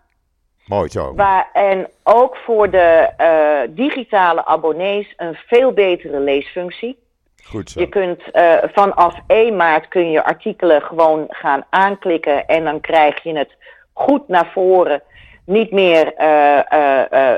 Mooi 0.73 0.89
zo. 0.89 1.14
Waar, 1.14 1.49
en 1.53 1.89
ook 2.03 2.37
voor 2.37 2.70
de 2.70 3.09
eh, 3.16 3.61
digitale 3.68 4.45
abonnees 4.45 5.14
een 5.16 5.35
veel 5.47 5.73
betere 5.73 6.20
leesfunctie. 6.20 6.99
Goed 7.45 7.70
zo. 7.70 7.81
Je 7.81 7.89
kunt 7.89 8.31
eh, 8.31 8.55
vanaf 8.73 9.14
1 9.27 9.57
maart 9.57 9.89
kun 9.89 10.11
je 10.11 10.25
artikelen 10.25 10.83
gewoon 10.83 11.27
gaan 11.29 11.64
aanklikken 11.70 12.47
en 12.47 12.64
dan 12.64 12.81
krijg 12.81 13.23
je 13.23 13.37
het 13.39 13.57
goed 13.93 14.29
naar 14.29 14.51
voren. 14.53 15.03
Niet 15.45 15.70
meer 15.70 16.14
eh, 16.14 17.35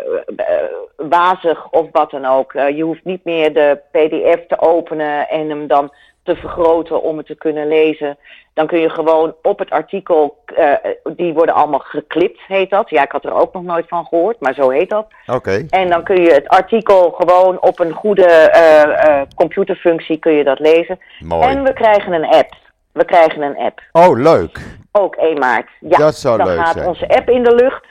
wazig 0.96 1.70
of 1.70 1.86
wat 1.92 2.10
dan 2.10 2.24
ook. 2.24 2.52
Je 2.52 2.82
hoeft 2.82 3.04
niet 3.04 3.24
meer 3.24 3.54
de 3.54 3.80
PDF 3.90 4.46
te 4.46 4.60
openen 4.60 5.28
en 5.28 5.48
hem 5.48 5.66
dan 5.66 5.92
te 6.24 6.36
vergroten 6.36 7.02
om 7.02 7.16
het 7.16 7.26
te 7.26 7.34
kunnen 7.34 7.68
lezen, 7.68 8.18
dan 8.54 8.66
kun 8.66 8.80
je 8.80 8.90
gewoon 8.90 9.34
op 9.42 9.58
het 9.58 9.70
artikel, 9.70 10.38
uh, 10.58 10.72
die 11.16 11.32
worden 11.32 11.54
allemaal 11.54 11.78
geklipt, 11.84 12.40
heet 12.46 12.70
dat. 12.70 12.90
Ja, 12.90 13.02
ik 13.02 13.12
had 13.12 13.24
er 13.24 13.34
ook 13.34 13.52
nog 13.52 13.62
nooit 13.62 13.88
van 13.88 14.06
gehoord, 14.06 14.40
maar 14.40 14.54
zo 14.54 14.70
heet 14.70 14.90
dat. 14.90 15.06
Oké. 15.26 15.66
En 15.70 15.88
dan 15.90 16.02
kun 16.04 16.22
je 16.22 16.32
het 16.32 16.48
artikel 16.48 17.10
gewoon 17.10 17.60
op 17.60 17.78
een 17.80 17.92
goede 17.92 18.50
uh, 18.54 19.22
computerfunctie 19.34 20.18
kun 20.18 20.32
je 20.32 20.44
dat 20.44 20.58
lezen. 20.58 20.98
Mooi. 21.20 21.48
En 21.48 21.62
we 21.62 21.72
krijgen 21.72 22.12
een 22.12 22.26
app. 22.26 22.54
We 22.92 23.04
krijgen 23.04 23.42
een 23.42 23.56
app. 23.56 23.80
Oh, 23.92 24.18
leuk. 24.18 24.58
Ook 24.92 25.14
1 25.16 25.38
maart. 25.38 25.68
Ja, 25.80 25.98
Dat 25.98 26.14
zou 26.14 26.38
dan 26.38 26.46
leuk 26.46 26.58
gaat 26.58 26.72
zijn. 26.74 26.86
onze 26.86 27.08
app 27.08 27.28
in 27.30 27.42
de 27.42 27.54
lucht. 27.54 27.86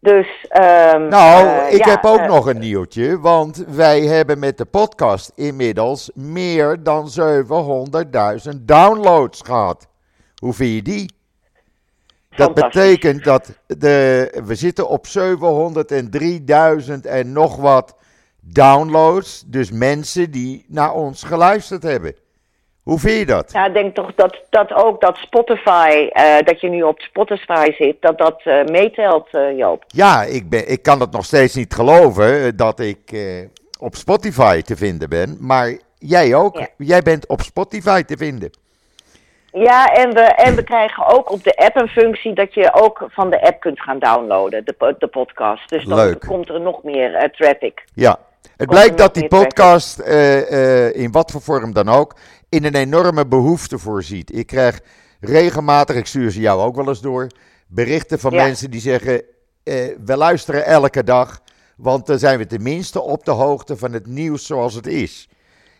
Dus, 0.00 0.46
ehm, 0.48 1.08
Nou, 1.08 1.46
eh, 1.46 1.72
ik 1.72 1.84
ja, 1.84 1.90
heb 1.90 2.04
ook 2.04 2.18
eh, 2.18 2.26
nog 2.26 2.46
een 2.46 2.58
nieuwtje, 2.58 3.20
want 3.20 3.64
wij 3.68 4.00
hebben 4.00 4.38
met 4.38 4.58
de 4.58 4.64
podcast 4.64 5.32
inmiddels 5.34 6.10
meer 6.14 6.82
dan 6.82 7.08
700.000 7.08 8.68
downloads 8.68 9.40
gehad. 9.44 9.86
Hoe 10.36 10.52
vind 10.52 10.74
je 10.74 10.82
die? 10.82 11.16
Dat 12.36 12.54
betekent 12.54 13.24
dat 13.24 13.58
de, 13.66 14.30
we 14.44 14.54
zitten 14.54 14.88
op 14.88 15.06
703.000 15.06 17.06
en 17.06 17.32
nog 17.32 17.56
wat 17.56 17.96
downloads. 18.40 19.44
Dus 19.46 19.70
mensen 19.70 20.30
die 20.30 20.64
naar 20.68 20.92
ons 20.92 21.22
geluisterd 21.22 21.82
hebben. 21.82 22.14
Hoe 22.88 22.98
vind 22.98 23.18
je 23.18 23.26
dat? 23.26 23.52
Ja, 23.52 23.66
ik 23.66 23.72
denk 23.72 23.94
toch 23.94 24.14
dat, 24.14 24.38
dat 24.50 24.72
ook 24.72 25.00
dat 25.00 25.16
Spotify, 25.16 26.08
eh, 26.12 26.36
dat 26.44 26.60
je 26.60 26.68
nu 26.68 26.82
op 26.82 27.00
Spotify 27.00 27.72
zit, 27.78 27.96
dat 28.00 28.18
dat 28.18 28.40
eh, 28.44 28.64
meetelt, 28.64 29.28
eh, 29.30 29.56
Joop. 29.56 29.84
Ja, 29.86 30.22
ik, 30.22 30.50
ben, 30.50 30.70
ik 30.70 30.82
kan 30.82 31.00
het 31.00 31.10
nog 31.10 31.24
steeds 31.24 31.54
niet 31.54 31.74
geloven 31.74 32.56
dat 32.56 32.80
ik 32.80 32.98
op 33.78 33.94
Spotify 33.94 34.62
te 34.62 34.76
vinden 34.76 35.08
ben. 35.08 35.36
Maar 35.40 35.78
jij 35.98 36.34
ook. 36.34 36.58
Ja. 36.58 36.68
Jij 36.76 37.02
bent 37.02 37.26
op 37.26 37.40
Spotify 37.40 38.02
te 38.02 38.16
vinden. 38.16 38.50
Ja, 39.52 39.92
en 39.92 40.14
we, 40.14 40.20
en 40.20 40.54
we 40.54 40.62
krijgen 40.62 41.06
ook 41.06 41.30
op 41.30 41.44
de 41.44 41.56
app 41.56 41.76
een 41.76 41.88
functie 41.88 42.34
dat 42.34 42.54
je 42.54 42.74
ook 42.74 43.06
van 43.08 43.30
de 43.30 43.42
app 43.42 43.60
kunt 43.60 43.80
gaan 43.80 43.98
downloaden, 43.98 44.64
de, 44.64 44.94
de 44.98 45.06
podcast. 45.06 45.68
Dus 45.68 45.84
dan 45.84 45.98
Leuk. 45.98 46.20
komt 46.26 46.48
er 46.48 46.60
nog 46.60 46.82
meer 46.82 47.30
traffic. 47.36 47.84
Ja. 47.94 48.18
Het 48.56 48.68
blijkt 48.68 48.98
dat 48.98 49.14
die 49.14 49.28
podcast, 49.28 50.00
in 50.92 51.12
wat 51.12 51.30
voor 51.30 51.40
vorm 51.40 51.72
dan 51.72 51.88
ook, 51.88 52.14
in 52.48 52.64
een 52.64 52.74
enorme 52.74 53.26
behoefte 53.26 53.78
voorziet. 53.78 54.36
Ik 54.36 54.46
krijg 54.46 54.80
regelmatig, 55.20 55.96
ik 55.96 56.06
stuur 56.06 56.30
ze 56.30 56.40
jou 56.40 56.60
ook 56.60 56.76
wel 56.76 56.88
eens 56.88 57.00
door, 57.00 57.26
berichten 57.66 58.18
van 58.18 58.32
Ja. 58.32 58.42
mensen 58.44 58.70
die 58.70 58.80
zeggen: 58.80 59.22
eh, 59.62 59.74
We 60.04 60.16
luisteren 60.16 60.64
elke 60.64 61.04
dag, 61.04 61.40
want 61.76 62.06
dan 62.06 62.18
zijn 62.18 62.38
we 62.38 62.46
tenminste 62.46 63.00
op 63.02 63.24
de 63.24 63.30
hoogte 63.30 63.76
van 63.76 63.92
het 63.92 64.06
nieuws 64.06 64.46
zoals 64.46 64.74
het 64.74 64.86
is. 64.86 65.28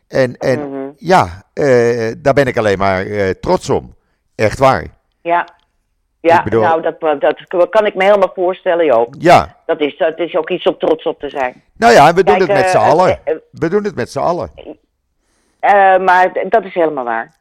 En, 0.08 0.36
en 0.36 0.70
Mhm. 0.70 0.88
ja, 0.96 1.42
eh, 1.52 2.12
daar 2.18 2.34
ben 2.34 2.46
ik 2.46 2.56
alleen 2.56 2.78
maar 2.78 3.06
eh, 3.06 3.30
trots 3.30 3.70
om. 3.70 3.94
Echt 4.34 4.58
waar. 4.58 4.86
Ja, 5.22 5.48
ja 6.20 6.42
bedoel- 6.42 6.62
nou, 6.62 6.82
dat, 6.82 7.00
dat 7.00 7.68
kan 7.70 7.86
ik 7.86 7.94
me 7.94 8.04
helemaal 8.04 8.32
voorstellen, 8.34 8.84
Joop. 8.86 9.14
Ja, 9.18 9.56
Dat 9.66 9.80
is, 9.80 9.96
dat 9.98 10.18
is 10.18 10.36
ook 10.36 10.50
iets 10.50 10.64
om 10.66 10.78
trots 10.78 11.04
op 11.04 11.18
te 11.20 11.28
zijn. 11.28 11.62
nou 11.76 11.92
ja, 11.92 12.14
we 12.14 12.24
doen 12.24 12.36
Kijk, 12.38 12.48
het 12.50 12.60
met 12.60 12.68
z'n 12.70 12.76
allen. 12.76 13.20
We 13.50 13.68
doen 13.68 13.84
het 13.84 13.94
met 13.94 14.10
z'n 14.10 14.18
allen. 14.18 14.50
Eh, 15.60 15.98
maar 15.98 16.32
dat 16.48 16.64
is 16.64 16.74
helemaal 16.74 17.04
waar. 17.04 17.32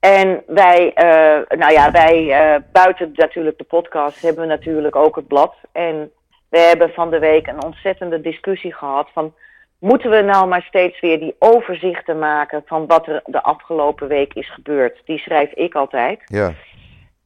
En 0.00 0.42
wij, 0.46 0.92
eh, 0.94 1.58
nou 1.58 1.72
ja, 1.72 1.90
wij 1.90 2.30
eh, 2.30 2.60
buiten 2.72 3.12
natuurlijk 3.14 3.58
de 3.58 3.64
podcast 3.64 4.22
hebben 4.22 4.42
we 4.42 4.48
natuurlijk 4.48 4.96
ook 4.96 5.16
het 5.16 5.26
blad. 5.26 5.54
En 5.72 6.10
we 6.48 6.58
hebben 6.58 6.90
van 6.92 7.10
de 7.10 7.18
week 7.18 7.46
een 7.46 7.64
ontzettende 7.64 8.20
discussie 8.20 8.74
gehad 8.74 9.08
van... 9.12 9.34
Moeten 9.78 10.10
we 10.10 10.20
nou 10.20 10.48
maar 10.48 10.62
steeds 10.62 11.00
weer 11.00 11.18
die 11.18 11.36
overzichten 11.38 12.18
maken 12.18 12.62
van 12.66 12.86
wat 12.86 13.06
er 13.06 13.22
de 13.24 13.42
afgelopen 13.42 14.08
week 14.08 14.34
is 14.34 14.52
gebeurd? 14.52 15.02
Die 15.04 15.18
schrijf 15.18 15.52
ik 15.52 15.74
altijd. 15.74 16.20
Ja, 16.24 16.52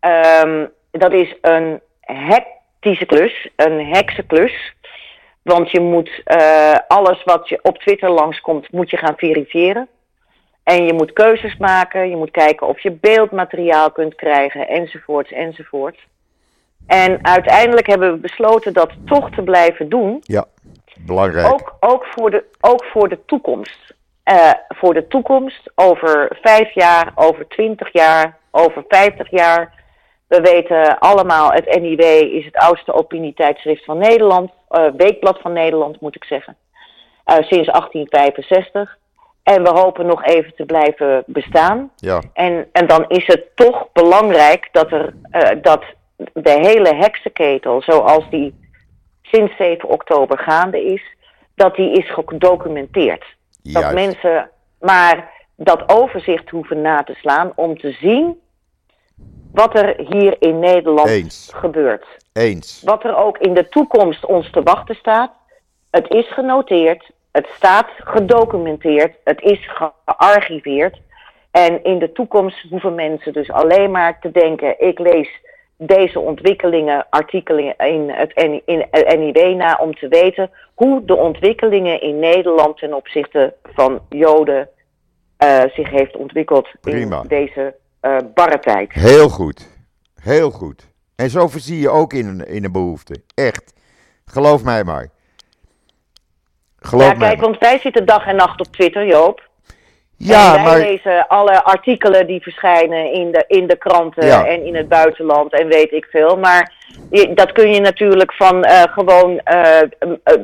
Ehm, 0.06 0.66
dat 0.90 1.12
is 1.12 1.36
een 1.40 1.80
hectische 2.00 3.06
klus, 3.06 3.48
een 3.56 3.86
heksenklus. 3.86 4.74
Want 5.42 5.70
je 5.70 5.80
moet 5.80 6.22
alles 6.88 7.24
wat 7.24 7.48
je 7.48 7.58
op 7.62 7.78
Twitter 7.78 8.10
langskomt, 8.10 8.72
moet 8.72 8.90
je 8.90 8.96
gaan 8.96 9.14
verifiëren. 9.16 9.88
En 10.66 10.84
je 10.84 10.92
moet 10.92 11.12
keuzes 11.12 11.56
maken, 11.56 12.08
je 12.08 12.16
moet 12.16 12.30
kijken 12.30 12.66
of 12.66 12.80
je 12.80 12.92
beeldmateriaal 12.92 13.90
kunt 13.90 14.14
krijgen, 14.14 14.68
enzovoorts, 14.68 15.32
enzovoorts. 15.32 16.06
En 16.86 17.24
uiteindelijk 17.24 17.86
hebben 17.86 18.12
we 18.12 18.18
besloten 18.18 18.72
dat 18.72 18.90
toch 19.04 19.30
te 19.30 19.42
blijven 19.42 19.88
doen. 19.88 20.18
ja. 20.22 20.44
Belangrijk. 20.98 21.52
Ook, 21.52 21.76
ook, 21.80 22.06
voor, 22.06 22.30
de, 22.30 22.44
ook 22.60 22.84
voor 22.84 23.08
de 23.08 23.18
toekomst. 23.26 23.94
Eh, 24.22 24.50
voor 24.68 24.94
de 24.94 25.06
toekomst, 25.06 25.70
over 25.74 26.38
vijf 26.42 26.74
jaar, 26.74 27.12
over 27.14 27.48
twintig 27.48 27.92
jaar, 27.92 28.38
over 28.50 28.84
vijftig 28.88 29.30
jaar. 29.30 29.84
We 30.26 30.40
weten 30.40 30.98
allemaal, 30.98 31.52
het 31.52 31.80
NIW 31.80 32.00
is 32.34 32.44
het 32.44 32.56
oudste 32.56 32.92
opinietijdschrift 32.92 33.84
van 33.84 33.98
Nederland. 33.98 34.50
eh, 34.68 34.86
weekblad 34.96 35.38
van 35.40 35.52
Nederland, 35.52 36.00
moet 36.00 36.16
ik 36.16 36.24
zeggen. 36.24 36.56
Eh, 37.24 37.34
sinds 37.34 37.68
1865. 37.68 38.98
En 39.54 39.62
we 39.62 39.68
hopen 39.68 40.06
nog 40.06 40.24
even 40.24 40.54
te 40.54 40.64
blijven 40.64 41.22
bestaan. 41.26 41.90
Ja, 41.96 42.22
En, 42.32 42.66
en 42.72 42.86
dan 42.86 43.04
is 43.08 43.26
het 43.26 43.44
toch 43.54 43.88
belangrijk 43.92 44.68
dat, 44.72 44.92
er, 44.92 45.14
eh, 45.30 45.62
dat 45.62 45.84
de 46.32 46.50
hele 46.50 46.94
heksenketel, 46.94 47.82
zoals 47.82 48.30
die 48.30 48.54
sinds 49.22 49.56
7 49.56 49.88
oktober 49.88 50.38
gaande 50.38 50.84
is, 50.84 51.02
dat 51.54 51.76
die 51.76 51.92
is 51.92 52.10
gedocumenteerd. 52.10 53.24
Dat 53.62 53.94
mensen 53.94 54.50
maar 54.80 55.30
dat 55.56 55.88
overzicht 55.88 56.50
hoeven 56.50 56.80
na 56.80 57.02
te 57.02 57.14
slaan 57.14 57.52
om 57.54 57.78
te 57.78 57.92
zien 57.92 58.40
wat 59.52 59.78
er 59.78 59.94
hier 60.08 60.36
in 60.38 60.58
Nederland 60.58 61.08
Eens. 61.08 61.50
gebeurt. 61.54 62.06
Eens. 62.32 62.82
Wat 62.84 63.04
er 63.04 63.16
ook 63.16 63.38
in 63.38 63.54
de 63.54 63.68
toekomst 63.68 64.26
ons 64.26 64.50
te 64.50 64.62
wachten 64.62 64.94
staat. 64.94 65.32
Het 65.90 66.08
is 66.08 66.32
genoteerd, 66.32 67.10
het 67.36 67.46
staat 67.56 67.86
gedocumenteerd, 67.96 69.14
het 69.24 69.40
is 69.42 69.68
gearchiveerd. 70.04 71.00
En 71.50 71.84
in 71.84 71.98
de 71.98 72.12
toekomst 72.12 72.66
hoeven 72.70 72.94
mensen 72.94 73.32
dus 73.32 73.50
alleen 73.50 73.90
maar 73.90 74.20
te 74.20 74.30
denken: 74.30 74.80
ik 74.80 74.98
lees 74.98 75.28
deze 75.76 76.20
ontwikkelingen, 76.20 77.06
artikelen 77.10 77.76
in 77.76 78.10
het, 78.10 78.32
in 78.64 78.86
NIW 79.18 79.56
na 79.56 79.78
om 79.80 79.94
te 79.94 80.08
weten 80.08 80.50
hoe 80.74 81.04
de 81.04 81.16
ontwikkelingen 81.16 82.00
in 82.00 82.18
Nederland 82.18 82.78
ten 82.78 82.94
opzichte 82.94 83.54
van 83.62 84.00
Joden 84.08 84.68
eh, 85.36 85.62
zich 85.74 85.90
heeft 85.90 86.16
ontwikkeld 86.16 86.68
Prima. 86.80 87.20
in 87.22 87.28
deze 87.28 87.74
eh 88.00 88.16
barre 88.34 88.58
tijd. 88.58 88.92
Heel 88.92 89.28
goed. 89.28 89.68
Heel 90.22 90.50
goed. 90.50 90.88
En 91.16 91.30
zo 91.30 91.48
voorzie 91.48 91.80
je 91.80 91.88
ook 91.88 92.12
in 92.12 92.26
een, 92.26 92.46
in 92.46 92.64
een 92.64 92.72
behoefte. 92.72 93.22
Echt. 93.34 93.74
Geloof 94.24 94.64
mij 94.64 94.84
maar. 94.84 95.08
Geloof 96.86 97.06
Ja, 97.06 97.12
kijk, 97.18 97.40
want 97.40 97.58
wij 97.58 97.78
zitten 97.78 98.06
dag 98.06 98.26
en 98.26 98.36
nacht 98.36 98.60
op 98.60 98.66
Twitter, 98.66 99.06
Joop. 99.06 99.44
Ja, 100.18 100.46
en 100.48 100.52
wij 100.54 100.62
maar 100.64 100.78
lezen 100.88 101.28
alle 101.28 101.64
artikelen 101.64 102.26
die 102.26 102.42
verschijnen 102.42 103.12
in 103.12 103.32
de, 103.32 103.44
in 103.48 103.66
de 103.66 103.76
kranten 103.76 104.26
Ja. 104.26 104.46
en 104.46 104.64
in 104.66 104.74
het 104.76 104.88
buitenland 104.88 105.52
en 105.52 105.66
weet 105.68 105.92
ik 105.92 106.04
veel. 106.10 106.36
Maar 106.36 106.72
je- 107.10 107.34
dat 107.34 107.52
kun 107.52 107.70
je 107.72 107.80
natuurlijk 107.80 108.32
van 108.34 108.64
eh, 108.64 108.82
gewoon 108.82 109.38
eh, 109.38 109.80
eh, 109.82 109.86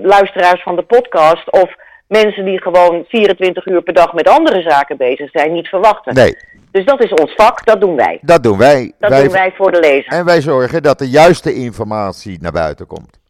luisteraars 0.03 0.63
van 0.63 0.77
de 0.77 0.83
podcast 0.83 1.51
of 1.51 1.71
mensen 2.09 2.45
die 2.45 2.63
gewoon 2.63 3.05
24 3.09 3.67
uur 3.67 3.83
per 3.83 3.95
dag 3.95 4.13
met 4.13 4.29
andere 4.29 4.63
zaken 4.63 4.97
bezig 4.97 5.31
zijn, 5.31 5.53
niet 5.53 5.69
verwachten. 5.69 6.15
nee, 6.15 6.37
Dus 6.71 6.85
dat 6.85 7.05
is 7.05 7.11
ons 7.13 7.33
vak, 7.37 7.65
dat 7.67 7.81
doen 7.81 7.97
wij. 7.97 8.19
dat 8.23 8.43
doen 8.43 8.59
wij. 8.59 8.93
Dat 8.99 9.11
wij 9.11 9.23
doen 9.23 9.33
wij 9.33 9.53
voor 9.57 9.73
de 9.73 9.81
lezer. 9.81 10.13
En 10.13 10.25
wij 10.25 10.41
zorgen 10.41 10.83
dat 10.83 10.99
de 10.99 11.11
juiste 11.11 11.55
informatie 11.55 12.39
naar 12.41 12.53
buiten 12.53 12.87
komt. 12.87 13.21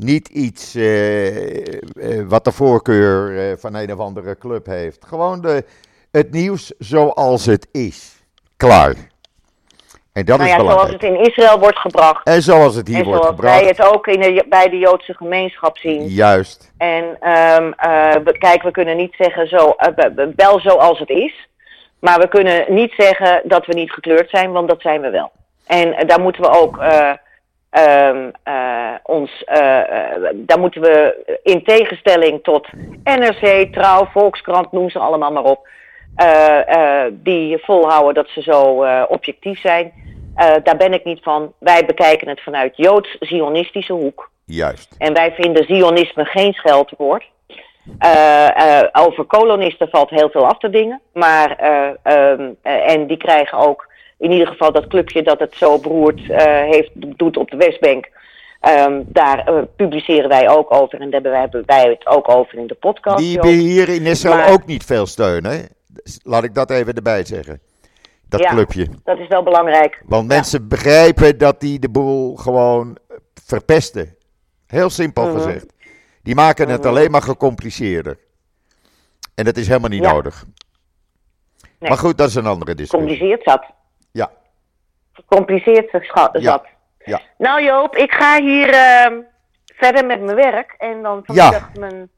Niet 0.00 0.28
iets 0.28 0.74
eh, 0.74 1.66
eh, 1.66 2.28
wat 2.28 2.44
de 2.44 2.52
voorkeur 2.52 3.38
eh, 3.38 3.56
van 3.56 3.74
een 3.74 3.92
of 3.92 3.98
andere 3.98 4.38
club 4.38 4.66
heeft. 4.66 5.04
Gewoon 5.06 5.40
de, 5.40 5.64
het 6.10 6.30
nieuws 6.30 6.72
zoals 6.78 7.46
het 7.46 7.68
is. 7.72 8.22
Klaar. 8.56 8.94
En 10.12 10.24
dat 10.24 10.38
nou 10.38 10.50
is 10.50 10.56
ja, 10.56 10.60
zoals 10.60 10.74
belangrijk. 10.74 11.02
het 11.02 11.10
in 11.10 11.26
Israël 11.26 11.58
wordt 11.58 11.78
gebracht. 11.78 12.26
En 12.26 12.42
zoals 12.42 12.74
het 12.74 12.88
hier 12.88 12.96
en 12.96 13.04
wordt 13.04 13.22
zoals 13.22 13.36
gebracht. 13.36 13.60
wij 13.60 13.68
het 13.68 13.94
ook 13.94 14.06
in 14.06 14.20
de, 14.20 14.44
bij 14.48 14.68
de 14.68 14.78
Joodse 14.78 15.14
gemeenschap 15.14 15.78
zien. 15.78 16.06
Juist. 16.06 16.72
En 16.76 17.16
ehm 17.20 17.72
eh, 17.72 18.14
we, 18.24 18.38
kijk, 18.38 18.62
we 18.62 18.70
kunnen 18.70 18.96
niet 18.96 19.14
zeggen 19.18 19.48
zo, 19.48 19.76
wel 20.36 20.60
zoals 20.60 20.98
het 20.98 21.10
is. 21.10 21.48
Maar 22.00 22.18
we 22.18 22.28
kunnen 22.28 22.64
niet 22.68 22.92
zeggen 22.96 23.40
dat 23.44 23.66
we 23.66 23.74
niet 23.74 23.90
gekleurd 23.90 24.30
zijn, 24.30 24.52
want 24.52 24.68
dat 24.68 24.80
zijn 24.80 25.00
we 25.00 25.10
wel. 25.10 25.30
En 25.66 26.06
daar 26.06 26.20
moeten 26.20 26.42
we 26.42 26.48
ook 26.48 26.78
eh, 27.70 28.08
ehm, 28.08 28.30
eh, 28.42 28.94
ons, 29.02 29.44
eh, 29.44 29.80
daar 30.34 30.58
moeten 30.58 30.80
we 30.80 31.16
in 31.42 31.64
tegenstelling 31.64 32.42
tot 32.42 32.66
NRC, 33.04 33.72
Trouw, 33.72 34.08
Volkskrant, 34.12 34.72
noem 34.72 34.90
ze 34.90 34.98
allemaal 34.98 35.32
maar 35.32 35.44
op. 35.44 35.68
die 37.10 37.58
volhouden 37.58 38.14
dat 38.14 38.28
ze 38.28 38.42
zo 38.42 38.86
objectief 39.08 39.60
zijn. 39.60 39.92
Daar 40.62 40.76
ben 40.76 40.92
ik 40.92 41.04
niet 41.04 41.22
van. 41.22 41.52
Wij 41.58 41.84
bekijken 41.86 42.28
het 42.28 42.40
vanuit 42.40 42.76
Joods-Zionistische 42.76 43.92
hoek. 43.92 44.30
Juist. 44.44 44.94
En 44.98 45.12
wij 45.12 45.32
vinden 45.32 45.64
Zionisme 45.64 46.24
geen 46.24 46.52
scheldwoord. 46.52 47.24
Uh, 48.04 48.82
over 48.92 49.24
kolonisten 49.24 49.88
valt 49.88 50.10
heel 50.10 50.28
veel 50.28 50.46
af 50.46 50.58
te 50.58 50.70
dingen. 50.70 51.00
Maar, 51.12 51.56
ehm, 52.02 52.50
en 52.62 53.06
die 53.06 53.16
krijgen 53.16 53.58
ook 53.58 53.88
in 54.18 54.30
ieder 54.30 54.46
geval 54.46 54.72
dat 54.72 54.86
clubje 54.86 55.22
dat 55.22 55.38
het 55.38 55.54
zo 55.54 55.78
beroerd 55.78 56.20
heeft, 56.70 56.90
doet 56.94 57.36
op 57.36 57.50
de 57.50 57.56
Westbank. 57.56 58.08
Um, 58.62 59.04
daar 59.06 59.66
publiceren 59.76 60.28
wij 60.28 60.48
ook 60.48 60.74
over 60.74 61.00
en 61.00 61.10
daar 61.10 61.40
hebben 61.40 61.62
wij, 61.66 61.88
het 61.88 62.06
ook 62.06 62.28
over 62.28 62.58
in 62.58 62.66
de 62.66 62.74
podcast. 62.74 63.18
Die 63.18 63.34
hebben 63.34 63.52
hier 63.52 63.88
in 63.88 64.06
Israël 64.06 64.52
ook 64.52 64.66
niet 64.66 64.84
veel 64.84 65.06
steun, 65.06 65.44
hè? 65.44 65.58
Laat 66.22 66.44
ik 66.44 66.54
dat 66.54 66.70
even 66.70 66.94
erbij 66.94 67.24
zeggen. 67.24 67.60
Dat 68.28 68.40
ja, 68.40 68.50
clubje. 68.50 68.86
Dat 69.04 69.18
is 69.18 69.28
wel 69.28 69.42
belangrijk. 69.42 70.02
Want 70.06 70.28
mensen 70.28 70.68
begrijpen 70.68 71.38
dat 71.38 71.60
die 71.60 71.78
de 71.78 71.88
boel 71.88 72.36
gewoon 72.36 72.98
verpesten. 73.44 74.16
Heel 74.66 74.90
simpel 74.90 75.26
mhm. 75.26 75.36
gezegd. 75.36 75.66
Die 76.22 76.34
maken 76.34 76.68
het 76.68 76.80
mhm. 76.80 76.88
alleen 76.88 77.10
maar 77.10 77.22
gecompliceerder. 77.22 78.18
En 79.34 79.44
dat 79.44 79.56
is 79.56 79.66
helemaal 79.66 79.90
niet 79.90 80.02
nodig. 80.02 80.44
Nee. 81.78 81.90
Maar 81.90 81.98
goed, 81.98 82.18
dat 82.18 82.28
is 82.28 82.34
een 82.34 82.46
andere 82.46 82.74
discussie. 82.74 83.08
Compliceerd 83.08 83.42
zat. 83.42 83.64
Ja. 84.10 84.30
Gecompliceerd 85.12 85.90
zat. 85.90 86.30
Ja. 86.40 86.62
ja. 87.04 87.20
Nou 87.38 87.62
Joop, 87.62 87.96
ik 87.96 88.12
ga 88.12 88.40
hier 88.40 88.68
uh, 88.68 89.18
verder 89.66 90.06
met 90.06 90.20
mijn 90.20 90.36
werk. 90.36 90.74
En 90.78 91.02
dan 91.02 91.20
vanmiddag 91.24 91.70
ja. 91.72 91.80
mijn, 91.80 92.10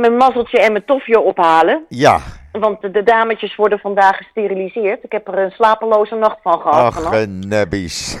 mijn 0.00 0.16
mazzeltje 0.16 0.60
en 0.60 0.72
mijn 0.72 0.84
tofje 0.84 1.20
ophalen. 1.20 1.84
Ja. 1.88 2.20
Want 2.52 2.80
de, 2.80 2.90
de, 2.90 3.02
dametjes 3.02 3.56
worden 3.56 3.78
vandaag 3.78 4.16
gesteriliseerd. 4.16 5.04
Ik 5.04 5.12
heb 5.12 5.28
er 5.28 5.38
een 5.38 5.50
slapeloze 5.50 6.14
nacht 6.14 6.38
van 6.42 6.60
gehad. 6.60 6.96
Ach, 6.96 7.26
nebbies. 7.26 8.20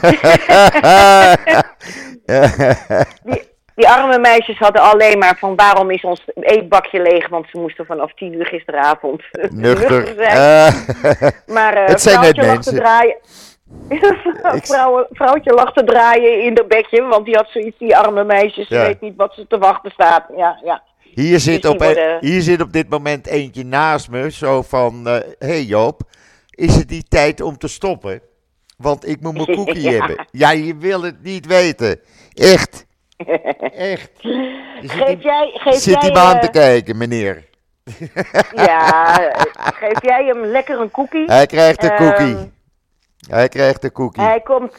die, 3.24 3.52
die 3.74 3.88
arme 3.88 4.18
meisjes 4.18 4.58
hadden 4.58 4.82
alleen 4.82 5.18
maar 5.18 5.36
van 5.38 5.56
waarom 5.56 5.90
is 5.90 6.04
ons 6.04 6.24
eetbakje 6.34 7.02
leeg, 7.02 7.28
want 7.28 7.46
ze 7.50 7.58
moesten 7.58 7.86
vanaf 7.86 8.14
tien 8.14 8.32
uur 8.32 8.46
gisteravond 8.46 9.22
nuchter 9.50 10.14
zijn. 10.16 10.36
Uh, 10.36 11.30
maar 11.56 11.82
uh, 11.82 11.86
het 11.86 12.00
zijn 12.00 12.20
net 12.20 12.36
mensen. 12.36 12.74
Draaien. 12.74 13.16
Vrouw, 14.62 15.06
vrouwtje 15.10 15.52
lag 15.52 15.72
te 15.72 15.84
draaien 15.84 16.44
in 16.44 16.56
haar 16.56 16.66
bedje, 16.66 17.02
want 17.02 17.24
die 17.24 17.34
had 17.34 17.48
zoiets, 17.48 17.78
die 17.78 17.96
arme 17.96 18.24
meisjes, 18.24 18.68
ja. 18.68 18.86
weet 18.86 19.00
niet 19.00 19.16
wat 19.16 19.34
ze 19.34 19.46
te 19.46 19.58
wachten 19.58 19.90
staat. 19.90 20.24
Ja, 20.36 20.60
ja. 20.64 20.82
Hier 21.00 21.40
zit, 21.40 21.62
dus 21.62 21.70
op, 21.70 21.82
hier 22.20 22.42
zit 22.42 22.60
op 22.60 22.72
dit 22.72 22.88
moment 22.88 23.26
eentje 23.26 23.64
naast 23.64 24.10
me, 24.10 24.30
zo 24.30 24.62
van, 24.62 25.06
hé 25.06 25.16
uh, 25.16 25.22
hey 25.38 25.62
Joop, 25.62 26.00
is 26.50 26.76
het 26.76 26.88
die 26.88 27.04
tijd 27.08 27.40
om 27.40 27.58
te 27.58 27.68
stoppen? 27.68 28.20
Want 28.76 29.08
ik 29.08 29.20
moet 29.20 29.34
mijn 29.34 29.56
koekje 29.56 29.90
hebben. 29.90 30.26
Ja, 30.30 30.50
je 30.50 30.76
wil 30.76 31.02
het 31.02 31.22
niet 31.22 31.46
weten. 31.46 32.00
Echt. 32.32 32.86
Echt. 33.94 34.10
Geef 34.82 35.22
jij, 35.22 35.50
geef 35.54 35.74
zit 35.74 36.02
hij 36.02 36.10
me 36.10 36.18
aan 36.18 36.40
te 36.40 36.50
kijken, 36.50 36.96
meneer. 36.96 37.44
ja, 38.54 39.14
geef 39.82 40.02
jij 40.02 40.24
hem 40.24 40.44
lekker 40.44 40.80
een 40.80 40.90
koekie. 40.90 41.24
Hij 41.24 41.46
krijgt 41.46 41.82
een 41.82 41.96
koekie. 41.96 42.36
Ehm, 42.36 42.46
hij 43.28 43.48
krijgt 43.48 43.84
een 43.84 43.92
koekie. 43.92 44.22
Hij 44.22 44.40
komt, 44.40 44.76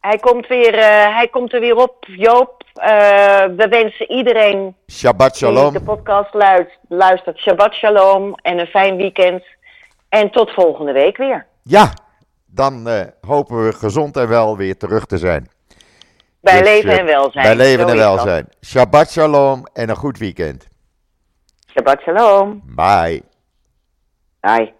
hij 0.00 0.18
komt, 0.18 0.46
weer, 0.46 0.74
uh, 0.74 1.16
hij 1.16 1.28
komt 1.30 1.52
er 1.52 1.60
weer 1.60 1.76
op, 1.76 2.04
Joop. 2.06 2.64
Uh, 2.76 2.84
we 3.44 3.66
wensen 3.70 4.10
iedereen 4.10 4.76
Shabbat 4.90 5.36
Shalom. 5.36 5.70
die 5.70 5.78
de 5.78 5.84
podcast 5.84 6.34
luistert, 6.34 6.78
luistert 6.88 7.38
Shabbat 7.38 7.72
Shalom 7.74 8.34
en 8.34 8.58
een 8.58 8.66
fijn 8.66 8.96
weekend. 8.96 9.44
En 10.08 10.30
tot 10.30 10.50
volgende 10.50 10.92
week 10.92 11.16
weer. 11.16 11.46
Ja, 11.62 11.92
dan 12.46 12.88
uh, 12.88 13.00
hopen 13.20 13.64
we 13.64 13.72
gezond 13.72 14.16
en 14.16 14.28
wel 14.28 14.56
weer 14.56 14.76
terug 14.76 15.06
te 15.06 15.18
zijn. 15.18 15.48
Bij 16.46 16.62
dus, 16.62 16.68
leven 16.68 16.98
en 16.98 17.04
welzijn. 17.04 17.44
Bij 17.44 17.56
leven 17.56 17.88
en 17.88 17.96
welzijn. 17.96 18.48
Shabbat 18.64 19.10
Shalom 19.10 19.66
en 19.72 19.88
een 19.88 19.96
goed 19.96 20.18
weekend. 20.18 20.68
Shabbat 21.66 22.00
Shalom. 22.00 22.62
Bye. 22.64 23.22
Bye. 24.40 24.75